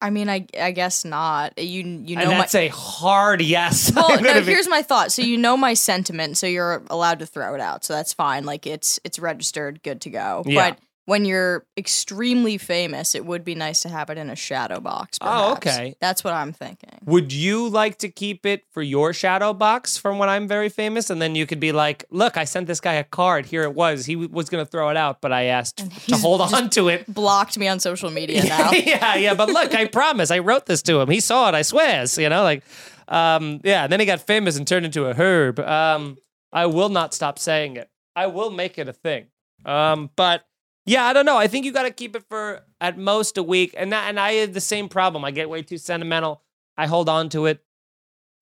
I 0.00 0.10
mean, 0.10 0.28
I 0.28 0.46
I 0.60 0.70
guess 0.70 1.04
not. 1.04 1.58
You 1.58 1.82
you 1.82 2.16
know 2.16 2.22
and 2.22 2.30
my 2.30 2.38
that's 2.38 2.54
a 2.54 2.68
hard 2.68 3.40
yes. 3.42 3.92
well, 3.96 4.20
no. 4.20 4.40
be- 4.40 4.46
Here's 4.46 4.68
my 4.68 4.82
thought. 4.82 5.10
So 5.12 5.22
you 5.22 5.36
know 5.36 5.56
my 5.56 5.74
sentiment, 5.74 6.36
so 6.36 6.46
you're 6.46 6.82
allowed 6.88 7.18
to 7.18 7.26
throw 7.26 7.54
it 7.54 7.60
out. 7.60 7.84
So 7.84 7.94
that's 7.94 8.12
fine. 8.12 8.44
Like 8.44 8.66
it's 8.66 9.00
it's 9.04 9.18
registered, 9.18 9.82
good 9.82 10.00
to 10.02 10.10
go. 10.10 10.42
Yeah. 10.46 10.70
But 10.70 10.78
when 11.08 11.24
you're 11.24 11.64
extremely 11.74 12.58
famous, 12.58 13.14
it 13.14 13.24
would 13.24 13.42
be 13.42 13.54
nice 13.54 13.80
to 13.80 13.88
have 13.88 14.10
it 14.10 14.18
in 14.18 14.28
a 14.28 14.36
shadow 14.36 14.78
box. 14.78 15.16
Oh, 15.22 15.52
okay. 15.52 15.96
That's 16.02 16.22
what 16.22 16.34
I'm 16.34 16.52
thinking. 16.52 16.98
Would 17.06 17.32
you 17.32 17.70
like 17.70 17.96
to 18.00 18.10
keep 18.10 18.44
it 18.44 18.64
for 18.72 18.82
your 18.82 19.14
shadow 19.14 19.54
box 19.54 19.96
from 19.96 20.18
when 20.18 20.28
I'm 20.28 20.46
very 20.46 20.68
famous? 20.68 21.08
And 21.08 21.22
then 21.22 21.34
you 21.34 21.46
could 21.46 21.60
be 21.60 21.72
like, 21.72 22.04
look, 22.10 22.36
I 22.36 22.44
sent 22.44 22.66
this 22.66 22.78
guy 22.78 22.92
a 22.92 23.04
card. 23.04 23.46
Here 23.46 23.62
it 23.62 23.72
was. 23.74 24.04
He 24.04 24.16
w- 24.16 24.30
was 24.30 24.50
going 24.50 24.62
to 24.62 24.70
throw 24.70 24.90
it 24.90 24.98
out, 24.98 25.22
but 25.22 25.32
I 25.32 25.44
asked 25.44 25.78
to 26.08 26.16
hold 26.18 26.42
on 26.42 26.68
to 26.70 26.88
it. 26.90 27.06
Blocked 27.12 27.56
me 27.56 27.68
on 27.68 27.80
social 27.80 28.10
media 28.10 28.44
now. 28.46 28.72
yeah, 28.72 29.14
yeah. 29.16 29.32
But 29.32 29.48
look, 29.48 29.74
I 29.74 29.86
promise. 29.86 30.30
I 30.30 30.40
wrote 30.40 30.66
this 30.66 30.82
to 30.82 31.00
him. 31.00 31.08
He 31.08 31.20
saw 31.20 31.48
it. 31.48 31.54
I 31.54 31.62
swear. 31.62 32.06
swears. 32.06 32.18
You 32.18 32.28
know, 32.28 32.42
like, 32.42 32.62
um, 33.08 33.62
yeah. 33.64 33.84
And 33.84 33.90
then 33.90 33.98
he 33.98 34.04
got 34.04 34.20
famous 34.20 34.58
and 34.58 34.68
turned 34.68 34.84
into 34.84 35.06
a 35.06 35.14
herb. 35.14 35.58
Um, 35.58 36.18
I 36.52 36.66
will 36.66 36.90
not 36.90 37.14
stop 37.14 37.38
saying 37.38 37.76
it. 37.76 37.88
I 38.14 38.26
will 38.26 38.50
make 38.50 38.76
it 38.78 38.88
a 38.88 38.92
thing. 38.92 39.28
Um, 39.64 40.10
but 40.14 40.44
yeah, 40.88 41.04
I 41.04 41.12
don't 41.12 41.26
know. 41.26 41.36
I 41.36 41.48
think 41.48 41.66
you 41.66 41.72
got 41.72 41.82
to 41.82 41.90
keep 41.90 42.16
it 42.16 42.24
for 42.28 42.62
at 42.80 42.96
most 42.96 43.36
a 43.36 43.42
week. 43.42 43.74
And 43.76 43.92
that, 43.92 44.08
and 44.08 44.18
I 44.18 44.32
have 44.34 44.54
the 44.54 44.60
same 44.60 44.88
problem. 44.88 45.24
I 45.24 45.30
get 45.30 45.50
way 45.50 45.62
too 45.62 45.76
sentimental. 45.76 46.42
I 46.78 46.86
hold 46.86 47.08
on 47.08 47.28
to 47.30 47.46
it 47.46 47.62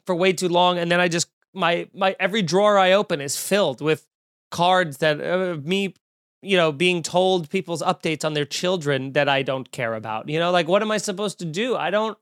for 0.04 0.14
way 0.14 0.32
too 0.32 0.48
long, 0.48 0.78
and 0.78 0.90
then 0.90 1.00
I 1.00 1.08
just 1.08 1.28
my 1.52 1.88
my 1.92 2.14
every 2.20 2.42
drawer 2.42 2.78
I 2.78 2.92
open 2.92 3.20
is 3.20 3.36
filled 3.36 3.80
with 3.80 4.06
cards 4.50 4.98
that 4.98 5.20
uh, 5.20 5.56
me 5.64 5.94
you 6.42 6.56
know 6.56 6.70
being 6.70 7.02
told 7.02 7.50
people's 7.50 7.82
updates 7.82 8.24
on 8.24 8.34
their 8.34 8.44
children 8.44 9.12
that 9.14 9.28
I 9.28 9.42
don't 9.42 9.70
care 9.72 9.94
about. 9.94 10.28
You 10.28 10.38
know, 10.38 10.52
like 10.52 10.68
what 10.68 10.82
am 10.82 10.92
I 10.92 10.98
supposed 10.98 11.38
to 11.40 11.44
do? 11.44 11.74
I 11.74 11.90
don't 11.90 12.16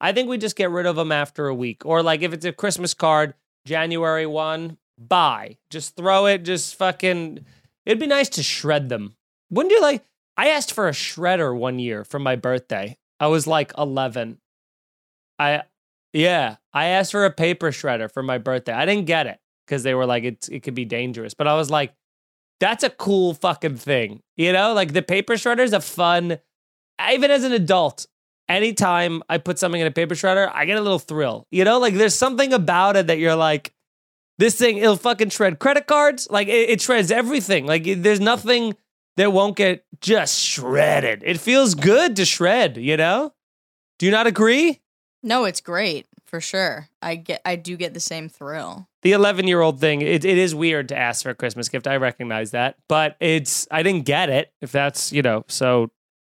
I 0.00 0.12
think 0.12 0.28
we 0.28 0.38
just 0.38 0.56
get 0.56 0.70
rid 0.70 0.86
of 0.86 0.96
them 0.96 1.12
after 1.12 1.46
a 1.46 1.54
week 1.54 1.86
or 1.86 2.02
like 2.02 2.22
if 2.22 2.32
it's 2.32 2.44
a 2.44 2.52
Christmas 2.52 2.94
card 2.94 3.34
January 3.64 4.26
1, 4.26 4.76
buy. 4.98 5.58
Just 5.70 5.94
throw 5.94 6.26
it 6.26 6.42
just 6.42 6.74
fucking 6.74 7.44
It'd 7.84 8.00
be 8.00 8.06
nice 8.06 8.28
to 8.30 8.42
shred 8.42 8.88
them. 8.88 9.14
Wouldn't 9.52 9.70
you 9.70 9.80
like 9.80 10.04
I 10.36 10.48
asked 10.48 10.72
for 10.72 10.88
a 10.88 10.92
shredder 10.92 11.56
one 11.56 11.78
year 11.78 12.04
for 12.04 12.18
my 12.18 12.36
birthday. 12.36 12.96
I 13.20 13.28
was 13.28 13.46
like 13.46 13.72
11. 13.76 14.38
I 15.38 15.62
yeah, 16.12 16.56
I 16.72 16.86
asked 16.86 17.12
for 17.12 17.24
a 17.24 17.30
paper 17.30 17.70
shredder 17.70 18.10
for 18.10 18.22
my 18.22 18.38
birthday. 18.38 18.72
I 18.72 18.84
didn't 18.84 19.06
get 19.06 19.26
it 19.26 19.38
because 19.66 19.82
they 19.82 19.94
were 19.94 20.06
like 20.06 20.24
it 20.24 20.48
it 20.50 20.60
could 20.60 20.74
be 20.74 20.84
dangerous. 20.84 21.34
But 21.34 21.46
I 21.46 21.54
was 21.54 21.70
like 21.70 21.94
that's 22.60 22.84
a 22.84 22.90
cool 22.90 23.34
fucking 23.34 23.76
thing. 23.76 24.22
You 24.36 24.52
know, 24.52 24.72
like 24.72 24.92
the 24.92 25.02
paper 25.02 25.34
shredder 25.34 25.60
is 25.60 25.72
a 25.72 25.80
fun 25.80 26.38
even 27.10 27.30
as 27.30 27.44
an 27.44 27.52
adult. 27.52 28.06
Anytime 28.48 29.22
I 29.28 29.38
put 29.38 29.58
something 29.58 29.80
in 29.80 29.86
a 29.86 29.92
paper 29.92 30.14
shredder, 30.14 30.50
I 30.52 30.64
get 30.64 30.76
a 30.76 30.82
little 30.82 30.98
thrill. 30.98 31.46
You 31.50 31.64
know, 31.64 31.78
like 31.78 31.94
there's 31.94 32.14
something 32.14 32.52
about 32.52 32.96
it 32.96 33.06
that 33.06 33.18
you're 33.18 33.36
like 33.36 33.72
this 34.38 34.56
thing 34.56 34.78
it'll 34.78 34.96
fucking 34.96 35.30
shred 35.30 35.58
credit 35.58 35.86
cards. 35.86 36.26
Like 36.30 36.48
it, 36.48 36.70
it 36.70 36.80
shreds 36.80 37.10
everything. 37.10 37.66
Like 37.66 37.86
it, 37.86 38.02
there's 38.02 38.20
nothing 38.20 38.74
that 39.16 39.32
won't 39.32 39.56
get 39.56 39.84
just 40.00 40.40
shredded. 40.40 41.22
It 41.24 41.38
feels 41.38 41.74
good 41.74 42.16
to 42.16 42.24
shred, 42.24 42.76
you 42.76 42.96
know? 42.96 43.32
Do 43.98 44.06
you 44.06 44.12
not 44.12 44.26
agree? 44.26 44.80
No, 45.22 45.44
it's 45.44 45.60
great 45.60 46.06
for 46.24 46.40
sure. 46.40 46.88
I 47.00 47.16
get, 47.16 47.40
I 47.44 47.56
do 47.56 47.76
get 47.76 47.94
the 47.94 48.00
same 48.00 48.28
thrill. 48.28 48.88
The 49.02 49.12
11 49.12 49.46
year 49.46 49.60
old 49.60 49.80
thing, 49.80 50.00
it, 50.00 50.24
it 50.24 50.38
is 50.38 50.54
weird 50.54 50.88
to 50.88 50.96
ask 50.96 51.22
for 51.22 51.30
a 51.30 51.34
Christmas 51.34 51.68
gift. 51.68 51.86
I 51.86 51.96
recognize 51.96 52.52
that, 52.52 52.76
but 52.88 53.16
it's, 53.20 53.68
I 53.70 53.82
didn't 53.82 54.06
get 54.06 54.30
it. 54.30 54.52
If 54.60 54.72
that's, 54.72 55.12
you 55.12 55.22
know, 55.22 55.44
so 55.48 55.90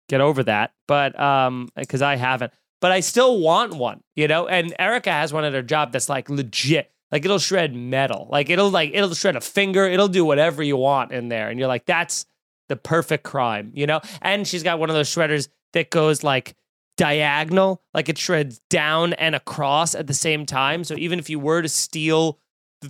get 0.10 0.20
over 0.20 0.44
that. 0.44 0.74
But, 0.88 1.18
um, 1.20 1.70
because 1.76 2.02
I 2.02 2.16
haven't, 2.16 2.52
but 2.82 2.92
I 2.92 3.00
still 3.00 3.40
want 3.40 3.76
one, 3.76 4.02
you 4.16 4.28
know? 4.28 4.48
And 4.48 4.74
Erica 4.78 5.12
has 5.12 5.32
one 5.32 5.46
at 5.46 5.54
her 5.54 5.62
job 5.62 5.94
that's 5.94 6.10
like 6.10 6.30
legit. 6.30 6.92
Like 7.14 7.24
it'll 7.26 7.38
shred 7.40 7.76
metal. 7.76 8.28
Like 8.32 8.50
it'll 8.50 8.72
like 8.72 8.90
it'll 8.92 9.14
shred 9.14 9.36
a 9.36 9.42
finger. 9.42 9.86
It'll 9.86 10.08
do 10.08 10.26
whatever 10.26 10.64
you 10.64 10.78
want 10.78 11.12
in 11.12 11.30
there. 11.30 11.50
And 11.50 11.60
you're 11.60 11.68
like, 11.68 11.86
that's 11.86 12.26
the 12.70 12.76
perfect 12.76 13.24
crime, 13.24 13.72
you 13.74 13.86
know? 13.86 14.02
And 14.22 14.48
she's 14.48 14.64
got 14.64 14.80
one 14.80 14.90
of 14.90 14.96
those 14.96 15.10
shredders 15.10 15.50
that 15.74 15.90
goes 15.90 16.24
like 16.24 16.56
diagonal, 16.98 17.82
like 17.94 18.10
it 18.10 18.18
shreds 18.18 18.60
down 18.70 19.14
and 19.14 19.36
across 19.36 19.96
at 19.96 20.08
the 20.08 20.14
same 20.14 20.46
time. 20.46 20.84
So 20.84 20.96
even 20.96 21.20
if 21.20 21.30
you 21.30 21.40
were 21.40 21.62
to 21.62 21.70
steal 21.70 22.40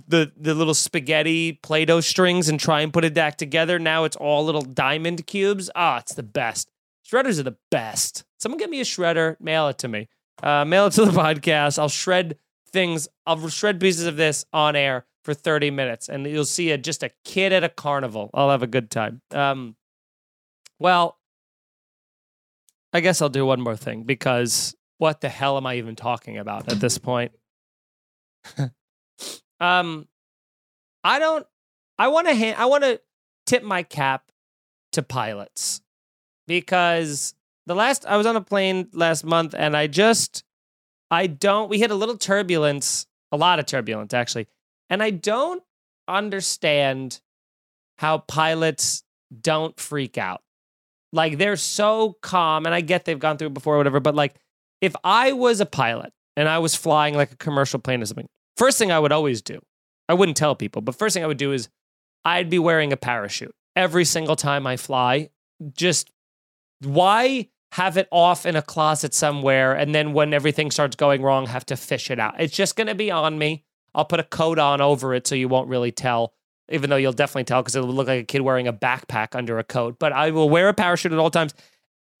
the 0.08 0.32
the 0.36 0.54
little 0.54 0.74
spaghetti 0.74 1.52
Play-Doh 1.52 2.00
strings 2.00 2.48
and 2.48 2.58
try 2.58 2.80
and 2.80 2.92
put 2.92 3.04
it 3.04 3.14
back 3.14 3.36
together, 3.38 3.78
now 3.78 4.04
it's 4.04 4.16
all 4.16 4.44
little 4.44 4.62
diamond 4.62 5.26
cubes. 5.26 5.70
Ah, 5.74 5.98
it's 5.98 6.14
the 6.14 6.22
best. 6.22 6.70
Shredders 7.08 7.38
are 7.38 7.44
the 7.44 7.56
best. 7.70 8.24
Someone 8.38 8.58
get 8.58 8.70
me 8.70 8.80
a 8.80 8.84
shredder, 8.84 9.40
mail 9.40 9.68
it 9.68 9.78
to 9.78 9.88
me. 9.88 10.08
Uh, 10.42 10.64
mail 10.64 10.86
it 10.86 10.92
to 10.94 11.04
the 11.04 11.12
podcast. 11.22 11.78
I'll 11.78 11.88
shred 11.88 12.38
things. 12.70 13.08
I'll 13.26 13.48
shred 13.48 13.80
pieces 13.80 14.06
of 14.06 14.16
this 14.16 14.44
on 14.52 14.74
air 14.74 15.06
for 15.24 15.34
30 15.34 15.70
minutes 15.70 16.08
and 16.08 16.26
you'll 16.26 16.44
see 16.44 16.70
a, 16.70 16.78
just 16.78 17.02
a 17.02 17.10
kid 17.24 17.52
at 17.52 17.64
a 17.64 17.68
carnival. 17.68 18.30
I'll 18.34 18.50
have 18.50 18.62
a 18.62 18.68
good 18.68 18.90
time. 18.90 19.22
Um, 19.32 19.74
well, 20.78 21.18
I 22.92 23.00
guess 23.00 23.20
I'll 23.20 23.28
do 23.28 23.46
one 23.46 23.60
more 23.60 23.76
thing 23.76 24.04
because 24.04 24.76
what 24.98 25.20
the 25.20 25.28
hell 25.28 25.56
am 25.56 25.66
I 25.66 25.76
even 25.76 25.96
talking 25.96 26.38
about 26.38 26.70
at 26.70 26.78
this 26.78 26.98
point? 26.98 27.32
um, 29.60 30.06
I 31.02 31.18
don't. 31.18 31.46
I 31.98 32.08
want 32.08 32.28
to. 32.28 32.60
I 32.60 32.66
want 32.66 32.84
to 32.84 33.00
tip 33.46 33.62
my 33.62 33.82
cap 33.82 34.30
to 34.92 35.02
pilots 35.02 35.80
because 36.46 37.34
the 37.66 37.74
last 37.74 38.06
I 38.06 38.16
was 38.16 38.26
on 38.26 38.36
a 38.36 38.40
plane 38.40 38.88
last 38.92 39.24
month 39.24 39.54
and 39.56 39.76
I 39.76 39.86
just 39.86 40.44
I 41.10 41.26
don't. 41.26 41.68
We 41.68 41.78
hit 41.78 41.90
a 41.90 41.94
little 41.94 42.16
turbulence, 42.16 43.06
a 43.32 43.36
lot 43.36 43.58
of 43.58 43.66
turbulence 43.66 44.14
actually, 44.14 44.46
and 44.94 45.02
I 45.02 45.10
don't 45.10 45.60
understand 46.06 47.20
how 47.98 48.18
pilots 48.18 49.02
don't 49.40 49.78
freak 49.80 50.16
out. 50.18 50.40
Like 51.12 51.36
they're 51.38 51.56
so 51.56 52.16
calm, 52.22 52.64
and 52.64 52.72
I 52.72 52.80
get 52.80 53.04
they've 53.04 53.18
gone 53.18 53.36
through 53.36 53.48
it 53.48 53.54
before, 53.54 53.74
or 53.74 53.78
whatever. 53.78 53.98
But 53.98 54.14
like, 54.14 54.36
if 54.80 54.94
I 55.02 55.32
was 55.32 55.60
a 55.60 55.66
pilot 55.66 56.12
and 56.36 56.48
I 56.48 56.58
was 56.58 56.76
flying 56.76 57.14
like 57.14 57.32
a 57.32 57.36
commercial 57.36 57.80
plane 57.80 58.02
or 58.02 58.06
something, 58.06 58.28
first 58.56 58.78
thing 58.78 58.92
I 58.92 59.00
would 59.00 59.10
always 59.10 59.42
do, 59.42 59.58
I 60.08 60.14
wouldn't 60.14 60.36
tell 60.36 60.54
people, 60.54 60.80
but 60.80 60.94
first 60.94 61.14
thing 61.14 61.24
I 61.24 61.26
would 61.26 61.38
do 61.38 61.50
is 61.50 61.68
I'd 62.24 62.48
be 62.48 62.60
wearing 62.60 62.92
a 62.92 62.96
parachute 62.96 63.54
every 63.74 64.04
single 64.04 64.36
time 64.36 64.64
I 64.64 64.76
fly. 64.76 65.30
Just 65.76 66.12
why 66.84 67.48
have 67.72 67.96
it 67.96 68.06
off 68.12 68.46
in 68.46 68.54
a 68.54 68.62
closet 68.62 69.12
somewhere, 69.12 69.72
and 69.72 69.92
then 69.92 70.12
when 70.12 70.32
everything 70.32 70.70
starts 70.70 70.94
going 70.94 71.20
wrong, 71.20 71.46
have 71.46 71.66
to 71.66 71.76
fish 71.76 72.12
it 72.12 72.20
out? 72.20 72.36
It's 72.38 72.54
just 72.54 72.76
going 72.76 72.86
to 72.86 72.94
be 72.94 73.10
on 73.10 73.36
me. 73.38 73.63
I'll 73.94 74.04
put 74.04 74.20
a 74.20 74.24
coat 74.24 74.58
on 74.58 74.80
over 74.80 75.14
it 75.14 75.26
so 75.26 75.34
you 75.34 75.48
won't 75.48 75.68
really 75.68 75.92
tell, 75.92 76.32
even 76.70 76.90
though 76.90 76.96
you'll 76.96 77.12
definitely 77.12 77.44
tell 77.44 77.62
because 77.62 77.76
it 77.76 77.80
will 77.80 77.92
look 77.92 78.08
like 78.08 78.22
a 78.22 78.24
kid 78.24 78.42
wearing 78.42 78.66
a 78.66 78.72
backpack 78.72 79.34
under 79.34 79.58
a 79.58 79.64
coat. 79.64 79.98
But 79.98 80.12
I 80.12 80.30
will 80.30 80.48
wear 80.48 80.68
a 80.68 80.74
parachute 80.74 81.12
at 81.12 81.18
all 81.18 81.30
times. 81.30 81.54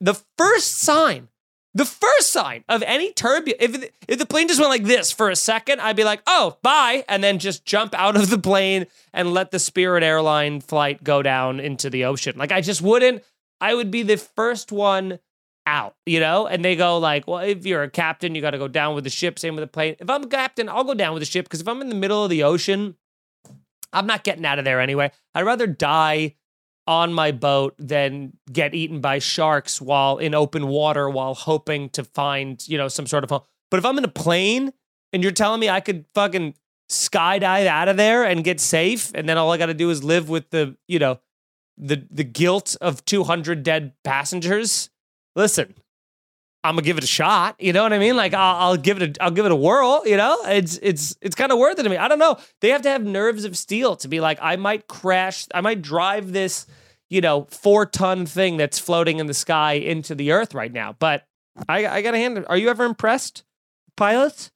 The 0.00 0.14
first 0.38 0.78
sign, 0.78 1.28
the 1.74 1.84
first 1.84 2.32
sign 2.32 2.64
of 2.68 2.82
any 2.82 3.12
turbulence, 3.12 3.62
if, 3.62 3.90
if 4.06 4.18
the 4.18 4.26
plane 4.26 4.48
just 4.48 4.60
went 4.60 4.70
like 4.70 4.84
this 4.84 5.10
for 5.10 5.30
a 5.30 5.36
second, 5.36 5.80
I'd 5.80 5.96
be 5.96 6.04
like, 6.04 6.22
oh, 6.26 6.58
bye. 6.62 7.04
And 7.08 7.22
then 7.22 7.38
just 7.38 7.64
jump 7.64 7.94
out 7.94 8.16
of 8.16 8.30
the 8.30 8.38
plane 8.38 8.86
and 9.12 9.32
let 9.32 9.50
the 9.50 9.58
Spirit 9.58 10.02
airline 10.02 10.60
flight 10.60 11.02
go 11.02 11.22
down 11.22 11.58
into 11.60 11.90
the 11.90 12.04
ocean. 12.04 12.36
Like, 12.36 12.52
I 12.52 12.60
just 12.60 12.82
wouldn't. 12.82 13.22
I 13.60 13.74
would 13.74 13.90
be 13.90 14.02
the 14.02 14.16
first 14.16 14.72
one 14.72 15.18
out, 15.66 15.94
you 16.06 16.20
know? 16.20 16.46
And 16.46 16.64
they 16.64 16.76
go 16.76 16.98
like, 16.98 17.26
well, 17.26 17.38
if 17.38 17.66
you're 17.66 17.82
a 17.82 17.90
captain, 17.90 18.34
you 18.34 18.40
got 18.40 18.50
to 18.50 18.58
go 18.58 18.68
down 18.68 18.94
with 18.94 19.04
the 19.04 19.10
ship, 19.10 19.38
same 19.38 19.56
with 19.56 19.62
the 19.62 19.68
plane. 19.68 19.96
If 19.98 20.08
I'm 20.10 20.24
a 20.24 20.28
captain, 20.28 20.68
I'll 20.68 20.84
go 20.84 20.94
down 20.94 21.14
with 21.14 21.22
the 21.22 21.26
ship 21.26 21.46
because 21.46 21.60
if 21.60 21.68
I'm 21.68 21.80
in 21.80 21.88
the 21.88 21.94
middle 21.94 22.22
of 22.22 22.30
the 22.30 22.42
ocean, 22.42 22.96
I'm 23.92 24.06
not 24.06 24.24
getting 24.24 24.44
out 24.44 24.58
of 24.58 24.64
there 24.64 24.80
anyway. 24.80 25.10
I'd 25.34 25.44
rather 25.44 25.66
die 25.66 26.34
on 26.86 27.12
my 27.12 27.32
boat 27.32 27.74
than 27.78 28.34
get 28.52 28.74
eaten 28.74 29.00
by 29.00 29.18
sharks 29.18 29.80
while 29.80 30.18
in 30.18 30.34
open 30.34 30.68
water 30.68 31.08
while 31.08 31.34
hoping 31.34 31.88
to 31.90 32.04
find, 32.04 32.66
you 32.68 32.76
know, 32.76 32.88
some 32.88 33.06
sort 33.06 33.24
of 33.24 33.30
home. 33.30 33.42
But 33.70 33.78
if 33.78 33.86
I'm 33.86 33.96
in 33.96 34.04
a 34.04 34.08
plane 34.08 34.72
and 35.12 35.22
you're 35.22 35.32
telling 35.32 35.60
me 35.60 35.70
I 35.70 35.80
could 35.80 36.04
fucking 36.14 36.54
skydive 36.90 37.66
out 37.66 37.88
of 37.88 37.96
there 37.96 38.24
and 38.24 38.44
get 38.44 38.60
safe 38.60 39.10
and 39.14 39.26
then 39.28 39.38
all 39.38 39.50
I 39.50 39.56
got 39.56 39.66
to 39.66 39.74
do 39.74 39.88
is 39.88 40.04
live 40.04 40.28
with 40.28 40.50
the, 40.50 40.76
you 40.86 40.98
know, 40.98 41.20
the 41.76 42.06
the 42.10 42.24
guilt 42.24 42.76
of 42.80 43.04
200 43.04 43.62
dead 43.62 43.94
passengers, 44.04 44.90
listen, 45.34 45.74
I'm 46.64 46.76
gonna 46.76 46.82
give 46.82 46.96
it 46.96 47.04
a 47.04 47.08
shot. 47.08 47.56
You 47.58 47.74
know 47.74 47.82
what 47.82 47.92
I 47.92 47.98
mean? 47.98 48.16
Like 48.16 48.32
I'll, 48.32 48.56
I'll 48.56 48.76
give 48.76 49.00
it 49.00 49.18
a 49.18 49.22
I'll 49.22 49.30
give 49.30 49.44
it 49.44 49.52
a 49.52 49.56
whirl. 49.56 50.02
You 50.06 50.16
know, 50.16 50.38
it's 50.46 50.78
it's 50.82 51.14
it's 51.20 51.36
kind 51.36 51.52
of 51.52 51.58
worth 51.58 51.78
it 51.78 51.82
to 51.82 51.90
me. 51.90 51.98
I 51.98 52.08
don't 52.08 52.18
know. 52.18 52.38
They 52.60 52.70
have 52.70 52.82
to 52.82 52.88
have 52.88 53.04
nerves 53.04 53.44
of 53.44 53.56
steel 53.56 53.96
to 53.96 54.08
be 54.08 54.20
like, 54.20 54.38
I 54.40 54.56
might 54.56 54.88
crash. 54.88 55.46
I 55.54 55.60
might 55.60 55.82
drive 55.82 56.32
this, 56.32 56.66
you 57.10 57.20
know, 57.20 57.46
four 57.50 57.84
ton 57.84 58.24
thing 58.24 58.56
that's 58.56 58.78
floating 58.78 59.18
in 59.18 59.26
the 59.26 59.34
sky 59.34 59.74
into 59.74 60.14
the 60.14 60.32
earth 60.32 60.54
right 60.54 60.72
now. 60.72 60.96
But 60.98 61.26
I 61.68 61.86
I 61.86 62.02
gotta 62.02 62.18
hand. 62.18 62.38
It. 62.38 62.46
Are 62.48 62.56
you 62.56 62.70
ever 62.70 62.86
impressed, 62.86 63.44
pilots? 63.96 64.50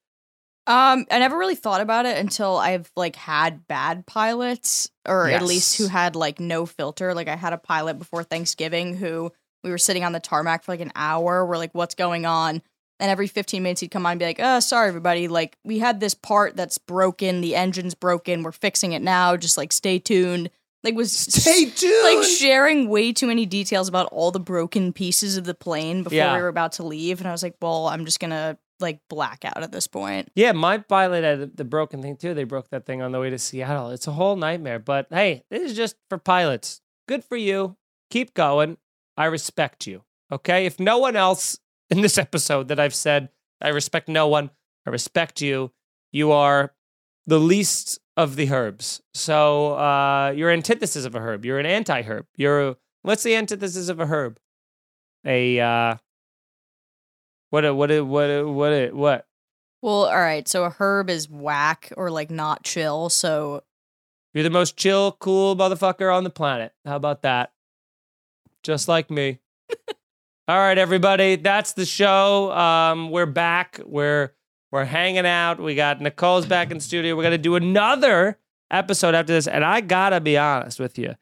Um, 0.67 1.07
I 1.11 1.19
never 1.19 1.39
really 1.39 1.55
thought 1.55 1.81
about 1.81 2.05
it 2.05 2.19
until 2.19 2.57
I've 2.57 2.91
like 2.95 3.17
had 3.17 3.67
bad 3.67 4.07
pilots, 4.07 4.91
or 5.07 5.29
yes. 5.29 5.41
at 5.41 5.47
least 5.47 5.79
who 5.79 5.89
had 5.89 6.17
like 6.17 6.41
no 6.41 6.65
filter. 6.65 7.15
Like 7.15 7.29
I 7.29 7.37
had 7.37 7.53
a 7.53 7.59
pilot 7.59 7.99
before 7.99 8.23
Thanksgiving 8.23 8.95
who 8.95 9.33
we 9.63 9.71
were 9.71 9.79
sitting 9.79 10.05
on 10.05 10.13
the 10.13 10.21
tarmac 10.21 10.65
for 10.65 10.73
like 10.73 10.81
an 10.81 10.93
hour. 10.95 11.45
We're 11.45 11.57
like, 11.57 11.75
what's 11.75 11.95
going 11.95 12.27
on? 12.27 12.63
And 13.01 13.11
every 13.11 13.29
15 13.29 13.63
minutes 13.63 13.81
he'd 13.81 13.91
come 13.91 14.07
on 14.07 14.13
and 14.13 14.19
be 14.19 14.25
like, 14.25 14.41
oh, 14.41 14.61
sorry, 14.61 14.89
everybody. 14.89 15.29
Like, 15.29 15.57
we 15.65 15.79
had 15.79 16.01
this 16.01 16.15
part 16.15 16.57
that's 16.57 16.79
broken. 16.79 17.41
The 17.41 17.55
engine's 17.55 17.95
broken. 17.95 18.43
We're 18.43 18.53
fixing 18.53 18.93
it 18.93 19.03
now. 19.03 19.37
Just 19.37 19.57
like, 19.57 19.73
stay 19.73 20.01
tuned. 20.01 20.51
Like, 20.83 20.95
was 20.95 21.13
stay 21.13 21.71
tuned. 21.71 22.05
Like, 22.05 22.27
sharing 22.27 22.89
way 22.89 23.13
too 23.13 23.29
many 23.29 23.47
details 23.47 23.89
about 23.89 24.09
all 24.11 24.33
the 24.33 24.41
broken 24.41 24.93
pieces 24.93 25.37
of 25.37 25.45
the 25.45 25.55
plane 25.55 26.03
before 26.03 26.17
yeah. 26.17 26.35
we 26.35 26.43
were 26.43 26.49
about 26.49 26.73
to 26.73 26.83
leave. 26.83 27.21
And 27.21 27.29
I 27.29 27.33
was 27.33 27.43
like, 27.43 27.55
well, 27.63 27.87
I'm 27.87 28.05
just 28.05 28.19
going 28.19 28.31
to 28.31 28.59
like 28.81 29.01
black 29.09 29.45
out 29.45 29.63
at 29.63 29.73
this 29.73 29.87
point. 29.87 30.31
Yeah, 30.35 30.53
my 30.53 30.79
pilot 30.79 31.25
had 31.25 31.57
the 31.57 31.65
broken 31.65 32.03
thing 32.03 32.17
too. 32.17 32.35
They 32.35 32.45
broke 32.45 32.71
that 32.71 32.87
thing 32.87 33.03
on 33.03 33.13
the 33.13 33.21
way 33.21 33.31
to 33.31 33.39
Seattle. 33.39 33.91
It's 33.91 34.07
a 34.07 34.13
whole 34.13 34.37
nightmare. 34.37 34.79
But 34.79 35.07
hey, 35.11 35.45
this 35.51 35.71
is 35.71 35.77
just 35.77 35.97
for 36.09 36.19
pilots. 36.19 36.81
Good 37.07 37.25
for 37.25 37.37
you. 37.37 37.77
Keep 38.11 38.35
going. 38.35 38.77
I 39.19 39.25
respect 39.25 39.87
you. 39.89 40.05
Okay. 40.31 40.65
If 40.65 40.79
no 40.79 40.99
one 40.99 41.17
else 41.17 41.59
in 41.91 42.01
this 42.01 42.17
episode 42.17 42.69
that 42.69 42.81
I've 42.81 42.95
said, 42.95 43.29
I 43.61 43.69
respect 43.69 44.09
no 44.09 44.29
one, 44.29 44.51
I 44.87 44.91
respect 44.91 45.43
you, 45.43 45.73
you 46.13 46.31
are 46.33 46.73
the 47.27 47.41
least 47.41 47.99
of 48.17 48.37
the 48.37 48.51
herbs. 48.51 49.03
So 49.13 49.75
uh, 49.75 50.33
you're 50.35 50.51
antithesis 50.51 51.05
of 51.05 51.15
a 51.15 51.21
herb. 51.21 51.45
You're 51.45 51.59
an 51.59 51.67
anti 51.67 52.03
herb. 52.03 52.27
You're, 52.37 52.77
what's 53.03 53.25
the 53.25 53.35
antithesis 53.35 53.89
of 53.89 54.01
a 54.01 54.07
herb? 54.07 54.39
A, 55.27 55.59
uh, 55.61 55.97
what, 57.51 57.65
a, 57.65 57.75
what, 57.75 57.91
a, 57.91 58.05
what, 58.05 58.31
a, 58.31 58.49
what, 58.49 58.73
a, 58.73 58.91
what? 58.91 59.27
Well, 59.83 60.05
all 60.05 60.17
right. 60.17 60.47
So 60.47 60.65
a 60.65 60.71
herb 60.71 61.11
is 61.11 61.29
whack 61.29 61.93
or 61.97 62.11
like 62.11 62.31
not 62.31 62.63
chill. 62.63 63.09
So 63.09 63.65
You're 64.33 64.45
the 64.45 64.51
most 64.51 64.77
chill, 64.77 65.17
cool 65.19 65.57
motherfucker 65.57 66.15
on 66.15 66.25
the 66.25 66.31
planet. 66.31 66.73
How 66.85 66.97
about 66.97 67.23
that? 67.23 67.53
Just 68.63 68.89
like 68.89 69.11
me. 69.11 69.39
All 70.49 70.59
right, 70.59 70.79
everybody. 70.79 71.37
That's 71.37 71.73
the 71.73 71.85
show. 71.85 72.53
Um, 72.53 73.11
we're 73.11 73.27
back. 73.27 73.81
We're 73.85 74.33
we're 74.71 74.85
hanging 74.85 75.27
out. 75.27 75.61
We 75.61 75.75
got 75.75 76.01
Nicole's 76.01 76.47
back 76.47 76.71
in 76.71 76.81
studio. 76.81 77.17
We're 77.17 77.23
gonna 77.23 77.39
do 77.39 77.55
another 77.55 78.39
episode 78.71 79.15
after 79.15 79.33
this. 79.33 79.47
And 79.47 79.65
I 79.65 79.81
gotta 79.81 80.21
be 80.21 80.37
honest 80.37 80.81
with 80.81 80.99
you. 80.99 81.15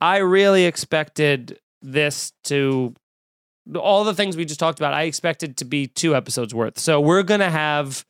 I 0.00 0.18
really 0.18 0.64
expected 0.64 1.58
this 1.82 2.32
to 2.44 2.94
all 3.74 4.04
the 4.04 4.14
things 4.14 4.36
we 4.36 4.44
just 4.44 4.60
talked 4.60 4.78
about. 4.78 4.94
I 4.94 5.02
expected 5.02 5.56
to 5.58 5.64
be 5.64 5.86
two 5.86 6.14
episodes 6.14 6.54
worth. 6.54 6.78
So 6.78 7.00
we're 7.00 7.22
gonna 7.22 7.50
have 7.50 8.04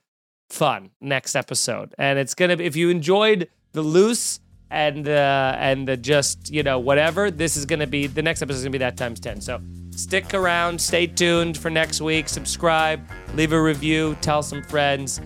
fun 0.50 0.90
next 1.00 1.34
episode, 1.34 1.94
and 1.98 2.18
it's 2.18 2.34
gonna. 2.34 2.56
be 2.56 2.64
If 2.64 2.76
you 2.76 2.90
enjoyed 2.90 3.48
the 3.72 3.82
loose 3.82 4.40
and 4.70 5.08
uh, 5.08 5.56
and 5.58 5.86
the 5.86 5.96
just 5.96 6.50
you 6.50 6.62
know 6.62 6.78
whatever, 6.78 7.30
this 7.30 7.56
is 7.56 7.64
gonna 7.64 7.86
be 7.86 8.06
the 8.06 8.22
next 8.22 8.42
episode 8.42 8.58
is 8.58 8.64
gonna 8.64 8.70
be 8.72 8.78
that 8.78 8.96
times 8.96 9.20
ten. 9.20 9.40
So 9.40 9.60
stick 9.90 10.34
around, 10.34 10.80
stay 10.80 11.06
tuned 11.06 11.56
for 11.56 11.70
next 11.70 12.00
week. 12.00 12.28
Subscribe, 12.28 13.00
leave 13.34 13.52
a 13.52 13.60
review, 13.60 14.16
tell 14.20 14.42
some 14.42 14.62
friends. 14.62 15.20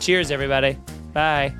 Cheers, 0.00 0.30
everybody. 0.30 0.78
Bye. 1.12 1.54